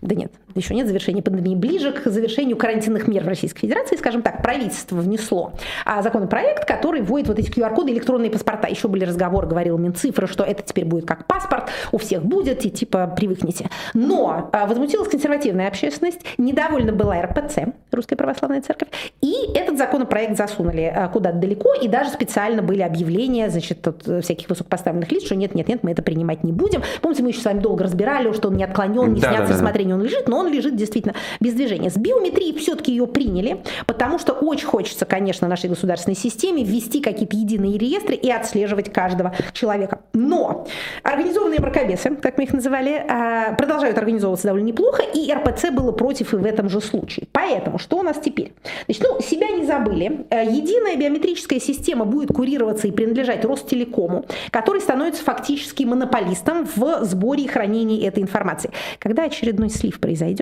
да 0.00 0.14
нет, 0.14 0.32
еще 0.54 0.74
нет 0.74 0.86
завершения 0.86 1.22
пандемии, 1.22 1.54
ближе 1.54 1.92
к 1.92 2.08
завершению 2.10 2.56
карантинных 2.56 3.08
мер 3.08 3.24
в 3.24 3.28
Российской 3.28 3.60
Федерации, 3.62 3.96
скажем 3.96 4.22
так, 4.22 4.42
правительство 4.42 4.96
внесло 4.96 5.52
а, 5.84 6.02
законопроект, 6.02 6.64
который 6.64 7.02
вводит 7.02 7.28
вот 7.28 7.38
эти 7.38 7.50
QR-коды, 7.50 7.92
электронные 7.92 8.30
паспорта. 8.30 8.68
Еще 8.68 8.88
были 8.88 9.04
разговоры, 9.04 9.46
говорил 9.46 9.78
Минцифры, 9.78 10.26
что 10.26 10.44
это 10.44 10.62
теперь 10.62 10.84
будет 10.84 11.06
как 11.06 11.26
паспорт, 11.26 11.70
у 11.92 11.98
всех 11.98 12.24
будет, 12.24 12.64
и 12.64 12.70
типа 12.70 13.12
привыкните. 13.16 13.70
Но 13.94 14.50
а, 14.52 14.66
возмутилась 14.66 15.08
консервативная 15.08 15.68
общественность, 15.68 16.20
недовольна 16.38 16.92
была 16.92 17.22
РПЦ, 17.22 17.74
Русская 17.90 18.16
Православная 18.16 18.62
Церковь, 18.62 18.88
и 19.20 19.34
этот 19.54 19.78
законопроект 19.78 20.36
засунули 20.36 20.92
а, 20.94 21.08
куда-то 21.08 21.38
далеко, 21.38 21.74
и 21.74 21.88
даже 21.88 22.10
специально 22.10 22.62
были 22.62 22.82
объявления, 22.82 23.50
значит, 23.50 23.82
тут 23.82 24.06
э, 24.08 24.20
всяких 24.20 24.48
высокопоставленных 24.48 25.10
лиц, 25.10 25.24
что 25.24 25.34
нет-нет-нет, 25.34 25.82
мы 25.82 25.92
это 25.92 26.02
принимать 26.02 26.44
не 26.44 26.52
будем. 26.52 26.82
Помните, 27.00 27.22
мы 27.22 27.30
еще 27.30 27.40
с 27.40 27.44
вами 27.44 27.60
долго 27.60 27.84
разбирали, 27.84 28.32
что 28.32 28.48
он 28.48 28.56
не 28.56 28.64
отклонен, 28.64 29.12
не 29.12 29.20
да, 29.20 29.30
снят 29.30 29.40
да, 29.42 29.46
с 29.46 29.50
рассмотрения, 29.50 29.94
он 29.94 30.02
лежит, 30.02 30.28
но 30.28 30.38
он 30.38 30.43
лежит 30.48 30.76
действительно 30.76 31.14
без 31.40 31.54
движения. 31.54 31.90
С 31.90 31.96
биометрией 31.96 32.56
все-таки 32.58 32.92
ее 32.92 33.06
приняли, 33.06 33.62
потому 33.86 34.18
что 34.18 34.32
очень 34.32 34.66
хочется, 34.66 35.04
конечно, 35.04 35.48
нашей 35.48 35.70
государственной 35.70 36.16
системе 36.16 36.64
ввести 36.64 37.00
какие-то 37.00 37.36
единые 37.36 37.78
реестры 37.78 38.14
и 38.14 38.30
отслеживать 38.30 38.92
каждого 38.92 39.34
человека. 39.52 40.00
Но 40.12 40.66
организованные 41.02 41.60
мракобесы, 41.60 42.16
как 42.16 42.38
мы 42.38 42.44
их 42.44 42.52
называли, 42.52 43.04
а, 43.08 43.54
продолжают 43.54 43.98
организовываться 43.98 44.46
довольно 44.46 44.66
неплохо, 44.66 45.02
и 45.02 45.32
РПЦ 45.32 45.70
было 45.70 45.92
против 45.92 46.34
и 46.34 46.36
в 46.36 46.44
этом 46.44 46.68
же 46.68 46.80
случае. 46.80 47.26
Поэтому 47.32 47.78
что 47.78 47.98
у 47.98 48.02
нас 48.02 48.18
теперь? 48.22 48.52
Значит, 48.86 49.04
ну, 49.08 49.20
себя 49.20 49.48
не 49.48 49.64
забыли. 49.64 50.26
Э, 50.30 50.44
единая 50.44 50.96
биометрическая 50.96 51.60
система 51.60 52.04
будет 52.04 52.28
курироваться 52.28 52.88
и 52.88 52.90
принадлежать 52.90 53.44
Ростелекому, 53.44 54.24
который 54.50 54.80
становится 54.80 55.22
фактически 55.22 55.84
монополистом 55.84 56.66
в 56.74 57.04
сборе 57.04 57.44
и 57.44 57.46
хранении 57.46 58.06
этой 58.06 58.22
информации. 58.22 58.70
Когда 58.98 59.24
очередной 59.24 59.70
слив 59.70 60.00
произойдет, 60.00 60.33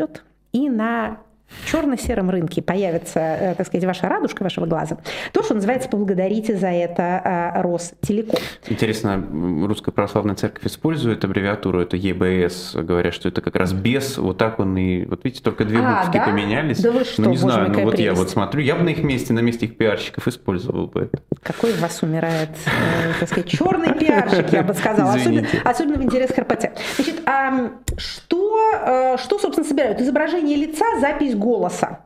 и 0.52 0.68
на 0.68 1.18
черно-сером 1.66 2.30
рынке 2.30 2.62
появится, 2.62 3.20
э, 3.20 3.54
так 3.54 3.66
сказать, 3.66 3.84
ваша 3.84 4.08
радужка 4.08 4.42
вашего 4.42 4.66
глаза, 4.66 4.98
то, 5.32 5.42
что 5.42 5.54
называется, 5.54 5.88
поблагодарите 5.88 6.56
за 6.56 6.68
это 6.68 7.20
а, 7.24 7.62
Ростелеком. 7.62 8.38
Интересно, 8.68 9.22
Русская 9.66 9.92
Православная 9.92 10.34
Церковь 10.34 10.66
использует 10.66 11.24
аббревиатуру, 11.24 11.80
это 11.80 11.96
ЕБС, 11.96 12.76
говоря, 12.76 13.12
что 13.12 13.28
это 13.28 13.40
как 13.40 13.56
раз 13.56 13.72
без, 13.72 14.18
вот 14.18 14.38
так 14.38 14.58
он 14.58 14.76
и, 14.76 15.04
вот 15.04 15.24
видите, 15.24 15.42
только 15.42 15.64
две 15.64 15.78
а, 15.78 16.04
буквы 16.04 16.18
да? 16.18 16.24
поменялись. 16.26 16.80
Да 16.80 16.90
вы 16.90 17.04
что, 17.04 17.22
ну 17.22 17.30
не 17.30 17.36
знаю, 17.36 17.70
ну 17.70 17.84
вот 17.84 17.94
прелесть. 17.94 18.04
я 18.04 18.14
вот 18.14 18.30
смотрю, 18.30 18.60
я 18.62 18.74
бы 18.74 18.82
на 18.82 18.90
их 18.90 19.02
месте, 19.02 19.32
на 19.32 19.40
месте 19.40 19.66
их 19.66 19.76
пиарщиков 19.76 20.26
использовал 20.28 20.86
бы 20.86 21.02
это. 21.02 21.22
Какой 21.42 21.72
у 21.72 21.76
вас 21.76 22.02
умирает, 22.02 22.50
э, 22.66 23.12
так 23.20 23.28
сказать, 23.28 23.48
черный 23.48 23.94
пиарщик, 23.94 24.52
я 24.52 24.62
бы 24.62 24.74
сказала, 24.74 25.14
особенно, 25.14 25.46
особенно 25.64 25.98
в 25.98 26.02
интересах 26.02 26.38
РПЦ. 26.38 26.66
Значит, 26.96 27.22
а 27.26 27.72
что, 27.96 28.60
э, 28.86 29.16
что, 29.18 29.38
собственно, 29.38 29.66
собирают? 29.66 30.00
Изображение 30.00 30.56
лица, 30.56 30.84
запись 31.00 31.34
голоса. 31.42 31.98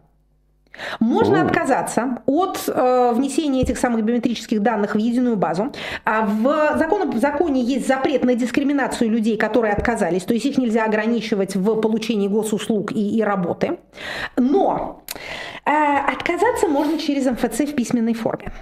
Можно 1.01 1.43
отказаться 1.43 2.19
от 2.27 2.63
э, 2.69 3.13
внесения 3.15 3.63
этих 3.63 3.79
самых 3.79 4.05
биометрических 4.05 4.61
данных 4.61 4.95
в 4.95 4.99
единую 4.99 5.37
базу. 5.37 5.73
А 6.05 6.27
в, 6.27 6.79
закон, 6.79 7.11
в 7.11 7.19
законе 7.19 7.63
есть 7.63 7.87
запрет 7.87 8.25
на 8.25 8.35
дискриминацию 8.35 9.11
людей, 9.11 9.37
которые 9.37 9.73
отказались, 9.73 10.25
то 10.25 10.35
есть 10.35 10.47
их 10.47 10.59
нельзя 10.59 10.85
ограничивать 10.85 11.57
в 11.57 11.81
получении 11.81 12.29
госуслуг 12.29 12.93
и, 12.93 13.19
и 13.19 13.23
работы. 13.23 13.79
Но 14.37 15.03
э, 15.65 15.71
отказаться 15.71 16.69
можно 16.69 16.99
через 16.99 17.27
МФЦ 17.27 17.61
в 17.61 17.75
письменной 17.75 18.15
форме 18.15 18.53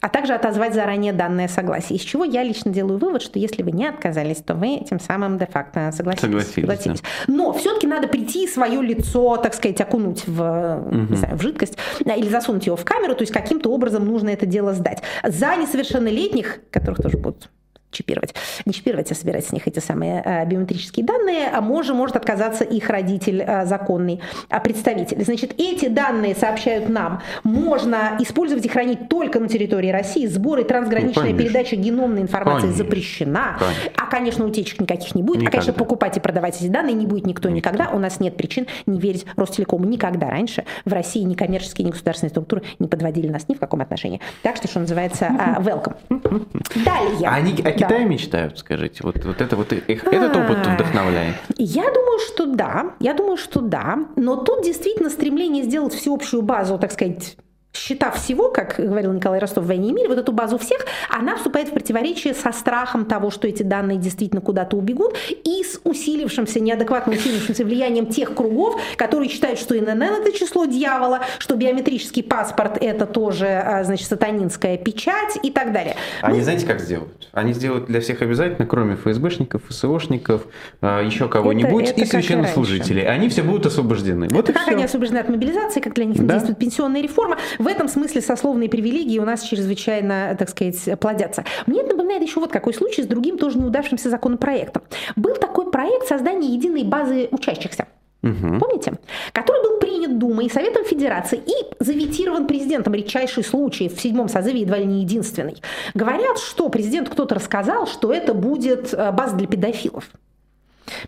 а 0.00 0.08
также 0.08 0.34
отозвать 0.34 0.74
заранее 0.74 1.12
данное 1.12 1.48
согласие. 1.48 1.98
Из 1.98 2.02
чего 2.02 2.24
я 2.24 2.42
лично 2.42 2.70
делаю 2.70 2.98
вывод, 2.98 3.22
что 3.22 3.38
если 3.38 3.62
вы 3.62 3.72
не 3.72 3.86
отказались, 3.86 4.38
то 4.38 4.54
вы 4.54 4.84
тем 4.88 5.00
самым 5.00 5.38
де-факто 5.38 5.90
согласились. 5.92 6.20
Согласились. 6.22 6.54
согласились. 6.54 7.00
Да. 7.26 7.32
Но 7.32 7.52
все-таки 7.52 7.86
надо 7.86 8.08
прийти 8.08 8.44
и 8.44 8.48
свое 8.48 8.80
лицо, 8.82 9.36
так 9.36 9.54
сказать, 9.54 9.80
окунуть 9.80 10.26
в, 10.26 10.82
угу. 10.86 10.96
не 11.10 11.16
знаю, 11.16 11.36
в 11.36 11.42
жидкость 11.42 11.78
или 12.00 12.28
засунуть 12.28 12.66
его 12.66 12.76
в 12.76 12.84
камеру, 12.84 13.14
то 13.14 13.22
есть 13.22 13.32
каким-то 13.32 13.70
образом 13.70 14.06
нужно 14.06 14.30
это 14.30 14.46
дело 14.46 14.72
сдать. 14.74 15.02
За 15.24 15.56
несовершеннолетних, 15.56 16.60
которых 16.70 17.02
тоже 17.02 17.16
будут 17.16 17.50
чипировать, 17.90 18.34
не 18.64 18.72
чипировать, 18.72 19.10
а 19.10 19.14
собирать 19.14 19.46
с 19.46 19.52
них 19.52 19.66
эти 19.66 19.78
самые 19.78 20.22
э, 20.24 20.46
биометрические 20.46 21.04
данные, 21.06 21.48
а 21.48 21.60
может, 21.60 21.94
может 21.94 22.16
отказаться 22.16 22.64
их 22.64 22.88
родитель 22.90 23.42
э, 23.42 23.64
законный 23.66 24.20
э, 24.50 24.60
представитель. 24.60 25.22
Значит, 25.24 25.54
эти 25.58 25.88
данные 25.88 26.34
сообщают 26.34 26.88
нам, 26.88 27.22
можно 27.44 28.16
использовать 28.18 28.64
и 28.66 28.68
хранить 28.68 29.08
только 29.08 29.40
на 29.40 29.48
территории 29.48 29.90
России, 29.90 30.26
сбор 30.26 30.58
и 30.58 30.64
трансграничная 30.64 31.32
ну, 31.32 31.38
передача 31.38 31.76
геномной 31.76 32.22
информации 32.22 32.66
конечно. 32.66 32.84
запрещена, 32.84 33.56
конечно. 33.58 33.92
а, 33.96 34.06
конечно, 34.06 34.46
утечек 34.46 34.80
никаких 34.80 35.14
не 35.14 35.22
будет, 35.22 35.42
никогда. 35.42 35.58
а, 35.58 35.60
конечно, 35.60 35.72
покупать 35.72 36.16
и 36.16 36.20
продавать 36.20 36.60
эти 36.60 36.68
данные 36.68 36.94
не 36.94 37.06
будет 37.06 37.26
никто 37.26 37.48
никогда, 37.48 37.84
никогда. 37.84 37.96
у 37.96 38.00
нас 38.00 38.20
нет 38.20 38.36
причин 38.36 38.66
не 38.86 39.00
верить 39.00 39.26
Ростелекому 39.36 39.84
никогда 39.84 40.28
раньше 40.28 40.64
в 40.84 40.92
России 40.92 41.22
ни 41.22 41.34
коммерческие, 41.34 41.86
ни 41.86 41.90
государственные 41.90 42.30
структуры 42.30 42.62
не 42.78 42.88
подводили 42.88 43.28
нас 43.28 43.48
ни 43.48 43.54
в 43.54 43.58
каком 43.58 43.80
отношении. 43.80 44.20
Так 44.42 44.56
что, 44.56 44.68
что 44.68 44.80
называется, 44.80 45.26
welcome. 45.58 45.96
Далее. 46.84 47.28
Они, 47.28 47.54
Китае 47.78 48.04
мечтают, 48.04 48.58
скажите? 48.58 49.00
Вот, 49.02 49.24
вот 49.24 49.40
это 49.40 49.56
вот 49.56 49.72
их, 49.72 50.04
этот 50.04 50.36
опыт 50.36 50.66
вдохновляет? 50.66 51.34
Я 51.56 51.90
думаю, 51.92 52.18
что 52.18 52.46
да. 52.46 52.94
Я 53.00 53.14
думаю, 53.14 53.36
что 53.36 53.60
да. 53.60 53.98
Но 54.16 54.36
тут 54.36 54.64
действительно 54.64 55.10
стремление 55.10 55.64
сделать 55.64 55.94
всеобщую 55.94 56.42
базу, 56.42 56.78
так 56.78 56.92
сказать, 56.92 57.36
счета 57.78 58.10
всего, 58.10 58.50
как 58.50 58.74
говорил 58.78 59.12
Николай 59.12 59.38
Ростов 59.38 59.64
в 59.64 59.68
«Войне 59.68 59.90
и 59.90 59.92
мире», 59.92 60.08
вот 60.08 60.18
эту 60.18 60.32
базу 60.32 60.58
всех, 60.58 60.84
она 61.08 61.36
вступает 61.36 61.68
в 61.68 61.72
противоречие 61.72 62.34
со 62.34 62.52
страхом 62.52 63.04
того, 63.04 63.30
что 63.30 63.46
эти 63.46 63.62
данные 63.62 63.98
действительно 63.98 64.40
куда-то 64.40 64.76
убегут, 64.76 65.16
и 65.44 65.62
с 65.62 65.80
усилившимся, 65.84 66.60
неадекватно 66.60 67.12
усилившимся 67.14 67.64
влиянием 67.64 68.06
тех 68.06 68.34
кругов, 68.34 68.80
которые 68.96 69.28
считают, 69.28 69.58
что 69.58 69.78
ИНН– 69.78 70.02
это 70.02 70.32
число 70.32 70.64
дьявола, 70.64 71.20
что 71.38 71.54
биометрический 71.56 72.22
паспорт– 72.22 72.78
это 72.80 73.06
тоже, 73.06 73.46
а, 73.46 73.84
значит, 73.84 74.08
сатанинская 74.08 74.76
печать 74.76 75.38
и 75.42 75.50
так 75.50 75.72
далее. 75.72 75.96
Они 76.22 76.38
ну, 76.38 76.44
знаете, 76.44 76.66
как 76.66 76.80
сделают? 76.80 77.28
Они 77.32 77.52
сделают 77.52 77.86
для 77.86 78.00
всех 78.00 78.22
обязательно, 78.22 78.66
кроме 78.66 78.96
ФСБшников, 78.96 79.62
ФСОшников, 79.68 80.42
а, 80.80 81.02
еще 81.02 81.28
кого-нибудь 81.28 81.94
и 81.96 82.04
священнослужителей. 82.04 83.06
Они 83.06 83.28
все 83.28 83.42
будут 83.42 83.66
освобождены. 83.66 84.24
Это 84.24 84.34
вот 84.34 84.52
как 84.52 84.68
они 84.68 84.84
освобождены 84.84 85.18
от 85.18 85.28
мобилизации, 85.28 85.80
как 85.80 85.94
для 85.94 86.04
них 86.04 86.24
да? 86.24 86.34
действует 86.34 86.58
пенсионная 86.58 87.02
реформа. 87.02 87.36
В 87.58 87.66
в 87.68 87.70
этом 87.70 87.88
смысле 87.88 88.22
сословные 88.22 88.70
привилегии 88.70 89.18
у 89.18 89.24
нас 89.24 89.42
чрезвычайно, 89.42 90.34
так 90.38 90.48
сказать, 90.48 90.98
плодятся. 90.98 91.44
Мне 91.66 91.80
это 91.80 91.90
напоминает 91.90 92.22
еще 92.22 92.40
вот 92.40 92.50
какой 92.50 92.72
случай 92.72 93.02
с 93.02 93.06
другим 93.06 93.36
тоже 93.36 93.58
неудавшимся 93.58 94.08
законопроектом. 94.08 94.82
Был 95.16 95.34
такой 95.34 95.70
проект 95.70 96.08
создания 96.08 96.48
единой 96.48 96.84
базы 96.84 97.28
учащихся. 97.30 97.86
Угу. 98.22 98.58
Помните? 98.58 98.94
Который 99.32 99.62
был 99.62 99.78
принят 99.78 100.18
Думой 100.18 100.46
и 100.46 100.50
Советом 100.50 100.84
Федерации 100.84 101.40
и 101.44 101.84
заветирован 101.84 102.46
президентом. 102.46 102.94
Редчайший 102.94 103.44
случай 103.44 103.88
в 103.88 104.00
седьмом 104.00 104.28
созыве 104.28 104.60
едва 104.60 104.78
ли 104.78 104.86
не 104.86 105.02
единственный. 105.02 105.56
Говорят, 105.94 106.38
что 106.38 106.68
президент 106.70 107.10
кто-то 107.10 107.34
рассказал, 107.34 107.86
что 107.86 108.12
это 108.12 108.32
будет 108.32 108.94
э, 108.94 109.12
база 109.12 109.36
для 109.36 109.46
педофилов. 109.46 110.04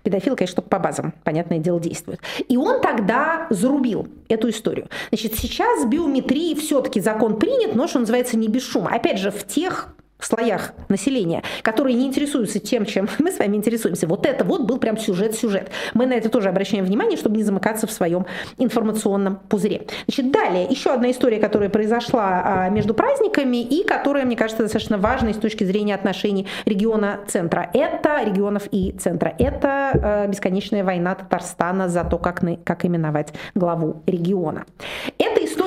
Педофил, 0.03 0.37
конечно, 0.37 0.57
только 0.57 0.71
по 0.71 0.79
базам, 0.79 1.13
понятное 1.25 1.59
дело, 1.59 1.81
действует. 1.81 2.21
И 2.49 2.57
он 2.57 2.81
тогда 2.81 3.47
зарубил 3.51 4.09
эту 4.29 4.49
историю. 4.51 4.89
Значит, 5.11 5.35
сейчас 5.37 5.85
биометрии 5.87 6.55
все-таки 6.55 7.01
закон 7.01 7.39
принят, 7.39 7.75
но, 7.75 7.87
что 7.87 8.01
называется, 8.01 8.37
не 8.37 8.49
без 8.49 8.63
шума. 8.67 8.91
Опять 8.91 9.19
же, 9.19 9.31
в 9.31 9.47
тех 9.47 9.95
слоях 10.25 10.73
населения, 10.89 11.43
которые 11.63 11.95
не 11.95 12.07
интересуются 12.07 12.59
тем, 12.59 12.85
чем 12.85 13.09
мы 13.19 13.31
с 13.31 13.39
вами 13.39 13.57
интересуемся. 13.57 14.07
Вот 14.07 14.27
это 14.27 14.45
вот 14.45 14.63
был 14.63 14.79
прям 14.79 14.99
сюжет-сюжет. 14.99 15.71
Мы 15.95 16.07
на 16.07 16.15
это 16.15 16.29
тоже 16.29 16.49
обращаем 16.49 16.85
внимание, 16.85 17.17
чтобы 17.17 17.37
не 17.37 17.43
замыкаться 17.43 17.87
в 17.87 17.93
своем 17.93 18.27
информационном 18.59 19.41
пузыре. 19.49 19.87
Значит, 20.07 20.33
далее, 20.33 20.67
еще 20.69 20.91
одна 20.91 21.11
история, 21.11 21.39
которая 21.39 21.69
произошла 21.69 22.43
а, 22.45 22.69
между 22.69 22.95
праздниками 22.95 23.63
и 23.63 23.85
которая, 23.85 24.25
мне 24.25 24.37
кажется, 24.37 24.63
достаточно 24.63 24.99
важной 24.99 25.35
с 25.35 25.39
точки 25.39 25.65
зрения 25.65 25.95
отношений 25.95 26.47
региона-центра. 26.65 27.71
Это 27.75 28.23
регионов 28.25 28.65
и 28.71 28.93
центра. 28.93 29.35
Это 29.39 29.91
а, 29.93 30.27
бесконечная 30.27 30.85
война 30.85 31.15
Татарстана 31.15 31.89
за 31.89 32.05
то, 32.05 32.19
как, 32.19 32.43
как 32.65 32.85
именовать 32.85 33.33
главу 33.55 34.03
региона. 34.07 34.65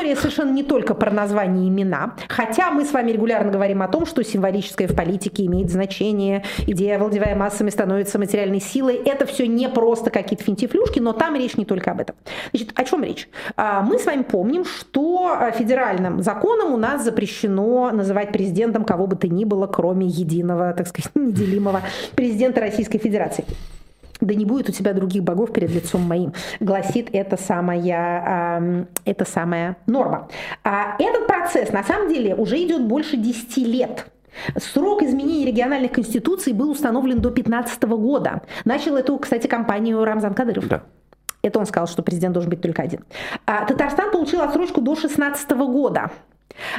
История 0.04 0.18
совершенно 0.18 0.52
не 0.52 0.64
только 0.64 0.96
про 0.96 1.12
название 1.12 1.70
имена, 1.70 2.16
хотя 2.28 2.72
мы 2.72 2.84
с 2.84 2.92
вами 2.92 3.14
регулярно 3.14 3.54
говорим 3.54 3.82
о 3.84 3.88
том, 3.88 4.06
что 4.06 4.22
символическое 4.22 4.90
в 4.90 4.94
политике 4.98 5.46
имеет 5.46 5.72
значение, 5.72 6.44
идея, 6.68 6.98
овладевая 6.98 7.38
массами, 7.38 7.70
становится 7.70 8.20
материальной 8.20 8.60
силой. 8.60 8.96
Это 8.96 9.26
все 9.26 9.48
не 9.48 9.70
просто 9.70 10.10
какие-то 10.10 10.44
финтифлюшки, 10.44 11.00
но 11.00 11.14
там 11.14 11.38
речь 11.38 11.56
не 11.56 11.64
только 11.64 11.92
об 11.92 12.02
этом. 12.02 12.18
Значит, 12.52 12.72
о 12.76 12.84
чем 12.84 13.02
речь? 13.02 13.30
А, 13.56 13.82
мы 13.82 13.98
с 13.98 14.06
вами 14.06 14.24
помним, 14.24 14.66
что 14.66 15.38
федеральным 15.58 16.22
законом 16.22 16.74
у 16.74 16.78
нас 16.78 17.02
запрещено 17.06 17.90
называть 17.92 18.34
президентом 18.34 18.84
кого 18.84 19.08
бы 19.08 19.16
то 19.16 19.30
ни 19.30 19.46
было, 19.46 19.68
кроме 19.68 20.08
единого, 20.08 20.74
так 20.74 20.90
сказать, 20.90 21.12
неделимого 21.16 21.82
президента 22.14 22.60
Российской 22.60 22.98
Федерации 22.98 23.46
да 24.22 24.34
не 24.34 24.46
будет 24.46 24.70
у 24.70 24.72
тебя 24.72 24.94
других 24.94 25.24
богов 25.24 25.52
перед 25.54 25.72
лицом 25.72 26.02
моим, 26.02 26.34
гласит 26.60 27.10
эта 27.14 27.38
самая, 27.38 28.60
э, 28.62 28.86
эта 29.06 29.26
самая 29.26 29.78
норма. 29.86 30.30
А 30.64 30.96
этот 31.00 31.28
процесс 31.28 31.72
на 31.72 31.84
самом 31.84 32.14
деле 32.14 32.36
уже 32.36 32.62
идет 32.64 32.86
больше 32.86 33.18
10 33.18 33.58
лет. 33.58 34.08
Срок 34.58 35.04
изменения 35.04 35.46
региональных 35.46 35.92
конституций 35.92 36.54
был 36.54 36.72
установлен 36.72 37.18
до 37.18 37.30
2015 37.30 37.84
года. 37.84 38.42
Начал 38.66 38.96
эту, 38.96 39.18
кстати, 39.18 39.48
кампанию 39.48 40.04
Рамзан 40.04 40.34
Кадыров. 40.34 40.68
Да. 40.68 40.84
Это 41.44 41.60
он 41.60 41.66
сказал, 41.66 41.88
что 41.88 42.02
президент 42.04 42.34
должен 42.34 42.50
быть 42.50 42.62
только 42.62 42.82
один. 42.82 43.02
А 43.46 43.66
Татарстан 43.66 44.12
получил 44.12 44.42
отсрочку 44.42 44.82
до 44.82 44.94
2016 44.96 45.52
года. 45.52 46.10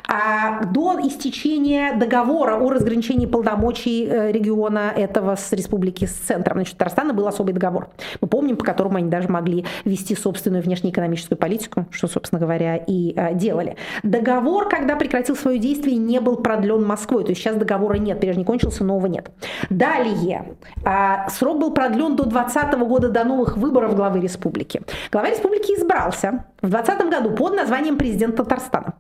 А 0.09 0.65
до 0.65 0.99
истечения 1.03 1.95
договора 1.95 2.57
о 2.57 2.71
разграничении 2.71 3.27
полномочий 3.27 4.07
э, 4.07 4.33
региона 4.33 4.93
этого 4.95 5.37
с 5.37 5.53
республики 5.53 6.05
с 6.05 6.13
центром, 6.13 6.59
значит, 6.59 6.77
Татарстана 6.77 7.13
был 7.13 7.27
особый 7.27 7.53
договор. 7.53 7.89
Мы 8.21 8.29
помним, 8.29 8.57
по 8.57 8.65
которому 8.65 8.97
они 8.99 9.09
даже 9.09 9.29
могли 9.29 9.65
вести 9.85 10.15
собственную 10.15 10.63
внешнеэкономическую 10.63 11.39
политику, 11.39 11.87
что, 11.91 12.07
собственно 12.07 12.41
говоря, 12.41 12.77
и 12.77 13.15
а, 13.17 13.33
делали. 13.33 13.77
Договор, 14.03 14.69
когда 14.69 14.97
прекратил 14.97 15.37
свое 15.37 15.59
действие, 15.59 15.97
не 15.97 16.21
был 16.21 16.37
продлен 16.37 16.85
Москвой, 16.85 17.25
то 17.25 17.31
есть 17.31 17.41
сейчас 17.41 17.57
договора 17.57 17.97
нет, 17.97 18.21
прежде 18.21 18.41
не 18.41 18.45
кончился, 18.45 18.85
нового 18.85 19.07
нет. 19.07 19.31
Далее, 19.71 20.57
а, 20.85 21.29
срок 21.31 21.59
был 21.59 21.73
продлен 21.73 22.17
до 22.17 22.25
2020 22.25 22.75
года, 22.87 23.09
до 23.09 23.25
новых 23.25 23.57
выборов 23.57 23.95
главы 23.95 24.21
республики. 24.21 24.83
Глава 25.11 25.31
республики 25.31 25.73
избрался 25.73 26.45
в 26.63 26.69
2020 26.69 27.11
году 27.11 27.31
под 27.37 27.55
названием 27.55 27.97
президент 27.97 28.37
Татарстана. 28.37 28.95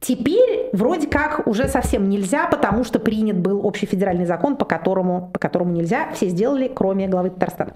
Теперь 0.00 0.70
вроде 0.72 1.06
как 1.06 1.46
уже 1.46 1.68
совсем 1.68 2.08
нельзя, 2.08 2.46
потому 2.46 2.84
что 2.84 2.98
принят 2.98 3.38
был 3.38 3.66
общий 3.66 3.86
федеральный 3.86 4.26
закон, 4.26 4.56
по 4.56 4.64
которому, 4.64 5.30
по 5.32 5.38
которому 5.38 5.72
нельзя. 5.72 6.10
Все 6.14 6.28
сделали, 6.28 6.70
кроме 6.72 7.08
главы 7.08 7.30
Татарстана. 7.30 7.74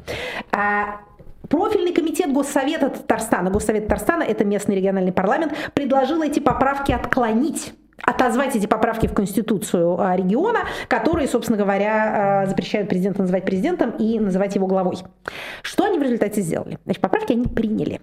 А 0.52 1.00
Профильный 1.48 1.92
комитет 1.92 2.32
Госсовета 2.32 2.88
Татарстана, 2.88 3.50
Госсовет 3.50 3.84
Татарстана, 3.84 4.22
это 4.22 4.44
местный 4.44 4.76
региональный 4.76 5.12
парламент, 5.12 5.52
предложил 5.74 6.22
эти 6.22 6.40
поправки 6.40 6.92
отклонить 6.92 7.74
отозвать 8.04 8.56
эти 8.56 8.66
поправки 8.66 9.06
в 9.06 9.14
Конституцию 9.14 10.00
а, 10.00 10.16
региона, 10.16 10.60
которые, 10.88 11.28
собственно 11.28 11.56
говоря, 11.56 12.42
а, 12.42 12.46
запрещают 12.46 12.88
президента 12.88 13.20
называть 13.20 13.44
президентом 13.44 13.90
и 13.90 14.18
называть 14.18 14.56
его 14.56 14.66
главой. 14.66 14.96
Что 15.62 15.84
они 15.84 15.98
в 15.98 16.02
результате 16.02 16.40
сделали? 16.40 16.78
Значит, 16.84 17.00
поправки 17.00 17.32
они 17.32 17.46
приняли. 17.46 18.00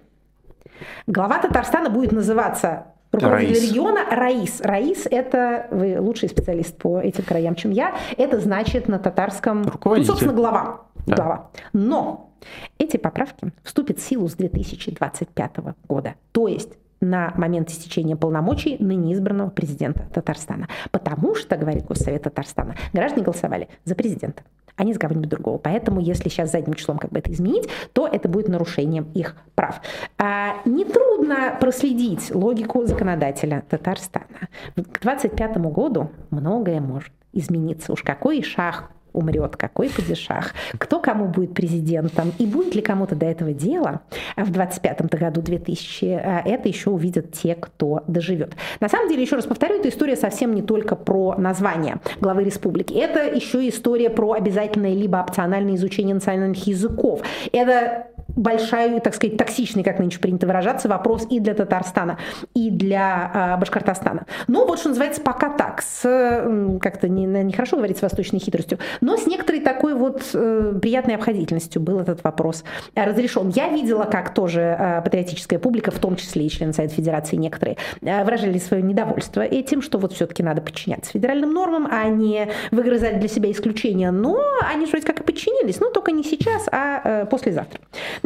Глава 1.06 1.38
Татарстана 1.38 1.90
будет 1.90 2.12
называться 2.12 2.86
руководитель 3.12 3.54
Раис. 3.54 3.70
региона 3.70 4.00
Раис. 4.10 4.60
Раис– 4.60 5.06
это, 5.10 5.66
вы 5.70 6.00
лучший 6.00 6.28
специалист 6.28 6.76
по 6.76 6.98
этим 7.00 7.24
краям, 7.24 7.54
чем 7.54 7.70
я, 7.70 7.94
это 8.16 8.40
значит 8.40 8.88
на 8.88 8.98
татарском, 8.98 9.62
ну, 9.84 10.04
собственно, 10.04 10.32
глава. 10.32 10.82
Да. 11.06 11.16
глава. 11.16 11.50
Но 11.72 12.30
эти 12.78 12.96
поправки 12.96 13.52
вступят 13.62 13.98
в 13.98 14.02
силу 14.02 14.28
с 14.28 14.34
2025 14.34 15.56
года. 15.88 16.14
То 16.32 16.48
есть 16.48 16.76
на 17.00 17.32
момент 17.36 17.70
истечения 17.70 18.16
полномочий 18.16 18.76
ныне 18.78 19.14
избранного 19.14 19.50
президента 19.50 20.06
Татарстана. 20.12 20.68
Потому 20.90 21.34
что, 21.34 21.56
говорит 21.56 21.86
Госсовет 21.86 22.24
Татарстана, 22.24 22.76
граждане 22.92 23.24
голосовали 23.24 23.68
за 23.84 23.94
президента, 23.94 24.42
а 24.80 24.84
не 24.84 24.94
за 24.94 24.98
кого-нибудь 24.98 25.28
другого. 25.28 25.58
Поэтому, 25.58 26.00
если 26.00 26.30
сейчас 26.30 26.52
задним 26.52 26.72
числом 26.72 26.96
как 26.96 27.10
бы 27.10 27.18
это 27.18 27.30
изменить, 27.30 27.68
то 27.92 28.08
это 28.08 28.30
будет 28.30 28.48
нарушением 28.48 29.08
их 29.12 29.36
прав. 29.54 29.82
А, 30.16 30.56
нетрудно 30.64 31.54
проследить 31.60 32.34
логику 32.34 32.86
законодателя 32.86 33.62
Татарстана. 33.68 34.48
К 34.76 35.02
2025 35.02 35.58
году 35.58 36.10
многое 36.30 36.80
может 36.80 37.12
измениться. 37.34 37.92
Уж 37.92 38.02
какой 38.02 38.42
шаг 38.42 38.90
умрет, 39.12 39.56
какой 39.56 39.90
падишах, 39.90 40.54
кто 40.78 41.00
кому 41.00 41.26
будет 41.26 41.54
президентом, 41.54 42.32
и 42.38 42.46
будет 42.46 42.74
ли 42.74 42.82
кому-то 42.82 43.14
до 43.14 43.26
этого 43.26 43.52
дело 43.52 44.00
в 44.36 44.50
25-м 44.50 45.08
году 45.08 45.42
2000, 45.42 46.04
э, 46.04 46.42
это 46.44 46.68
еще 46.68 46.90
увидят 46.90 47.32
те, 47.32 47.54
кто 47.54 48.02
доживет. 48.06 48.54
На 48.80 48.88
самом 48.88 49.08
деле, 49.08 49.22
еще 49.22 49.36
раз 49.36 49.46
повторю, 49.46 49.78
эта 49.78 49.88
история 49.88 50.16
совсем 50.16 50.54
не 50.54 50.62
только 50.62 50.96
про 50.96 51.34
название 51.36 52.00
главы 52.20 52.44
республики, 52.44 52.94
это 52.94 53.24
еще 53.34 53.68
история 53.68 54.10
про 54.10 54.32
обязательное 54.32 54.94
либо 54.94 55.18
опциональное 55.18 55.74
изучение 55.74 56.14
национальных 56.14 56.66
языков. 56.66 57.22
Это 57.52 58.06
большой, 58.40 59.00
так 59.00 59.14
сказать, 59.14 59.36
токсичный, 59.36 59.84
как 59.84 59.98
нынче 59.98 60.18
принято 60.18 60.46
выражаться, 60.46 60.88
вопрос 60.88 61.26
и 61.30 61.40
для 61.40 61.54
Татарстана, 61.54 62.18
и 62.54 62.70
для 62.70 63.54
э, 63.56 63.60
Башкортостана. 63.60 64.26
Но 64.48 64.66
вот 64.66 64.78
что 64.80 64.88
называется 64.88 65.20
пока 65.20 65.50
так, 65.50 65.82
как-то 66.02 67.08
нехорошо 67.08 67.76
не 67.76 67.80
говорить 67.80 67.98
с 67.98 68.02
восточной 68.02 68.38
хитростью, 68.38 68.78
но 69.00 69.16
с 69.16 69.26
некоторой 69.26 69.60
такой 69.60 69.94
вот 69.94 70.22
э, 70.32 70.78
приятной 70.80 71.16
обходительностью 71.16 71.82
был 71.82 72.00
этот 72.00 72.24
вопрос 72.24 72.64
разрешен. 72.94 73.50
Я 73.50 73.68
видела, 73.68 74.04
как 74.04 74.32
тоже 74.34 74.60
э, 74.78 75.02
патриотическая 75.02 75.58
публика, 75.58 75.90
в 75.90 75.98
том 75.98 76.16
числе 76.16 76.46
и 76.46 76.50
члены 76.50 76.72
Совета 76.72 76.94
Федерации 76.94 77.36
некоторые, 77.36 77.76
э, 78.00 78.24
выражали 78.24 78.58
свое 78.58 78.82
недовольство 78.82 79.42
этим, 79.42 79.82
что 79.82 79.98
вот 79.98 80.12
все-таки 80.14 80.42
надо 80.42 80.62
подчиняться 80.62 81.12
федеральным 81.12 81.52
нормам, 81.52 81.88
а 81.90 82.08
не 82.08 82.48
выгрызать 82.70 83.20
для 83.20 83.28
себя 83.28 83.50
исключения. 83.50 84.10
Но 84.10 84.42
они 84.72 84.86
вроде 84.86 85.06
как 85.06 85.20
и 85.20 85.22
подчинились, 85.22 85.78
но 85.80 85.90
только 85.90 86.12
не 86.12 86.24
сейчас, 86.24 86.66
а 86.72 87.00
э, 87.04 87.26
послезавтра. 87.26 87.80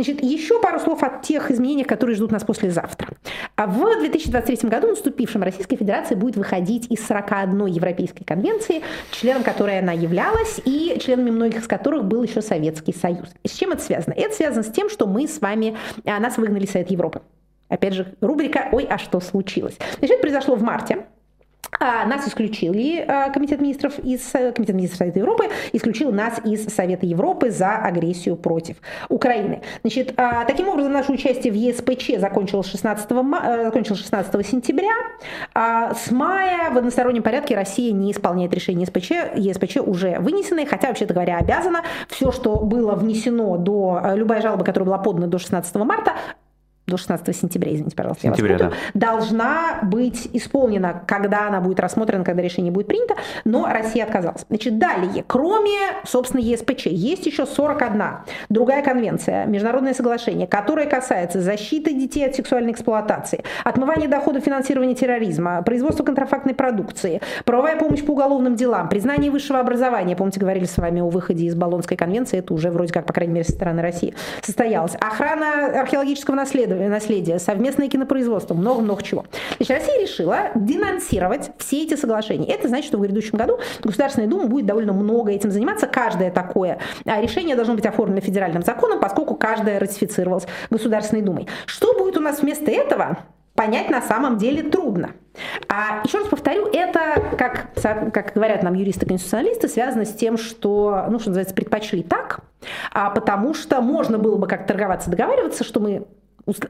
Значит, 0.04 0.22
еще 0.22 0.60
пару 0.60 0.78
слов 0.80 1.02
о 1.02 1.18
тех 1.22 1.50
изменениях, 1.50 1.86
которые 1.86 2.14
ждут 2.14 2.30
нас 2.30 2.44
послезавтра. 2.44 3.08
А 3.56 3.66
в 3.66 4.00
2023 4.00 4.68
году 4.68 4.88
наступившем 4.88 5.42
Российская 5.42 5.76
Федерация 5.76 6.14
будет 6.14 6.36
выходить 6.36 6.90
из 6.90 7.06
41 7.06 7.64
Европейской 7.66 8.22
конвенции, 8.22 8.82
членом 9.12 9.42
которой 9.42 9.78
она 9.78 9.92
являлась, 9.92 10.60
и 10.66 10.98
членами 11.00 11.30
многих 11.30 11.62
из 11.62 11.66
которых 11.66 12.04
был 12.04 12.22
еще 12.22 12.42
Советский 12.42 12.92
Союз. 12.92 13.28
С 13.44 13.52
чем 13.52 13.72
это 13.72 13.80
связано? 13.80 14.12
Это 14.12 14.34
связано 14.34 14.62
с 14.62 14.70
тем, 14.70 14.90
что 14.90 15.06
мы 15.06 15.26
с 15.26 15.40
вами, 15.40 15.74
а, 16.04 16.20
нас 16.20 16.36
выгнали 16.36 16.66
Совет 16.66 16.90
Европы. 16.90 17.22
Опять 17.70 17.94
же, 17.94 18.14
рубрика 18.20 18.68
«Ой, 18.72 18.84
а 18.84 18.98
что 18.98 19.20
случилось?». 19.20 19.78
Значит, 20.00 20.16
это 20.16 20.20
произошло 20.20 20.54
в 20.54 20.62
марте 20.62 21.06
нас 21.80 22.26
исключили 22.28 23.04
а, 23.06 23.30
Комитет 23.30 23.60
министров 23.60 23.98
из 23.98 24.34
э, 24.34 24.52
Комитет 24.52 24.74
министров 24.74 24.98
Совета 24.98 25.18
Европы 25.18 25.44
исключил 25.72 26.12
нас 26.12 26.40
из 26.44 26.66
Совета 26.66 27.06
Европы 27.06 27.50
за 27.50 27.76
агрессию 27.76 28.36
против 28.36 28.76
Украины. 29.08 29.62
Значит, 29.82 30.14
а, 30.16 30.44
таким 30.44 30.68
образом 30.68 30.92
наше 30.92 31.12
участие 31.12 31.52
в 31.52 31.56
ЕСПЧ 31.56 32.18
закончилось 32.18 32.68
16, 32.68 33.10
ма... 33.10 33.64
закончилось 33.64 34.00
16 34.00 34.46
сентября. 34.46 34.92
А 35.54 35.94
с 35.94 36.10
мая 36.10 36.70
в 36.70 36.78
одностороннем 36.78 37.22
порядке 37.22 37.54
Россия 37.54 37.92
не 37.92 38.12
исполняет 38.12 38.54
решение 38.54 38.82
ЕСПЧ. 38.82 39.10
ЕСПЧ 39.36 39.76
уже 39.78 40.18
вынесены, 40.20 40.66
хотя, 40.66 40.88
вообще-то 40.88 41.14
говоря, 41.14 41.38
обязана. 41.38 41.82
Все, 42.08 42.32
что 42.32 42.56
было 42.56 42.94
внесено 42.94 43.56
до 43.56 44.00
любая 44.14 44.42
жалоба, 44.42 44.64
которая 44.64 44.86
была 44.86 44.98
подана 44.98 45.26
до 45.26 45.38
16 45.38 45.74
марта, 45.76 46.12
до 46.86 46.98
16 46.98 47.34
сентября, 47.34 47.72
извините, 47.74 47.96
пожалуйста, 47.96 48.28
Сентября, 48.28 48.56
я 48.56 48.58
вас 48.58 48.72
путаю, 48.72 48.90
да. 48.92 49.06
должна 49.06 49.78
быть 49.82 50.28
исполнена, 50.34 51.02
когда 51.06 51.48
она 51.48 51.60
будет 51.60 51.80
рассмотрена, 51.80 52.24
когда 52.24 52.42
решение 52.42 52.70
будет 52.70 52.88
принято, 52.88 53.14
но 53.44 53.66
Россия 53.66 54.04
отказалась. 54.04 54.44
Значит, 54.48 54.78
далее, 54.78 55.24
кроме, 55.26 55.78
собственно, 56.04 56.42
ЕСПЧ, 56.42 56.86
есть 56.86 57.26
еще 57.26 57.46
41 57.46 58.02
другая 58.50 58.82
конвенция, 58.82 59.46
международное 59.46 59.94
соглашение, 59.94 60.46
которое 60.46 60.86
касается 60.86 61.40
защиты 61.40 61.94
детей 61.94 62.26
от 62.26 62.34
сексуальной 62.34 62.72
эксплуатации, 62.72 63.44
отмывания 63.64 64.08
доходов 64.08 64.44
финансирования 64.44 64.94
терроризма, 64.94 65.62
производства 65.62 66.04
контрафактной 66.04 66.54
продукции, 66.54 67.22
правовая 67.46 67.78
помощь 67.78 68.04
по 68.04 68.12
уголовным 68.12 68.56
делам, 68.56 68.90
признание 68.90 69.30
высшего 69.30 69.58
образования, 69.58 70.16
помните, 70.16 70.38
говорили 70.38 70.66
с 70.66 70.76
вами 70.76 71.00
о 71.00 71.08
выходе 71.08 71.46
из 71.46 71.54
Болонской 71.54 71.96
конвенции, 71.96 72.40
это 72.40 72.52
уже 72.52 72.70
вроде 72.70 72.92
как, 72.92 73.06
по 73.06 73.14
крайней 73.14 73.32
мере, 73.32 73.44
со 73.46 73.52
стороны 73.52 73.80
России 73.80 74.14
состоялось, 74.42 74.94
охрана 75.00 75.80
археологического 75.80 76.34
наследия, 76.34 76.73
наследие, 76.74 77.38
совместное 77.38 77.88
кинопроизводство, 77.88 78.54
много-много 78.54 79.02
чего. 79.02 79.24
Значит, 79.56 79.78
Россия 79.78 80.02
решила 80.02 80.38
денонсировать 80.54 81.50
все 81.58 81.84
эти 81.84 81.96
соглашения. 81.96 82.52
Это 82.52 82.68
значит, 82.68 82.86
что 82.86 82.98
в 82.98 83.02
грядущем 83.02 83.38
году 83.38 83.58
Государственная 83.82 84.28
Дума 84.28 84.46
будет 84.46 84.66
довольно 84.66 84.92
много 84.92 85.32
этим 85.32 85.50
заниматься. 85.50 85.86
Каждое 85.86 86.30
такое 86.30 86.78
а, 87.04 87.20
решение 87.20 87.56
должно 87.56 87.74
быть 87.74 87.86
оформлено 87.86 88.20
федеральным 88.20 88.62
законом, 88.62 89.00
поскольку 89.00 89.34
каждое 89.34 89.78
ратифицировалось 89.78 90.46
Государственной 90.70 91.22
Думой. 91.22 91.48
Что 91.66 91.94
будет 91.98 92.16
у 92.16 92.20
нас 92.20 92.40
вместо 92.42 92.70
этого? 92.70 93.18
понять 93.54 93.90
на 93.90 94.02
самом 94.02 94.36
деле 94.36 94.62
трудно. 94.62 95.12
А 95.68 96.02
еще 96.04 96.18
раз 96.18 96.28
повторю, 96.28 96.68
это, 96.72 97.22
как, 97.38 97.68
как 98.12 98.32
говорят 98.34 98.62
нам 98.62 98.74
юристы-конституционалисты, 98.74 99.68
связано 99.68 100.04
с 100.04 100.14
тем, 100.14 100.36
что, 100.36 101.06
ну, 101.08 101.18
что 101.18 101.30
называется, 101.30 101.54
предпочли 101.54 102.02
так, 102.02 102.40
а 102.92 103.10
потому 103.10 103.54
что 103.54 103.80
можно 103.80 104.18
было 104.18 104.36
бы 104.36 104.46
как 104.46 104.66
торговаться, 104.66 105.10
договариваться, 105.10 105.64
что 105.64 105.80
мы 105.80 106.06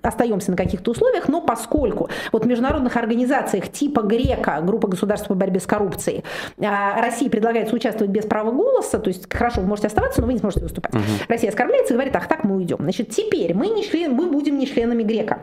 остаемся 0.02 0.50
на 0.50 0.56
каких-то 0.56 0.90
условиях, 0.90 1.28
но 1.28 1.40
поскольку 1.40 2.08
вот 2.32 2.44
в 2.44 2.46
международных 2.46 2.96
организациях 2.96 3.70
типа 3.70 4.02
ГРЕКО, 4.02 4.60
группа 4.62 4.88
государств 4.88 5.28
по 5.28 5.34
борьбе 5.34 5.60
с 5.60 5.66
коррупцией, 5.66 6.24
а, 6.60 7.00
России 7.00 7.28
предлагается 7.28 7.74
участвовать 7.74 8.10
без 8.10 8.24
права 8.24 8.50
голоса, 8.50 8.98
то 8.98 9.08
есть 9.08 9.32
хорошо, 9.32 9.60
вы 9.60 9.66
можете 9.66 9.88
оставаться, 9.88 10.20
но 10.20 10.26
вы 10.26 10.34
не 10.34 10.38
сможете 10.38 10.62
выступать. 10.62 10.94
Угу. 10.94 11.02
Россия 11.28 11.50
оскорбляется 11.50 11.94
и 11.94 11.96
говорит, 11.96 12.14
ах 12.16 12.28
так, 12.28 12.44
мы 12.44 12.56
уйдем. 12.56 12.78
Значит, 12.80 13.10
теперь 13.10 13.54
мы, 13.54 13.68
не 13.68 13.84
член, 13.84 14.12
мы 14.12 14.30
будем 14.30 14.58
не 14.58 14.66
членами 14.66 15.02
ГРЕКО. 15.02 15.38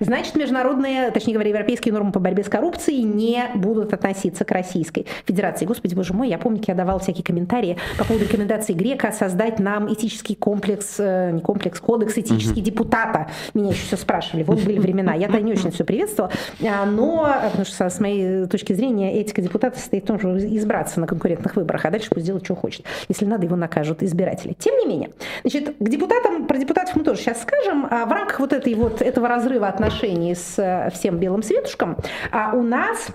Значит, 0.00 0.34
международные, 0.34 1.10
точнее 1.10 1.34
говоря, 1.34 1.50
европейские 1.50 1.92
нормы 1.92 2.12
по 2.12 2.20
борьбе 2.20 2.44
с 2.44 2.48
коррупцией 2.48 3.02
не 3.02 3.44
будут 3.54 3.92
относиться 3.92 4.44
к 4.44 4.50
Российской 4.50 5.06
Федерации. 5.24 5.66
Господи, 5.66 5.94
боже 5.94 6.12
мой, 6.12 6.28
я 6.28 6.38
помню, 6.38 6.60
я 6.66 6.74
давал 6.74 6.98
всякие 6.98 7.24
комментарии 7.24 7.76
по 7.98 8.04
поводу 8.04 8.24
рекомендации 8.24 8.72
ГРЕКО 8.72 9.12
создать 9.12 9.58
нам 9.58 9.92
этический 9.92 10.34
комплекс, 10.34 10.96
э, 10.98 11.30
не 11.32 11.40
комплекс, 11.40 11.80
кодекс 11.80 12.18
этический 12.18 12.60
угу. 12.60 12.66
депутата. 12.66 13.28
Меня 13.54 13.72
еще 13.76 13.86
все 13.86 13.96
спрашивали. 13.96 14.42
Вот 14.42 14.60
были 14.60 14.78
времена. 14.78 15.14
Я-то 15.14 15.40
не 15.40 15.52
очень 15.52 15.70
все 15.70 15.84
приветствовала. 15.84 16.32
А, 16.62 16.84
но, 16.84 17.28
потому 17.44 17.64
что 17.64 17.88
с 17.88 18.00
моей 18.00 18.46
точки 18.46 18.72
зрения, 18.72 19.20
этика 19.20 19.42
депутата 19.42 19.78
состоит 19.78 20.04
в 20.04 20.06
том, 20.06 20.18
чтобы 20.18 20.38
избраться 20.38 21.00
на 21.00 21.06
конкурентных 21.06 21.56
выборах, 21.56 21.84
а 21.84 21.90
дальше 21.90 22.08
пусть 22.10 22.26
делать, 22.26 22.44
что 22.44 22.54
хочет. 22.54 22.84
Если 23.08 23.24
надо, 23.24 23.44
его 23.44 23.56
накажут 23.56 24.02
избиратели. 24.02 24.54
Тем 24.58 24.76
не 24.78 24.86
менее, 24.86 25.10
значит, 25.42 25.76
к 25.78 25.88
депутатам, 25.88 26.46
про 26.46 26.58
депутатов 26.58 26.96
мы 26.96 27.04
тоже 27.04 27.20
сейчас 27.20 27.42
скажем. 27.42 27.86
А 27.90 28.06
в 28.06 28.12
рамках 28.12 28.40
вот, 28.40 28.52
этой 28.52 28.74
вот 28.74 29.02
этого 29.02 29.28
разрыва 29.28 29.68
отношений 29.68 30.34
с 30.34 30.58
э, 30.58 30.90
всем 30.94 31.18
белым 31.18 31.42
светушком 31.42 31.96
а 32.30 32.52
у 32.54 32.62
нас 32.62 33.08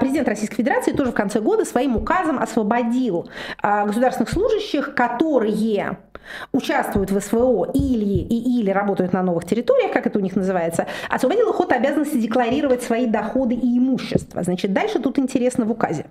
президент 0.00 0.26
Российской 0.26 0.56
Федерации 0.56 0.92
тоже 0.92 1.12
в 1.12 1.14
конце 1.14 1.40
года 1.40 1.64
своим 1.64 1.96
указом 1.96 2.40
освободил 2.40 3.28
государственных 3.62 4.30
служащих, 4.30 4.96
которые 4.96 5.96
участвуют 6.52 7.10
в 7.10 7.20
СВО 7.20 7.70
или, 7.72 8.04
и, 8.04 8.60
или 8.60 8.70
работают 8.70 9.12
на 9.12 9.22
новых 9.22 9.44
территориях, 9.44 9.92
как 9.92 10.06
это 10.06 10.18
у 10.18 10.22
них 10.22 10.36
называется, 10.36 10.86
освободил 11.08 11.50
их 11.50 11.60
от 11.60 11.72
обязанности 11.72 12.16
декларировать 12.16 12.82
свои 12.82 13.06
доходы 13.06 13.54
и 13.54 13.78
имущество. 13.78 14.42
Значит, 14.42 14.72
дальше 14.72 14.98
тут 14.98 15.18
интересно 15.18 15.64
в 15.64 15.70
указе. 15.70 16.06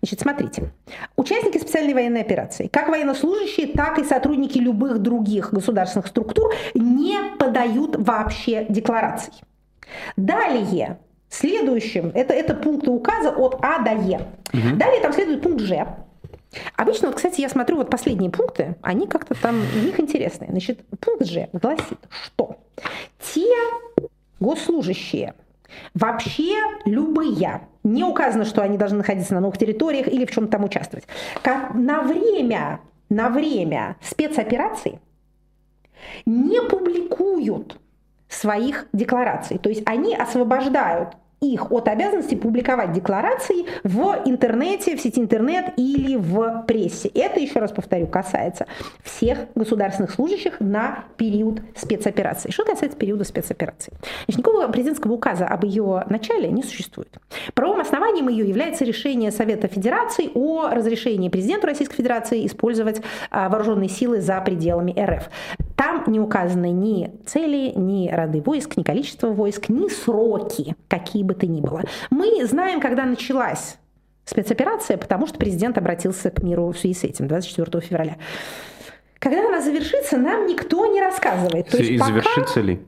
Значит, 0.00 0.20
смотрите. 0.20 0.70
Участники 1.16 1.58
специальной 1.58 1.94
военной 1.94 2.20
операции, 2.20 2.68
как 2.68 2.88
военнослужащие, 2.88 3.68
так 3.68 3.98
и 3.98 4.04
сотрудники 4.04 4.58
любых 4.58 4.98
других 4.98 5.52
государственных 5.52 6.06
структур 6.06 6.52
не 6.74 7.18
подают 7.38 7.96
вообще 7.96 8.66
деклараций. 8.68 9.32
Далее, 10.16 10.98
следующим, 11.28 12.10
это, 12.14 12.32
это 12.34 12.54
пункты 12.54 12.90
указа 12.90 13.30
от 13.30 13.58
А 13.62 13.80
до 13.82 13.90
Е. 13.90 14.20
Угу. 14.52 14.76
Далее 14.76 15.00
там 15.00 15.12
следует 15.12 15.42
пункт 15.42 15.60
Ж. 15.60 15.86
Обычно, 16.76 17.08
вот, 17.08 17.16
кстати, 17.16 17.40
я 17.40 17.48
смотрю 17.48 17.76
вот 17.76 17.90
последние 17.90 18.30
пункты, 18.30 18.76
они 18.82 19.06
как-то 19.06 19.34
там, 19.34 19.56
у 19.56 19.84
них 19.84 19.98
интересные. 20.00 20.50
Значит, 20.50 20.80
пункт 21.00 21.26
Ж 21.26 21.48
гласит, 21.52 21.98
что 22.24 22.58
те 23.20 23.50
госслужащие, 24.40 25.34
вообще 25.94 26.54
любые, 26.84 27.62
не 27.82 28.04
указано, 28.04 28.44
что 28.44 28.62
они 28.62 28.78
должны 28.78 28.98
находиться 28.98 29.34
на 29.34 29.40
новых 29.40 29.58
территориях 29.58 30.08
или 30.08 30.24
в 30.24 30.30
чем-то 30.30 30.52
там 30.52 30.64
участвовать, 30.64 31.06
как 31.42 31.74
на 31.74 32.02
время, 32.02 32.80
на 33.08 33.28
время 33.28 33.96
спецопераций 34.02 35.00
не 36.26 36.60
публикуют 36.62 37.78
своих 38.28 38.86
деклараций. 38.92 39.58
То 39.58 39.68
есть 39.68 39.82
они 39.86 40.14
освобождают 40.14 41.10
их 41.52 41.70
от 41.70 41.88
обязанности 41.88 42.34
публиковать 42.34 42.92
декларации 42.92 43.66
в 43.82 44.22
интернете, 44.24 44.96
в 44.96 45.00
сети 45.00 45.20
интернет 45.20 45.72
или 45.76 46.16
в 46.16 46.64
прессе. 46.66 47.08
Это, 47.08 47.40
еще 47.40 47.60
раз 47.60 47.72
повторю, 47.72 48.06
касается 48.06 48.66
всех 49.02 49.38
государственных 49.54 50.12
служащих 50.12 50.60
на 50.60 51.04
период 51.16 51.60
спецоперации. 51.76 52.50
Что 52.50 52.64
касается 52.64 52.98
периода 52.98 53.24
спецоперации? 53.24 53.92
Значит, 54.26 54.38
никакого 54.38 54.68
президентского 54.68 55.12
указа 55.12 55.46
об 55.46 55.64
ее 55.64 56.04
начале 56.08 56.50
не 56.50 56.62
существует. 56.62 57.18
Правовым 57.54 57.80
основанием 57.80 58.28
ее 58.28 58.48
является 58.48 58.84
решение 58.84 59.30
Совета 59.30 59.68
Федерации 59.68 60.30
о 60.34 60.68
разрешении 60.68 61.28
президенту 61.28 61.66
Российской 61.66 61.96
Федерации 61.96 62.46
использовать 62.46 63.00
а, 63.30 63.48
вооруженные 63.48 63.88
силы 63.88 64.20
за 64.20 64.40
пределами 64.40 64.94
РФ. 64.98 65.28
Там 65.76 66.04
не 66.06 66.20
указаны 66.20 66.70
ни 66.70 67.10
цели, 67.26 67.72
ни 67.74 68.08
роды 68.08 68.40
войск, 68.40 68.76
ни 68.76 68.82
количество 68.82 69.28
войск, 69.28 69.68
ни 69.68 69.88
сроки, 69.88 70.76
какие 70.88 71.22
бы 71.22 71.33
то 71.34 71.46
ни 71.46 71.60
было. 71.60 71.82
Мы 72.10 72.44
знаем, 72.46 72.80
когда 72.80 73.04
началась 73.04 73.78
спецоперация, 74.24 74.96
потому 74.96 75.26
что 75.26 75.38
президент 75.38 75.76
обратился 75.78 76.30
к 76.30 76.42
миру 76.42 76.72
в 76.72 76.78
связи 76.78 76.94
с 76.94 77.04
этим 77.04 77.28
24 77.28 77.80
февраля. 77.80 78.16
Когда 79.18 79.48
она 79.48 79.60
завершится, 79.60 80.16
нам 80.16 80.46
никто 80.46 80.86
не 80.86 81.00
рассказывает. 81.00 81.68
То 81.68 81.78
есть 81.78 81.90
и 81.90 81.98
пока... 81.98 82.10
завершится 82.10 82.60
ли? 82.60 82.80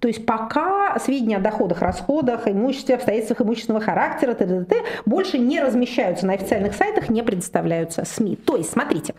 То 0.00 0.08
есть 0.08 0.26
пока 0.26 0.98
сведения 0.98 1.36
о 1.36 1.40
доходах, 1.40 1.80
расходах, 1.80 2.48
имуществе, 2.48 2.96
обстоятельствах 2.96 3.40
имущественного 3.40 3.82
характера, 3.82 4.34
т.д. 4.34 4.64
т.д. 4.64 4.82
больше 5.06 5.38
не 5.38 5.60
размещаются 5.60 6.26
на 6.26 6.34
официальных 6.34 6.74
сайтах, 6.74 7.08
не 7.08 7.22
предоставляются 7.22 8.04
СМИ. 8.04 8.36
То 8.36 8.56
есть, 8.56 8.72
смотрите, 8.72 9.14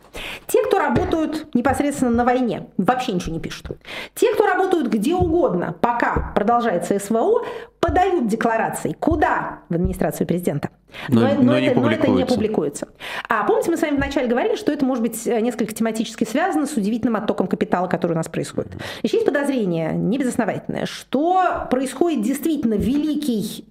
те, 0.48 0.64
кто 0.64 0.78
работают 0.78 1.56
непосредственно 1.56 2.12
на 2.12 2.26
войне, 2.26 2.68
вообще 2.78 3.14
ничего 3.14 3.34
не 3.34 3.40
пишут. 3.40 3.78
Те, 4.14 4.34
кто 4.34 4.46
работают 4.46 4.88
где 4.90 5.16
угодно, 5.16 5.74
пока 5.80 6.34
продолжается 6.36 7.00
СВО, 7.00 7.44
подают 7.86 8.28
декларации. 8.28 8.96
Куда? 9.00 9.60
В 9.70 9.76
администрацию 9.76 10.26
президента. 10.26 10.70
Но, 11.08 11.22
но, 11.22 11.42
но, 11.42 11.58
это, 11.58 11.80
но 11.80 11.92
это 11.92 12.08
не 12.08 12.26
публикуется. 12.26 12.88
А 13.30 13.44
помните, 13.44 13.70
мы 13.70 13.78
с 13.78 13.82
вами 13.82 13.98
вначале 13.98 14.28
говорили, 14.28 14.56
что 14.56 14.72
это 14.72 14.86
может 14.86 15.04
быть 15.04 15.28
э, 15.28 15.40
несколько 15.42 15.74
тематически 15.74 16.24
связано 16.24 16.66
с 16.66 16.74
удивительным 16.74 17.16
оттоком 17.16 17.48
капитала, 17.48 17.88
который 17.88 18.14
у 18.14 18.16
нас 18.16 18.28
происходит. 18.28 18.72
Еще 19.04 19.18
есть 19.18 19.26
подозрение, 19.26 19.92
небезосновательное, 19.94 20.86
что 20.86 21.68
происходит 21.70 22.24
действительно 22.24 22.76
великий 22.76 23.68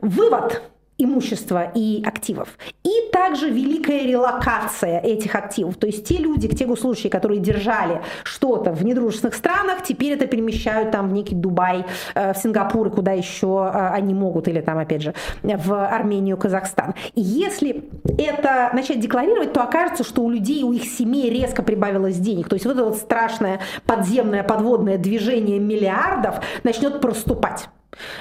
вывод 0.00 0.62
имущества 1.04 1.70
и 1.74 2.02
активов. 2.04 2.48
И 2.84 3.10
также 3.12 3.50
великая 3.50 4.06
релокация 4.06 5.00
этих 5.00 5.34
активов. 5.34 5.76
То 5.76 5.86
есть 5.86 6.06
те 6.06 6.16
люди, 6.16 6.48
те 6.48 6.66
госслужащие, 6.66 7.10
которые 7.10 7.40
держали 7.40 8.02
что-то 8.24 8.72
в 8.72 8.84
недружественных 8.84 9.34
странах, 9.34 9.82
теперь 9.84 10.12
это 10.12 10.26
перемещают 10.26 10.90
там 10.90 11.08
в 11.08 11.12
некий 11.12 11.34
Дубай, 11.34 11.84
э, 12.14 12.32
в 12.32 12.36
Сингапур 12.36 12.88
и 12.88 12.90
куда 12.90 13.12
еще 13.12 13.70
э, 13.72 13.88
они 13.88 14.14
могут, 14.14 14.48
или 14.48 14.60
там, 14.60 14.78
опять 14.78 15.02
же, 15.02 15.14
в 15.42 15.86
Армению, 15.86 16.36
Казахстан. 16.36 16.94
И 17.14 17.20
если 17.20 17.84
это 18.18 18.70
начать 18.72 19.00
декларировать, 19.00 19.52
то 19.52 19.62
окажется, 19.62 20.04
что 20.04 20.22
у 20.22 20.30
людей, 20.30 20.62
у 20.62 20.72
их 20.72 20.84
семей 20.84 21.30
резко 21.30 21.62
прибавилось 21.62 22.16
денег. 22.16 22.48
То 22.48 22.54
есть 22.54 22.66
вот 22.66 22.74
это 22.74 22.84
вот 22.84 22.96
страшное 22.96 23.60
подземное 23.86 24.42
подводное 24.42 24.98
движение 24.98 25.58
миллиардов 25.58 26.40
начнет 26.64 27.00
проступать. 27.00 27.68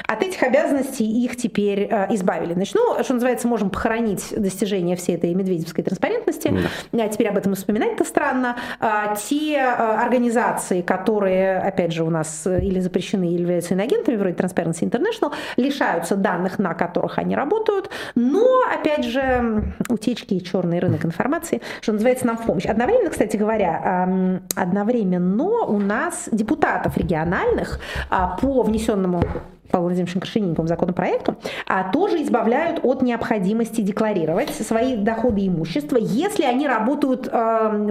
От 0.05 0.21
этих 0.23 0.43
обязанностей 0.43 1.05
их 1.05 1.37
теперь 1.37 1.87
э, 1.89 2.13
избавили. 2.13 2.53
Значит, 2.53 2.75
ну, 2.75 3.03
что 3.03 3.13
называется, 3.13 3.47
можем 3.47 3.69
похоронить 3.69 4.33
достижения 4.35 4.95
всей 4.95 5.15
этой 5.15 5.33
медведевской 5.33 5.83
транспарентности. 5.83 6.53
Да. 6.91 7.03
А 7.05 7.07
теперь 7.07 7.29
об 7.29 7.37
этом 7.37 7.55
вспоминать-то 7.55 8.03
странно. 8.03 8.57
А, 8.79 9.15
те 9.15 9.59
а, 9.59 10.01
организации, 10.01 10.81
которые, 10.81 11.57
опять 11.59 11.93
же, 11.93 12.03
у 12.03 12.09
нас 12.09 12.45
или 12.45 12.79
запрещены, 12.79 13.29
или 13.33 13.41
являются 13.41 13.73
иноагентами, 13.73 14.15
вроде 14.17 14.35
Transparency 14.35 14.81
International, 14.81 15.33
лишаются 15.55 16.15
данных, 16.15 16.59
на 16.59 16.73
которых 16.73 17.17
они 17.17 17.35
работают. 17.35 17.89
Но, 18.15 18.61
опять 18.71 19.05
же, 19.05 19.73
утечки 19.89 20.33
и 20.33 20.43
черный 20.43 20.79
рынок 20.79 21.05
информации, 21.05 21.61
что 21.81 21.93
называется, 21.93 22.27
нам 22.27 22.37
в 22.37 22.45
помощь. 22.45 22.65
Одновременно, 22.65 23.09
кстати 23.09 23.37
говоря, 23.37 24.41
одновременно 24.55 25.21
у 25.65 25.79
нас 25.79 26.29
депутатов 26.31 26.97
региональных 26.97 27.79
а, 28.09 28.37
по 28.37 28.63
внесенному 28.63 29.21
Павлом 29.69 29.89
Владимировичем 29.89 30.21
Крашенинниковым 30.21 30.67
законопроекту, 30.67 31.35
а 31.67 31.91
тоже 31.91 32.21
избавляют 32.21 32.79
от 32.83 33.01
необходимости 33.01 33.81
декларировать 33.81 34.49
свои 34.49 34.95
доходы 34.95 35.41
и 35.41 35.47
имущество, 35.47 35.97
если 35.97 36.43
они 36.43 36.67
работают, 36.67 37.27
э, 37.27 37.29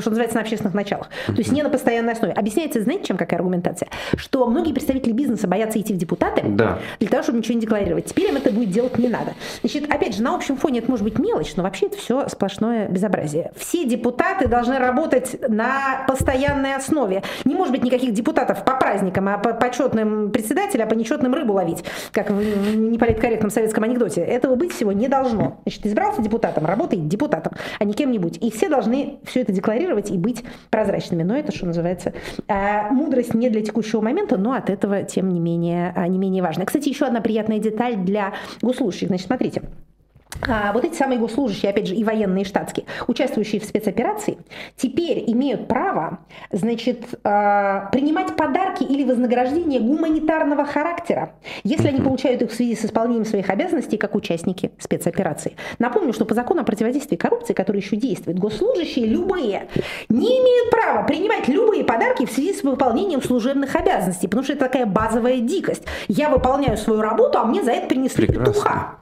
что 0.00 0.10
называется, 0.10 0.36
на 0.36 0.42
общественных 0.42 0.74
началах. 0.74 1.08
То 1.26 1.32
есть 1.32 1.52
не 1.52 1.62
на 1.62 1.70
постоянной 1.70 2.12
основе. 2.12 2.32
Объясняется, 2.34 2.80
знаете, 2.82 3.04
чем 3.04 3.16
какая 3.16 3.36
аргументация? 3.36 3.88
Что 4.16 4.46
многие 4.46 4.72
представители 4.72 5.12
бизнеса 5.12 5.48
боятся 5.48 5.80
идти 5.80 5.94
в 5.94 5.96
депутаты 5.96 6.42
да. 6.44 6.78
для 6.98 7.08
того, 7.08 7.22
чтобы 7.22 7.38
ничего 7.38 7.54
не 7.54 7.60
декларировать. 7.60 8.06
Теперь 8.06 8.28
им 8.28 8.36
это 8.36 8.50
будет 8.50 8.70
делать 8.70 8.98
не 8.98 9.08
надо. 9.08 9.34
Значит, 9.60 9.90
опять 9.90 10.16
же, 10.16 10.22
на 10.22 10.34
общем 10.34 10.56
фоне 10.56 10.80
это 10.80 10.90
может 10.90 11.04
быть 11.04 11.18
мелочь, 11.18 11.54
но 11.56 11.62
вообще 11.62 11.86
это 11.86 11.96
все 11.96 12.28
сплошное 12.28 12.88
безобразие. 12.88 13.52
Все 13.56 13.84
депутаты 13.84 14.48
должны 14.48 14.78
работать 14.78 15.36
на 15.48 16.04
постоянной 16.06 16.74
основе. 16.74 17.22
Не 17.44 17.54
может 17.54 17.72
быть 17.72 17.84
никаких 17.84 18.12
депутатов 18.12 18.64
по 18.64 18.76
праздникам, 18.76 19.28
а 19.28 19.38
по 19.38 19.54
почетным 19.54 20.30
председателям, 20.30 20.86
а 20.86 20.90
по 20.90 20.94
нечетным 20.94 21.34
рыбу 21.34 21.54
ловить 21.54 21.69
ловить, 21.70 21.84
как 22.12 22.30
в 22.30 22.76
неполиткорректном 22.76 23.50
советском 23.50 23.84
анекдоте. 23.84 24.20
Этого 24.20 24.54
быть 24.54 24.72
всего 24.72 24.92
не 24.92 25.08
должно. 25.08 25.60
Значит, 25.62 25.86
избрался 25.86 26.22
депутатом, 26.22 26.66
работай 26.66 26.98
депутатом, 26.98 27.52
а 27.78 27.84
не 27.84 27.94
кем-нибудь. 27.94 28.38
И 28.40 28.50
все 28.50 28.68
должны 28.68 29.18
все 29.24 29.40
это 29.40 29.52
декларировать 29.52 30.10
и 30.10 30.18
быть 30.18 30.44
прозрачными. 30.70 31.22
Но 31.22 31.36
это, 31.36 31.52
что 31.52 31.66
называется, 31.66 32.12
а, 32.48 32.90
мудрость 32.90 33.34
не 33.34 33.50
для 33.50 33.62
текущего 33.62 34.00
момента, 34.00 34.36
но 34.36 34.52
от 34.52 34.70
этого, 34.70 35.02
тем 35.02 35.28
не 35.32 35.40
менее, 35.40 35.92
а, 35.96 36.06
не 36.08 36.18
менее 36.18 36.42
важно. 36.42 36.66
Кстати, 36.66 36.88
еще 36.88 37.06
одна 37.06 37.20
приятная 37.20 37.58
деталь 37.58 37.96
для 37.96 38.34
госслужащих. 38.62 39.08
Значит, 39.08 39.26
смотрите. 39.26 39.62
А, 40.48 40.72
вот 40.72 40.84
эти 40.84 40.94
самые 40.94 41.18
госслужащие, 41.18 41.70
опять 41.70 41.86
же, 41.86 41.94
и 41.94 42.04
военные, 42.04 42.42
и 42.42 42.46
штатские, 42.46 42.86
участвующие 43.06 43.60
в 43.60 43.64
спецоперации, 43.64 44.38
теперь 44.76 45.24
имеют 45.26 45.68
право, 45.68 46.20
значит, 46.50 47.04
а, 47.24 47.88
принимать 47.92 48.34
подарки 48.36 48.82
или 48.82 49.04
вознаграждения 49.04 49.80
гуманитарного 49.80 50.64
характера, 50.64 51.32
если 51.62 51.88
они 51.88 52.00
получают 52.00 52.42
их 52.42 52.50
в 52.50 52.54
связи 52.54 52.74
с 52.74 52.84
исполнением 52.84 53.24
своих 53.24 53.50
обязанностей 53.50 53.96
как 53.96 54.14
участники 54.14 54.72
спецоперации. 54.78 55.56
Напомню, 55.78 56.12
что 56.12 56.24
по 56.24 56.34
закону 56.34 56.62
о 56.62 56.64
противодействии 56.64 57.16
коррупции, 57.16 57.52
который 57.52 57.80
еще 57.80 57.96
действует, 57.96 58.38
госслужащие 58.38 59.06
любые 59.06 59.68
не 60.08 60.26
имеют 60.26 60.70
права 60.70 61.02
принимать 61.06 61.48
любые 61.48 61.84
подарки 61.84 62.24
в 62.24 62.30
связи 62.30 62.54
с 62.54 62.62
выполнением 62.62 63.22
служебных 63.22 63.76
обязанностей, 63.76 64.26
потому 64.26 64.44
что 64.44 64.54
это 64.54 64.64
такая 64.66 64.86
базовая 64.86 65.40
дикость. 65.40 65.82
Я 66.08 66.30
выполняю 66.30 66.76
свою 66.76 67.02
работу, 67.02 67.38
а 67.38 67.44
мне 67.44 67.62
за 67.62 67.72
это 67.72 67.88
принесли 67.88 68.26
Прекрасно. 68.26 68.52
петуха. 68.52 69.00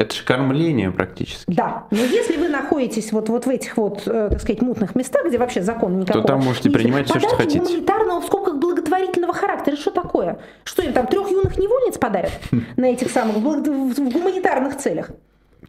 Это 0.00 0.16
же 0.16 0.24
кормление 0.24 0.90
практически. 0.90 1.44
Да, 1.46 1.84
но 1.90 1.98
если 1.98 2.38
вы 2.38 2.48
находитесь 2.48 3.12
вот, 3.12 3.28
вот 3.28 3.44
в 3.44 3.50
этих 3.50 3.76
вот, 3.76 4.04
э, 4.06 4.28
так 4.30 4.40
сказать, 4.40 4.62
мутных 4.62 4.94
местах, 4.94 5.26
где 5.26 5.36
вообще 5.36 5.60
закона 5.60 5.96
никакого 5.96 6.26
там 6.26 6.40
можете 6.40 6.70
принимать 6.70 7.06
всё, 7.10 7.18
что 7.20 7.36
хотите. 7.36 7.58
гуманитарного 7.58 8.22
в 8.22 8.24
скобках 8.24 8.56
благотворительного 8.56 9.34
характера, 9.34 9.76
что 9.76 9.90
такое? 9.90 10.38
Что 10.64 10.80
им 10.80 10.94
там 10.94 11.06
трех 11.06 11.30
юных 11.30 11.58
невольниц 11.58 11.98
подарят 11.98 12.32
на 12.78 12.86
этих 12.86 13.10
самых 13.10 13.42
гуманитарных 13.42 14.78
целях? 14.78 15.10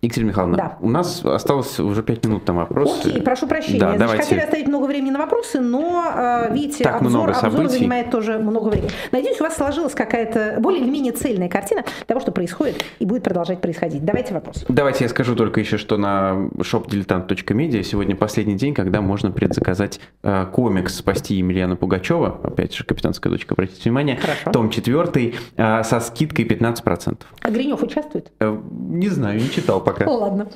Екатерина 0.02 0.30
Михайловна, 0.30 0.58
Да. 0.58 0.78
у 0.82 0.89
нас 0.89 1.24
осталось 1.24 1.80
уже 1.80 2.02
пять 2.02 2.26
минут 2.26 2.47
на 2.47 2.54
вопросы. 2.56 3.10
Окей, 3.10 3.22
прошу 3.22 3.45
прощения. 3.47 3.80
Да, 3.80 3.86
Значит, 3.89 3.99
давайте. 3.99 4.24
хотели 4.24 4.39
оставить 4.39 4.68
много 4.68 4.86
времени 4.86 5.12
на 5.12 5.20
вопросы, 5.20 5.60
но, 5.60 6.06
э, 6.16 6.54
видите, 6.54 6.84
Так 6.84 7.02
обзор, 7.02 7.28
много 7.30 7.39
обзор 7.39 7.68
занимает 7.70 8.10
тоже 8.10 8.39
много 8.39 8.70
времени. 8.70 8.89
Надеюсь, 9.12 9.39
у 9.39 9.43
вас 9.43 9.56
сложилась 9.56 9.93
какая-то 9.93 10.58
более 10.60 10.82
или 10.82 10.89
менее 10.89 11.12
цельная 11.14 11.49
картина 11.49 11.84
того, 12.08 12.20
что 12.20 12.32
происходит 12.32 12.84
и 12.97 13.06
будет 13.06 13.24
продолжать 13.24 13.62
происходить. 13.62 14.04
Давайте 14.04 14.34
вопрос. 14.34 14.66
Давайте 14.68 15.04
я 15.04 15.10
скажу 15.10 15.36
только 15.36 15.60
еще, 15.60 15.78
что 15.78 15.97
на 15.97 16.49
shopdiletant.media 16.58 17.84
сегодня 17.84 18.16
последний 18.16 18.56
день, 18.56 18.74
когда 18.74 19.02
можно 19.02 19.32
предзаказать 19.32 19.99
э, 20.24 20.45
комикс 20.52 20.95
«Спасти 20.95 21.36
Емельяна 21.36 21.76
Пугачева», 21.76 22.39
опять 22.43 22.74
же, 22.74 22.84
«Капитанская 22.86 23.32
дочка», 23.32 23.54
обратите 23.54 23.82
внимание, 23.84 24.18
Хорошо. 24.18 24.52
том 24.52 24.70
4, 24.72 25.36
э, 25.58 25.84
со 25.84 25.99
скидкой 25.99 26.45
15%. 26.45 27.28
А 27.41 27.52
Гринев 27.52 27.84
участвует? 27.84 28.32
Э, 28.39 28.58
не 28.72 29.10
знаю, 29.10 29.39
не 29.39 29.49
читал 29.49 29.80
пока. 29.94 30.06
О, 30.06 30.18
ладно. 30.18 30.48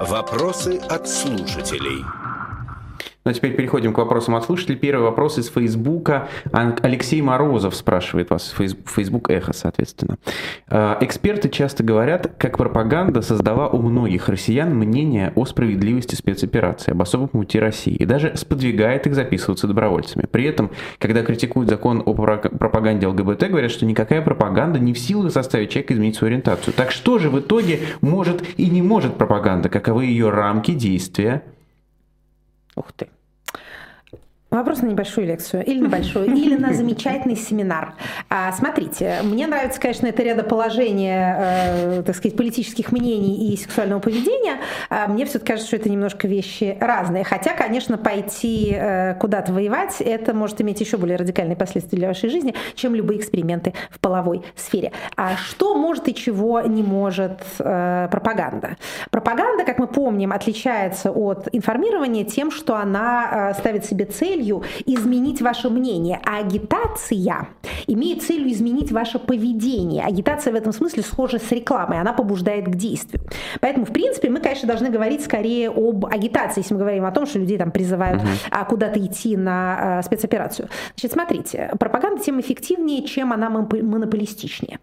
Вопросы 0.00 0.78
от 0.88 1.08
слушателей. 1.08 2.04
Ну 3.24 3.30
а 3.30 3.34
теперь 3.34 3.54
переходим 3.54 3.92
к 3.92 3.98
вопросам 3.98 4.34
от 4.34 4.44
слушателей. 4.44 4.76
Первый 4.76 5.04
вопрос 5.04 5.38
из 5.38 5.48
Фейсбука. 5.48 6.28
Алексей 6.50 7.22
Морозов 7.22 7.76
спрашивает 7.76 8.30
вас, 8.30 8.52
Фейс- 8.58 8.76
Фейсбук 8.86 9.30
Эхо, 9.30 9.52
соответственно. 9.52 10.18
Э, 10.68 10.96
Эксперты 11.00 11.48
часто 11.48 11.84
говорят, 11.84 12.32
как 12.36 12.58
пропаганда 12.58 13.22
создала 13.22 13.68
у 13.68 13.80
многих 13.80 14.28
россиян 14.28 14.74
мнение 14.74 15.32
о 15.36 15.44
справедливости 15.44 16.16
спецоперации, 16.16 16.90
об 16.90 17.00
особом 17.02 17.28
пути 17.28 17.60
России, 17.60 17.94
и 17.94 18.04
даже 18.04 18.36
сподвигает 18.36 19.06
их 19.06 19.14
записываться 19.14 19.68
добровольцами. 19.68 20.26
При 20.30 20.44
этом, 20.44 20.70
когда 20.98 21.22
критикуют 21.22 21.70
закон 21.70 22.02
о 22.04 22.14
про- 22.14 22.38
пропаганде 22.38 23.06
ЛГБТ, 23.06 23.48
говорят, 23.48 23.70
что 23.70 23.86
никакая 23.86 24.22
пропаганда 24.22 24.80
не 24.80 24.92
в 24.92 24.98
силах 24.98 25.30
заставить 25.30 25.70
человека 25.70 25.94
изменить 25.94 26.16
свою 26.16 26.32
ориентацию. 26.32 26.74
Так 26.74 26.90
что 26.90 27.18
же 27.20 27.30
в 27.30 27.38
итоге 27.38 27.78
может 28.00 28.42
и 28.56 28.68
не 28.68 28.82
может 28.82 29.14
пропаганда? 29.14 29.68
Каковы 29.68 30.06
ее 30.06 30.30
рамки 30.30 30.72
действия? 30.72 31.44
Ух 32.76 32.92
ты. 32.92 33.08
Вопрос 34.52 34.82
на 34.82 34.88
небольшую 34.88 35.26
лекцию, 35.26 35.64
или 35.64 35.80
на 35.80 35.88
большую, 35.88 36.26
или 36.26 36.56
на 36.56 36.74
замечательный 36.74 37.36
семинар. 37.36 37.94
А, 38.28 38.52
смотрите, 38.52 39.20
мне 39.22 39.46
нравится, 39.46 39.80
конечно, 39.80 40.06
это 40.06 40.22
рядоположение, 40.22 41.36
э, 41.38 42.02
так 42.04 42.14
сказать, 42.14 42.36
политических 42.36 42.92
мнений 42.92 43.50
и 43.50 43.56
сексуального 43.56 44.00
поведения. 44.00 44.58
А 44.90 45.08
мне 45.08 45.24
все-таки 45.24 45.52
кажется, 45.52 45.68
что 45.68 45.76
это 45.76 45.88
немножко 45.88 46.28
вещи 46.28 46.76
разные. 46.78 47.24
Хотя, 47.24 47.54
конечно, 47.54 47.96
пойти 47.96 48.76
э, 48.78 49.14
куда-то 49.14 49.54
воевать, 49.54 50.02
это 50.02 50.34
может 50.34 50.60
иметь 50.60 50.82
еще 50.82 50.98
более 50.98 51.16
радикальные 51.16 51.56
последствия 51.56 51.96
для 51.96 52.08
вашей 52.08 52.28
жизни, 52.28 52.54
чем 52.74 52.94
любые 52.94 53.20
эксперименты 53.20 53.72
в 53.88 54.00
половой 54.00 54.42
сфере. 54.54 54.92
А 55.16 55.34
что 55.36 55.74
может 55.74 56.08
и 56.08 56.14
чего 56.14 56.60
не 56.60 56.82
может 56.82 57.40
э, 57.58 58.08
пропаганда? 58.10 58.76
Пропаганда, 59.10 59.64
как 59.64 59.78
мы 59.78 59.86
помним, 59.86 60.30
отличается 60.30 61.10
от 61.10 61.48
информирования 61.52 62.24
тем, 62.26 62.50
что 62.50 62.76
она 62.76 63.52
э, 63.52 63.54
ставит 63.58 63.86
себе 63.86 64.04
целью 64.42 64.62
изменить 64.86 65.40
ваше 65.40 65.70
мнение, 65.70 66.20
а 66.24 66.38
агитация 66.38 67.48
имеет 67.86 68.22
целью 68.22 68.50
изменить 68.50 68.90
ваше 68.92 69.18
поведение. 69.18 70.04
Агитация 70.04 70.52
в 70.52 70.56
этом 70.56 70.72
смысле 70.72 71.02
схожа 71.02 71.38
с 71.38 71.50
рекламой, 71.52 72.00
она 72.00 72.12
побуждает 72.12 72.66
к 72.66 72.74
действию. 72.74 73.22
Поэтому, 73.60 73.86
в 73.86 73.92
принципе, 73.92 74.28
мы, 74.28 74.40
конечно, 74.40 74.66
должны 74.66 74.90
говорить 74.90 75.22
скорее 75.22 75.70
об 75.70 76.06
агитации, 76.06 76.60
если 76.60 76.74
мы 76.74 76.80
говорим 76.80 77.04
о 77.04 77.12
том, 77.12 77.26
что 77.26 77.38
людей 77.38 77.58
там 77.58 77.70
призывают 77.70 78.22
а, 78.50 78.64
куда-то 78.64 78.98
идти 78.98 79.36
на 79.36 79.98
а, 79.98 80.02
спецоперацию. 80.02 80.68
Значит, 80.94 81.12
смотрите, 81.12 81.70
пропаганда 81.78 82.22
тем 82.22 82.40
эффективнее, 82.40 83.04
чем 83.04 83.32
она 83.32 83.48
моноп- 83.48 83.82
монополистичнее. 83.82 84.78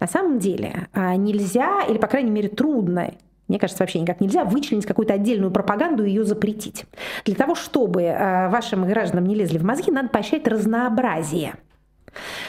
На 0.00 0.06
самом 0.06 0.38
деле 0.38 0.88
а, 0.92 1.16
нельзя, 1.16 1.82
или, 1.88 1.98
по 1.98 2.06
крайней 2.06 2.30
мере, 2.30 2.48
трудно 2.48 3.12
мне 3.48 3.58
кажется, 3.58 3.82
вообще 3.82 4.00
никак 4.00 4.20
нельзя 4.20 4.44
вычленить 4.44 4.86
какую-то 4.86 5.14
отдельную 5.14 5.50
пропаганду 5.50 6.04
и 6.04 6.08
ее 6.08 6.24
запретить. 6.24 6.84
Для 7.24 7.34
того, 7.34 7.54
чтобы 7.54 8.02
э, 8.02 8.48
вашим 8.48 8.86
гражданам 8.86 9.26
не 9.26 9.34
лезли 9.34 9.58
в 9.58 9.64
мозги, 9.64 9.90
надо 9.90 10.08
поощрять 10.08 10.46
разнообразие. 10.48 11.54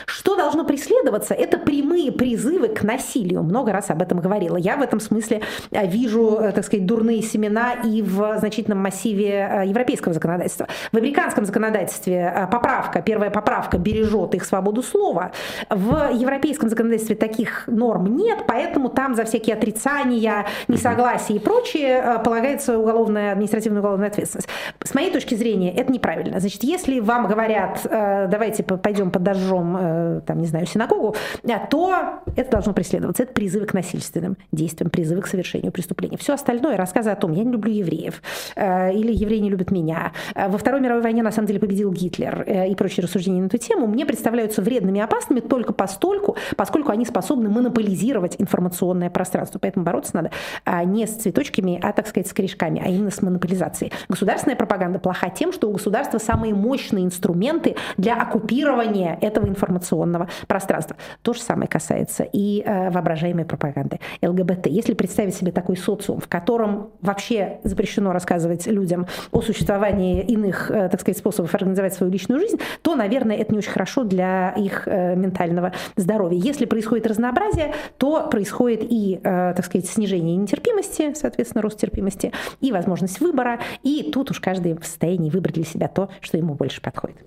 Что 0.06 0.36
должно 0.36 0.64
преследоваться? 0.64 1.34
Это 1.34 1.58
прямые 1.58 2.12
призывы 2.12 2.70
к 2.70 2.84
насилию. 2.84 3.44
Много 3.44 3.72
раз 3.72 3.90
об 3.90 4.02
этом 4.02 4.20
говорила. 4.20 4.58
Я 4.58 4.78
в 4.78 4.82
этом 4.82 5.00
смысле 5.00 5.42
э, 5.72 5.88
вижу, 5.88 6.38
э, 6.40 6.52
так 6.52 6.66
сказать, 6.66 6.86
дурные 6.86 7.22
семена 7.22 7.74
и 7.84 8.02
в 8.02 8.38
значительном 8.38 8.80
массиве 8.80 9.50
э, 9.50 9.68
европейского 9.68 10.14
законодательства. 10.14 10.68
В 10.92 10.98
американском 10.98 11.46
законодательстве 11.46 12.48
поправка, 12.52 13.02
первая 13.02 13.30
поправка 13.30 13.78
бережет 13.78 14.36
их 14.36 14.46
свободу 14.46 14.84
слова. 14.84 15.32
В 15.70 16.12
европейском 16.14 16.70
законодательстве 16.70 17.16
таких 17.16 17.66
норм 17.68 18.16
нет, 18.16 18.40
поэтому 18.48 18.90
там 18.90 19.16
за 19.16 19.24
всякие 19.26 19.56
отрицания, 19.56 20.46
несогласия 20.68 21.36
и 21.36 21.40
прочее 21.40 22.22
полагается 22.24 22.78
уголовная, 22.78 23.32
административная 23.34 23.82
уголовная 23.82 24.08
ответственность. 24.08 24.48
С 24.84 24.94
моей 24.94 25.12
точки 25.12 25.36
зрения, 25.36 25.74
это 25.74 25.92
неправильно. 25.92 26.40
Значит, 26.40 26.64
если 26.64 27.00
вам 27.00 27.28
говорят, 27.28 27.80
давайте 27.84 28.64
по- 28.64 28.78
пойдем 28.78 29.12
подожжем, 29.12 29.57
э, 29.78 30.22
там, 30.26 30.40
не 30.40 30.48
знаю, 30.48 30.66
синагогу, 30.66 31.16
э, 31.44 31.50
то 31.70 32.22
это 32.36 32.52
должно 32.52 32.74
преследоваться. 32.74 33.24
Это 33.24 33.34
призывы 33.34 33.66
к 33.66 33.74
насильственным 33.74 34.38
действиям, 34.52 34.90
призывы 34.90 35.22
к 35.22 35.28
совершению 35.28 35.72
преступлений. 35.72 36.18
Все 36.18 36.34
остальное, 36.34 36.78
рассказы 36.78 37.10
о 37.10 37.16
том, 37.16 37.32
я 37.34 37.44
не 37.44 37.52
люблю 37.52 37.72
евреев, 37.72 38.22
э, 38.56 38.94
или 38.94 39.14
евреи 39.14 39.40
не 39.40 39.50
любят 39.50 39.72
меня, 39.72 40.12
э, 40.36 40.48
во 40.48 40.58
Второй 40.58 40.82
мировой 40.82 41.04
войне 41.04 41.24
на 41.24 41.32
самом 41.32 41.48
деле 41.48 41.60
победил 41.60 41.92
Гитлер 41.92 42.42
и 42.42 42.76
прочие 42.76 43.04
рассуждения 43.04 43.42
на 43.42 43.48
эту 43.48 43.58
тему, 43.58 43.88
мне 43.88 44.06
представляются 44.06 44.62
вредными 44.62 45.00
и 45.00 45.02
опасными 45.02 45.40
только 45.40 45.74
постольку, 45.74 46.36
поскольку 46.56 46.92
они 46.92 47.06
способны 47.06 47.50
монополизировать 47.50 48.36
информационное 48.40 49.10
пространство. 49.10 49.60
Поэтому 49.60 49.86
бороться 49.86 50.16
надо 50.16 50.32
а, 50.66 50.84
не 50.84 51.08
с 51.08 51.16
цветочками, 51.16 51.80
а, 51.82 51.94
так 51.94 52.08
сказать, 52.08 52.28
с 52.28 52.34
корешками, 52.34 52.82
а 52.84 52.90
именно 52.90 53.12
с 53.12 53.22
монополизацией. 53.22 53.92
Государственная 54.10 54.56
пропаганда 54.56 55.00
плоха 55.00 55.30
тем, 55.30 55.54
что 55.54 55.70
у 55.70 55.74
государства 55.74 56.18
самые 56.18 56.54
мощные 56.54 57.06
инструменты 57.06 57.76
для 57.98 58.16
оккупирования 58.16 59.18
этого 59.22 59.47
информационного 59.48 60.30
пространства. 60.48 60.98
То 61.22 61.34
же 61.34 61.42
самое 61.42 61.68
касается 61.68 62.24
и 62.24 62.64
э, 62.66 62.90
воображаемой 62.90 63.46
пропаганды 63.46 64.00
ЛГБТ. 64.22 64.68
Если 64.68 64.94
представить 64.94 65.36
себе 65.36 65.52
такой 65.52 65.78
социум, 65.78 66.20
в 66.20 66.28
котором 66.28 66.92
вообще 67.02 67.60
запрещено 67.64 68.14
рассказывать 68.14 68.68
людям 68.68 69.08
о 69.32 69.42
существовании 69.42 70.22
иных, 70.24 70.72
э, 70.72 70.90
так 70.90 71.02
сказать, 71.02 71.18
способов 71.18 71.54
организовать 71.54 71.94
свою 71.94 72.12
личную 72.12 72.40
жизнь, 72.40 72.60
то, 72.82 72.96
наверное, 72.96 73.38
это 73.38 73.52
не 73.52 73.60
очень 73.60 73.72
хорошо 73.72 74.04
для 74.04 74.52
их 74.52 74.88
э, 74.88 75.16
ментального 75.16 75.74
здоровья. 75.96 76.38
Если 76.38 76.66
происходит 76.66 77.08
разнообразие, 77.08 77.74
то 77.98 78.28
происходит 78.28 78.82
и, 78.84 79.20
так 79.24 79.66
сказать, 79.66 79.88
снижение 79.88 80.36
нетерпимости, 80.36 81.14
соответственно, 81.14 81.62
рост 81.62 81.80
терпимости, 81.80 82.32
и 82.62 82.72
возможность 82.72 83.20
выбора, 83.20 83.60
и 83.84 84.12
тут 84.12 84.32
уж 84.32 84.40
каждый 84.40 84.74
в 84.74 84.86
состоянии 84.86 85.30
выбрать 85.30 85.56
для 85.56 85.66
себя 85.66 85.88
то, 85.88 86.10
что 86.22 86.38
ему 86.38 86.54
больше 86.54 86.82
подходит. 86.82 87.18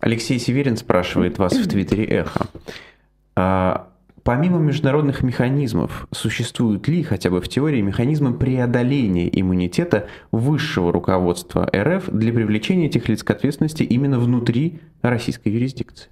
Алексей 0.00 0.38
Северин 0.38 0.76
спрашивает 0.76 1.38
вас 1.38 1.52
в 1.52 1.68
Твиттере 1.68 2.04
Эхо. 2.04 2.46
А, 3.36 3.90
Помимо 4.22 4.58
международных 4.58 5.22
механизмов, 5.22 6.06
существуют 6.12 6.86
ли 6.88 7.02
хотя 7.02 7.30
бы 7.30 7.40
в 7.40 7.48
теории 7.48 7.80
механизмы 7.80 8.34
преодоления 8.34 9.28
иммунитета 9.32 10.08
высшего 10.30 10.92
руководства 10.92 11.68
РФ 11.74 12.10
для 12.10 12.32
привлечения 12.32 12.86
этих 12.86 13.08
лиц 13.08 13.22
к 13.22 13.30
ответственности 13.30 13.82
именно 13.82 14.18
внутри 14.18 14.80
российской 15.00 15.48
юрисдикции? 15.48 16.10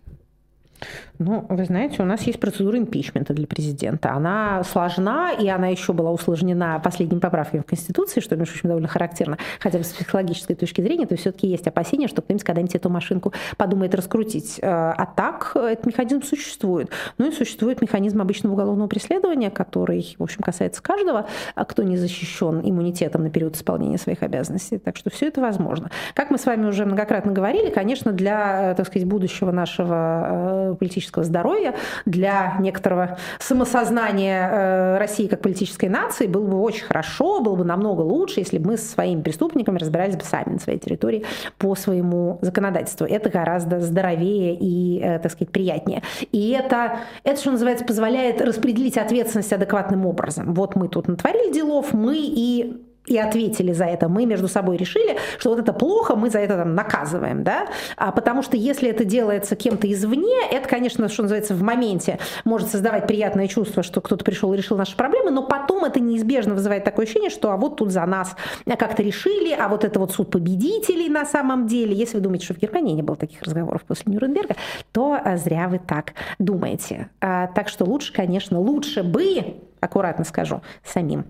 Ну, 1.19 1.45
вы 1.49 1.65
знаете, 1.65 2.01
у 2.03 2.05
нас 2.05 2.23
есть 2.23 2.39
процедура 2.39 2.79
импичмента 2.79 3.35
для 3.35 3.47
президента. 3.47 4.13
Она 4.13 4.63
сложна, 4.63 5.33
и 5.33 5.49
она 5.49 5.67
еще 5.67 5.93
была 5.93 6.13
усложнена 6.13 6.81
последними 6.83 7.19
поправками 7.19 7.63
в 7.63 7.65
Конституции, 7.65 8.21
что, 8.21 8.37
между 8.37 8.53
прочим, 8.53 8.69
довольно 8.69 8.89
характерно, 8.89 9.37
хотя 9.59 9.79
бы 9.79 9.85
с 9.85 9.89
психологической 9.89 10.55
точки 10.55 10.81
зрения, 10.81 11.07
то 11.07 11.17
все-таки 11.17 11.49
есть 11.49 11.67
опасения, 11.67 12.07
что 12.07 12.23
кто-нибудь 12.23 12.45
когда-нибудь 12.45 12.75
эту 12.77 12.89
машинку 12.89 13.33
подумает 13.57 13.97
раскрутить. 13.97 14.61
Э, 14.61 14.67
а 14.69 15.07
так 15.07 15.57
этот 15.57 15.87
механизм 15.87 16.23
существует. 16.23 16.91
Ну 17.19 17.29
и 17.29 17.33
существует 17.33 17.83
механизм 17.83 18.21
обычного 18.21 18.53
уголовного 18.53 18.87
преследования, 18.87 19.51
который, 19.51 20.15
в 20.19 20.23
общем, 20.23 20.43
касается 20.43 20.81
каждого, 20.83 21.27
а 21.57 21.65
кто 21.65 21.83
не 21.83 21.97
защищен 21.97 22.61
иммунитетом 22.63 23.25
на 23.25 23.31
период 23.31 23.57
исполнения 23.57 23.99
своих 23.99 24.23
обязанностей. 24.23 24.79
Так 24.79 24.97
что 24.97 25.11
все 25.11 25.27
это 25.27 25.41
возможно. 25.41 25.91
Как 26.15 26.31
мы 26.31 26.39
с 26.39 26.47
вами 26.47 26.67
уже 26.67 26.87
многократно 26.87 27.33
говорили, 27.33 27.71
конечно, 27.71 28.13
для, 28.13 28.75
так 28.77 28.87
сказать, 28.87 29.09
будущего 29.09 29.51
нашего 29.51 30.71
э, 30.71 30.75
политического 30.79 31.08
политического 31.09 31.25
здоровья, 31.25 31.75
для 32.07 32.57
некоторого 32.61 33.19
самосознания 33.39 34.49
э, 34.51 34.99
России 34.99 35.27
как 35.27 35.41
политической 35.41 35.89
нации 35.89 36.27
было 36.27 36.47
бы 36.47 36.61
очень 36.61 36.85
хорошо, 36.85 37.41
было 37.41 37.57
бы 37.57 37.65
намного 37.65 38.03
лучше, 38.03 38.41
если 38.41 38.59
бы 38.59 38.73
мы 38.73 38.77
со 38.77 38.87
своими 38.87 39.23
преступниками 39.23 39.79
разбирались 39.79 40.17
бы 40.17 40.25
сами 40.25 40.55
на 40.55 40.59
своей 40.59 40.79
территории 40.79 41.25
по 41.59 41.75
своему 41.75 42.39
законодательству. 42.43 43.07
Это 43.07 43.31
гораздо 43.31 43.81
здоровее 43.81 44.57
и, 44.59 45.01
э, 45.03 45.19
так 45.19 45.33
сказать, 45.33 45.51
приятнее. 45.51 46.03
И 46.33 46.51
это, 46.51 46.99
это, 47.25 47.41
что 47.41 47.51
называется, 47.51 47.85
позволяет 47.85 48.41
распределить 48.41 48.99
ответственность 48.99 49.53
адекватным 49.53 50.07
образом. 50.07 50.55
Вот 50.55 50.77
мы 50.77 50.89
тут 50.89 51.09
натворили 51.09 51.53
делов, 51.53 51.93
мы 51.93 52.17
и 52.19 52.88
и 53.09 53.19
ответили 53.19 53.73
за 53.73 53.85
это. 53.85 54.09
Мы 54.09 54.27
между 54.27 54.49
собой 54.49 54.77
решили, 54.77 55.17
что 55.39 55.51
вот 55.51 55.59
это 55.59 55.73
плохо, 55.73 56.15
мы 56.15 56.31
за 56.31 56.39
это 56.39 56.57
там 56.57 56.75
наказываем, 56.75 57.43
да, 57.43 57.69
а 57.97 58.13
потому 58.13 58.43
что 58.43 58.57
если 58.57 58.89
это 58.91 59.05
делается 59.05 59.57
кем-то 59.57 59.91
извне, 59.93 60.37
это, 60.51 60.69
конечно, 60.69 61.09
что 61.09 61.23
называется, 61.23 61.55
в 61.55 61.63
моменте 61.63 62.19
может 62.45 62.71
создавать 62.71 63.07
приятное 63.07 63.49
чувство, 63.49 63.83
что 63.83 64.01
кто-то 64.01 64.25
пришел 64.25 64.53
и 64.53 64.57
решил 64.57 64.77
наши 64.77 64.97
проблемы, 64.97 65.31
но 65.31 65.43
потом 65.43 65.85
это 65.85 66.01
неизбежно 66.01 66.55
вызывает 66.55 66.85
такое 66.85 67.05
ощущение, 67.07 67.31
что 67.31 67.51
а 67.51 67.57
вот 67.57 67.77
тут 67.77 67.91
за 67.91 68.05
нас 68.07 68.37
как-то 68.67 69.03
решили, 69.03 69.53
а 69.53 69.69
вот 69.69 69.85
это 69.85 69.99
вот 69.99 70.13
суд 70.13 70.31
победителей 70.31 71.09
на 71.09 71.25
самом 71.25 71.67
деле. 71.67 71.95
Если 71.95 72.17
вы 72.17 72.23
думаете, 72.23 72.45
что 72.45 72.55
в 72.55 72.59
Германии 72.59 72.95
не 72.95 73.03
было 73.03 73.17
таких 73.17 73.43
разговоров 73.43 73.83
после 73.85 74.13
Нюрнберга, 74.13 74.55
то 74.93 75.19
а, 75.23 75.37
зря 75.37 75.69
вы 75.69 75.79
так 75.79 76.15
думаете. 76.39 77.09
А, 77.21 77.49
так 77.49 77.69
что 77.69 77.85
лучше, 77.85 78.13
конечно, 78.13 78.59
лучше 78.61 79.03
бы, 79.03 79.57
аккуратно 79.81 80.25
скажу, 80.25 80.63
самим. 80.85 81.25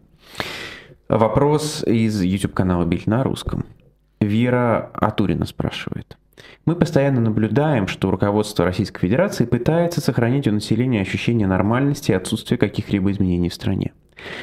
Вопрос 1.08 1.82
из 1.86 2.20
YouTube-канала 2.20 2.84
Бильд 2.84 3.06
на 3.06 3.24
русском. 3.24 3.64
Вера 4.20 4.90
Атурина 4.92 5.46
спрашивает. 5.46 6.18
Мы 6.66 6.76
постоянно 6.76 7.22
наблюдаем, 7.22 7.86
что 7.86 8.10
руководство 8.10 8.66
Российской 8.66 9.00
Федерации 9.00 9.46
пытается 9.46 10.02
сохранить 10.02 10.46
у 10.46 10.52
населения 10.52 11.00
ощущение 11.00 11.46
нормальности 11.46 12.10
и 12.10 12.14
отсутствия 12.14 12.58
каких-либо 12.58 13.10
изменений 13.10 13.48
в 13.48 13.54
стране. 13.54 13.92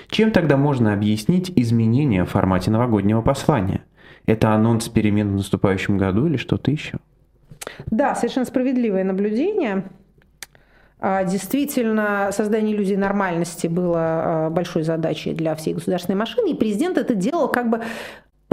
Чем 0.10 0.32
тогда 0.32 0.58
можно 0.58 0.92
объяснить 0.92 1.54
изменения 1.56 2.26
в 2.26 2.32
формате 2.32 2.72
новогоднего 2.72 3.22
послания? 3.22 3.84
Это 4.26 4.52
анонс 4.52 4.90
перемен 4.90 5.34
в 5.34 5.36
наступающем 5.36 6.00
году 6.00 6.26
или 6.26 6.38
что-то 6.38 6.72
еще? 6.72 6.98
Да, 7.86 8.16
совершенно 8.16 8.46
справедливое 8.48 9.04
наблюдение. 9.04 9.84
А, 11.00 11.24
действительно, 11.24 12.30
создание 12.32 12.76
иллюзии 12.76 12.96
нормальности 12.96 13.68
было 13.68 13.98
а, 13.98 14.50
большой 14.50 14.84
задачей 14.84 15.34
для 15.34 15.56
всей 15.56 15.74
государственной 15.74 16.16
машины, 16.16 16.52
и 16.52 16.56
президент 16.56 16.98
это 16.98 17.16
делал 17.16 17.50
как 17.50 17.70
бы 17.70 17.82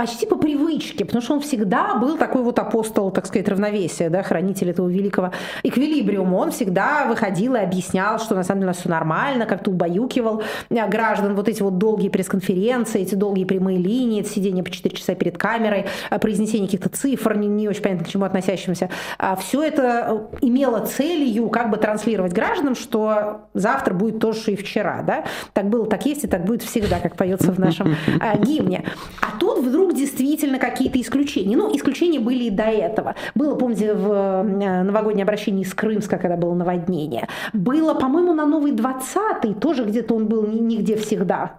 почти 0.03 0.27
по 0.27 0.35
привычке, 0.35 1.05
потому 1.05 1.23
что 1.23 1.35
он 1.35 1.41
всегда 1.41 1.95
был 1.95 2.17
такой 2.17 2.43
вот 2.43 2.59
апостол, 2.59 3.13
так 3.13 3.25
сказать, 3.27 3.49
равновесия, 3.49 4.11
да, 4.11 4.25
хранитель 4.25 4.71
этого 4.71 4.89
великого 4.89 5.31
эквилибриума. 5.63 6.39
Он 6.39 6.51
всегда 6.51 7.07
выходил 7.07 7.55
и 7.55 7.61
объяснял, 7.61 8.19
что 8.19 8.35
на 8.35 8.43
самом 8.43 8.63
деле 8.63 8.67
у 8.67 8.71
нас 8.71 8.79
все 8.79 8.89
нормально, 8.89 9.47
как-то 9.47 9.71
убаюкивал 9.71 10.43
э, 10.71 10.89
граждан. 10.89 11.37
Вот 11.37 11.49
эти 11.49 11.63
вот 11.63 11.79
долгие 11.79 12.09
пресс-конференции, 12.09 13.03
эти 13.03 13.15
долгие 13.15 13.45
прямые 13.45 13.79
линии, 13.79 14.25
сидение 14.25 14.65
по 14.65 14.71
4 14.71 14.97
часа 14.97 15.15
перед 15.15 15.39
камерой, 15.39 15.87
э, 16.11 16.19
произнесение 16.19 16.67
каких-то 16.67 16.89
цифр, 16.89 17.37
не, 17.37 17.47
не 17.47 17.69
очень 17.69 17.83
понятно 17.83 18.05
к 18.05 18.09
чему 18.09 18.25
относящимся. 18.25 18.91
А 19.19 19.37
все 19.37 19.63
это 19.63 20.29
э, 20.33 20.37
имело 20.41 20.81
целью 20.85 21.49
как 21.49 21.71
бы 21.71 21.77
транслировать 21.77 22.33
гражданам, 22.33 22.75
что 22.75 23.43
завтра 23.55 23.95
будет 23.95 24.19
то, 24.19 24.33
что 24.33 24.51
и 24.51 24.57
вчера. 24.57 25.05
Да? 25.07 25.27
Так 25.53 25.69
было, 25.69 25.87
так 25.87 26.05
есть 26.07 26.25
и 26.25 26.27
так 26.27 26.45
будет 26.45 26.63
всегда, 26.65 26.99
как 26.99 27.15
поется 27.15 27.53
в 27.53 27.61
нашем 27.61 27.95
гимне. 28.41 28.85
А 29.21 29.39
тут 29.39 29.61
вдруг 29.61 29.92
вдруг 29.93 29.97
действительно 29.97 30.59
какие-то 30.59 31.01
исключения. 31.01 31.57
Ну, 31.57 31.75
исключения 31.75 32.21
были 32.21 32.45
и 32.45 32.51
до 32.51 32.65
этого. 32.65 33.15
Было, 33.35 33.55
помните, 33.55 33.95
в 33.95 34.13
э, 34.13 34.83
новогоднее 34.83 35.25
обращение 35.25 35.63
из 35.63 35.75
Крымска, 35.75 36.19
когда 36.19 36.37
было 36.37 36.55
наводнение. 36.55 37.29
Было, 37.53 37.95
по-моему, 37.95 38.35
на 38.35 38.47
новый 38.47 38.73
20-й, 38.73 39.55
тоже 39.55 39.85
где-то 39.85 40.15
он 40.15 40.27
был 40.27 40.47
нигде 40.47 40.97
всегда 40.97 41.59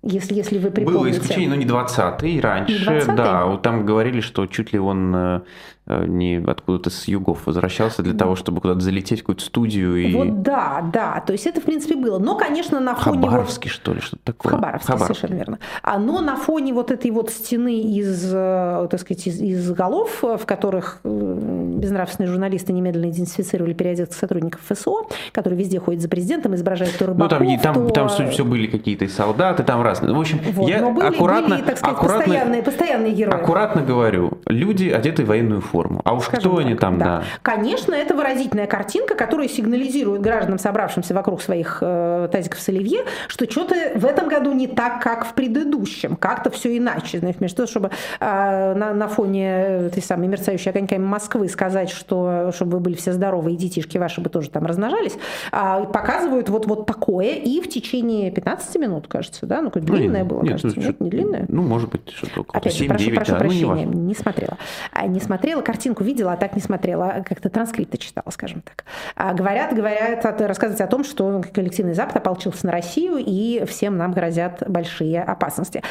если, 0.00 0.34
если 0.34 0.58
вы 0.58 0.70
припомните. 0.70 0.98
Было 0.98 1.10
исключение, 1.10 1.48
но 1.48 1.54
не 1.56 1.66
20-й, 1.66 2.40
раньше, 2.40 2.72
не 2.72 2.84
20 2.84 3.14
да, 3.16 3.56
там 3.56 3.84
говорили, 3.84 4.20
что 4.20 4.46
чуть 4.46 4.72
ли 4.72 4.78
он 4.78 5.14
Э, 5.14 5.40
не 5.88 6.44
откуда-то 6.46 6.90
с 6.90 7.08
югов 7.08 7.46
возвращался 7.46 8.02
для 8.02 8.14
того, 8.14 8.36
чтобы 8.36 8.60
куда-то 8.60 8.80
залететь 8.80 9.20
в 9.20 9.22
какую-то 9.22 9.44
студию. 9.44 9.96
И... 9.96 10.14
Вот 10.14 10.42
да, 10.42 10.84
да, 10.92 11.22
то 11.26 11.32
есть 11.32 11.46
это 11.46 11.60
в 11.60 11.64
принципе 11.64 11.96
было. 11.96 12.18
Но, 12.18 12.36
конечно, 12.36 12.78
на 12.78 12.94
фоне... 12.94 13.22
Хабаровский, 13.22 13.70
вот... 13.70 13.74
что 13.74 13.94
ли, 13.94 14.00
что-то 14.00 14.22
такое? 14.24 14.52
Хабаровский, 14.52 14.86
Хабаровский, 14.86 15.14
совершенно 15.14 15.38
верно. 15.38 15.58
А, 15.82 15.98
но 15.98 16.20
на 16.20 16.36
фоне 16.36 16.74
вот 16.74 16.90
этой 16.90 17.10
вот 17.10 17.30
стены 17.30 17.80
из, 17.80 18.30
э, 18.32 18.88
так 18.90 19.00
сказать, 19.00 19.26
из, 19.26 19.40
из 19.40 19.70
голов, 19.72 20.22
в 20.22 20.44
которых 20.44 21.00
э, 21.04 21.74
безнравственные 21.78 22.30
журналисты 22.30 22.72
немедленно 22.74 23.10
идентифицировали 23.10 23.72
переодетых 23.72 24.14
сотрудников 24.14 24.60
ФСО, 24.68 25.06
которые 25.32 25.58
везде 25.58 25.80
ходят 25.80 26.02
за 26.02 26.08
президентом, 26.08 26.54
изображают 26.54 26.98
то 26.98 27.06
рыбаков, 27.06 27.40
Ну, 27.40 27.46
там, 27.46 27.74
там, 27.74 27.88
то... 27.88 27.94
там 27.94 28.30
все 28.30 28.44
были 28.44 28.66
какие-то 28.66 29.08
солдаты, 29.08 29.62
там 29.62 29.80
разные. 29.80 30.14
В 30.14 30.20
общем, 30.20 30.40
вот, 30.52 30.68
я 30.68 30.86
были, 30.86 31.06
аккуратно... 31.06 31.56
Были, 31.56 31.66
так 31.66 31.78
сказать, 31.78 31.96
аккуратно, 31.96 32.24
постоянные, 32.24 32.62
постоянные 32.62 33.12
герои. 33.12 33.34
Аккуратно 33.34 33.82
говорю, 33.82 34.38
люди, 34.46 34.88
одетые 34.88 35.24
в 35.24 35.30
военную 35.30 35.62
форму 35.62 35.77
форму. 35.78 36.00
А 36.04 36.14
уж 36.14 36.24
Скажем 36.24 36.40
кто 36.40 36.56
так, 36.56 36.66
они 36.66 36.74
там, 36.74 36.98
да. 36.98 37.04
да. 37.04 37.22
Конечно, 37.42 37.94
это 37.94 38.14
выразительная 38.14 38.66
картинка, 38.66 39.14
которая 39.14 39.48
сигнализирует 39.48 40.20
гражданам, 40.20 40.58
собравшимся 40.58 41.14
вокруг 41.14 41.40
своих 41.40 41.78
э, 41.80 42.28
тазиков 42.32 42.60
с 42.60 42.68
оливье, 42.68 43.04
что 43.28 43.48
что-то 43.48 43.74
в 43.94 44.04
этом 44.04 44.28
году 44.28 44.52
не 44.52 44.66
так, 44.66 45.00
как 45.00 45.24
в 45.24 45.34
предыдущем. 45.34 46.16
Как-то 46.16 46.50
все 46.50 46.76
иначе. 46.76 47.20
Знаешь, 47.20 47.36
вместо 47.36 47.58
того, 47.58 47.68
чтобы 47.68 47.90
э, 48.18 48.74
на, 48.74 48.92
на 48.92 49.08
фоне 49.08 49.48
этой 49.86 50.02
самой 50.02 50.26
мерцающей 50.26 50.70
огоньками 50.70 51.04
Москвы 51.04 51.48
сказать, 51.48 51.90
что 51.90 52.50
чтобы 52.52 52.78
вы 52.78 52.80
были 52.80 52.94
все 52.96 53.12
здоровы, 53.12 53.52
и 53.52 53.56
детишки 53.56 53.98
ваши 53.98 54.20
бы 54.20 54.30
тоже 54.30 54.50
там 54.50 54.66
размножались, 54.66 55.16
э, 55.52 55.84
показывают 55.92 56.48
вот, 56.48 56.66
вот 56.66 56.86
такое. 56.86 57.34
И 57.34 57.60
в 57.60 57.68
течение 57.68 58.32
15 58.32 58.76
минут, 58.76 59.06
кажется, 59.06 59.46
да? 59.46 59.60
Ну, 59.60 59.70
какое 59.70 59.82
длинное 59.84 60.24
ну, 60.24 60.28
было, 60.28 60.42
нет, 60.42 60.52
кажется. 60.60 60.80
Нет, 60.80 61.00
не 61.00 61.10
длинное? 61.10 61.46
Ну, 61.48 61.62
может 61.62 61.90
быть, 61.90 62.10
что-то 62.10 62.40
около 62.40 62.58
Опять 62.58 62.72
7, 62.72 62.82
же, 62.82 62.88
прошу, 62.88 63.04
9, 63.04 63.16
прошу 63.16 63.32
да, 63.32 63.38
прощения, 63.38 63.86
ну, 63.86 63.92
не, 63.92 64.06
не 64.08 64.14
смотрела. 64.14 64.58
А, 64.92 65.06
не 65.06 65.20
смотрела 65.20 65.62
картинку 65.68 66.02
видела, 66.02 66.32
а 66.32 66.36
так 66.38 66.54
не 66.54 66.62
смотрела, 66.62 67.10
а 67.10 67.22
как-то 67.22 67.50
транскрипты 67.50 67.98
читала, 67.98 68.30
скажем 68.30 68.62
так. 68.62 68.86
А 69.16 69.34
говорят, 69.34 69.74
говорят, 69.74 70.24
рассказывать 70.40 70.80
о 70.80 70.86
том, 70.86 71.04
что 71.04 71.42
коллективный 71.52 71.92
Запад 71.92 72.16
ополчился 72.16 72.64
на 72.64 72.72
Россию, 72.72 73.18
и 73.18 73.62
всем 73.66 73.98
нам 73.98 74.12
грозят 74.12 74.62
большие 74.66 75.22
опасности. 75.22 75.82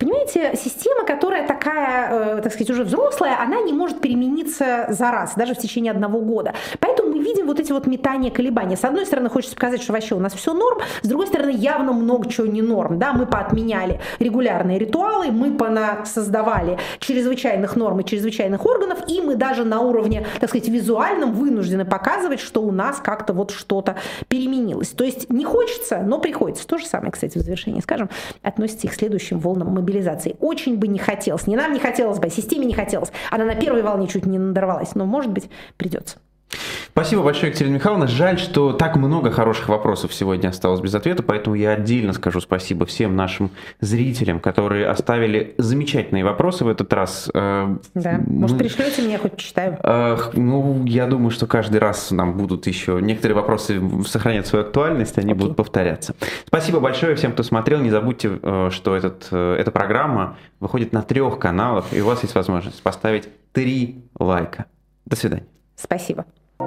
Понимаете, 0.00 0.52
система, 0.56 1.04
которая 1.04 1.46
такая, 1.46 2.38
э, 2.38 2.40
так 2.42 2.50
сказать, 2.54 2.70
уже 2.70 2.84
взрослая, 2.84 3.36
она 3.38 3.60
не 3.60 3.74
может 3.74 4.00
перемениться 4.00 4.86
за 4.88 5.10
раз, 5.10 5.34
даже 5.36 5.54
в 5.54 5.58
течение 5.58 5.92
одного 5.92 6.20
года. 6.22 6.54
Поэтому 6.78 7.10
мы 7.10 7.18
видим 7.22 7.46
вот 7.46 7.60
эти 7.60 7.70
вот 7.70 7.86
метания, 7.86 8.30
колебания. 8.30 8.78
С 8.78 8.84
одной 8.84 9.04
стороны, 9.04 9.28
хочется 9.28 9.54
показать, 9.56 9.82
что 9.82 9.92
вообще 9.92 10.14
у 10.14 10.18
нас 10.18 10.32
все 10.32 10.54
норм, 10.54 10.78
с 11.02 11.06
другой 11.06 11.26
стороны, 11.26 11.50
явно 11.50 11.92
много 11.92 12.30
чего 12.30 12.46
не 12.46 12.62
норм. 12.62 12.98
Да, 12.98 13.12
мы 13.12 13.26
поотменяли 13.26 14.00
регулярные 14.18 14.78
ритуалы, 14.78 15.30
мы 15.30 15.54
создавали 16.06 16.78
чрезвычайных 16.98 17.76
норм 17.76 18.00
и 18.00 18.04
чрезвычайных 18.04 18.64
органов, 18.64 19.00
и 19.06 19.20
мы 19.20 19.36
даже 19.36 19.64
на 19.64 19.80
уровне, 19.80 20.26
так 20.40 20.48
сказать, 20.48 20.68
визуальном 20.68 21.34
вынуждены 21.34 21.84
показывать, 21.84 22.40
что 22.40 22.62
у 22.62 22.72
нас 22.72 23.00
как-то 23.00 23.34
вот 23.34 23.50
что-то 23.50 23.96
переменилось. 24.28 24.88
То 24.88 25.04
есть 25.04 25.28
не 25.28 25.44
хочется, 25.44 25.98
но 25.98 26.18
приходится. 26.18 26.66
То 26.66 26.78
же 26.78 26.86
самое, 26.86 27.12
кстати, 27.12 27.36
в 27.36 27.42
завершении, 27.42 27.80
скажем, 27.80 28.08
относится 28.42 28.86
и 28.86 28.90
к 28.90 28.94
следующим 28.94 29.38
волнам 29.38 29.68
мобилизации 29.68 29.89
мобилизации. 29.90 30.36
Очень 30.40 30.78
бы 30.78 30.88
не 30.88 30.98
хотелось. 30.98 31.46
Не 31.46 31.56
нам 31.56 31.72
не 31.72 31.80
хотелось 31.80 32.18
бы, 32.18 32.26
а 32.26 32.30
системе 32.30 32.66
не 32.66 32.74
хотелось. 32.74 33.10
Она 33.30 33.44
на 33.44 33.54
первой 33.54 33.82
волне 33.82 34.06
чуть 34.06 34.26
не 34.26 34.38
надорвалась. 34.38 34.94
Но, 34.94 35.04
может 35.04 35.32
быть, 35.32 35.50
придется. 35.76 36.18
Спасибо 36.92 37.22
большое, 37.22 37.48
Екатерина 37.48 37.74
Михайловна. 37.74 38.06
Жаль, 38.06 38.38
что 38.38 38.72
так 38.72 38.96
много 38.96 39.30
хороших 39.30 39.68
вопросов 39.68 40.12
сегодня 40.12 40.48
осталось 40.48 40.80
без 40.80 40.94
ответа, 40.94 41.22
поэтому 41.22 41.54
я 41.56 41.72
отдельно 41.72 42.12
скажу 42.12 42.40
спасибо 42.40 42.84
всем 42.84 43.16
нашим 43.16 43.50
зрителям, 43.80 44.40
которые 44.40 44.86
оставили 44.86 45.54
замечательные 45.56 46.24
вопросы 46.24 46.64
в 46.64 46.68
этот 46.68 46.92
раз. 46.92 47.30
Э, 47.32 47.76
да, 47.94 48.20
может, 48.26 48.58
пришлете 48.58 49.02
мне, 49.02 49.12
я 49.12 49.18
хоть 49.18 49.32
почитаю. 49.32 49.78
Ну, 50.34 50.84
я 50.84 51.06
думаю, 51.06 51.30
что 51.30 51.46
каждый 51.46 51.78
раз 51.78 52.10
нам 52.10 52.36
будут 52.36 52.66
еще 52.66 52.98
некоторые 53.00 53.36
вопросы 53.36 53.80
сохранять 54.06 54.46
свою 54.46 54.64
актуальность, 54.64 55.16
они 55.18 55.32
okay. 55.32 55.36
будут 55.36 55.56
повторяться. 55.56 56.14
Спасибо 56.46 56.80
большое 56.80 57.14
всем, 57.14 57.32
кто 57.32 57.42
смотрел. 57.42 57.80
Не 57.80 57.90
забудьте, 57.90 58.38
э, 58.42 58.68
что 58.72 58.96
этот, 58.96 59.28
э, 59.30 59.56
эта 59.58 59.70
программа 59.70 60.36
выходит 60.58 60.92
на 60.92 61.02
трех 61.02 61.38
каналах, 61.38 61.86
и 61.92 62.00
у 62.00 62.06
вас 62.06 62.22
есть 62.22 62.34
возможность 62.34 62.82
поставить 62.82 63.28
три 63.52 64.04
лайка. 64.18 64.66
До 65.06 65.16
свидания. 65.16 65.46
Спасибо. 65.76 66.26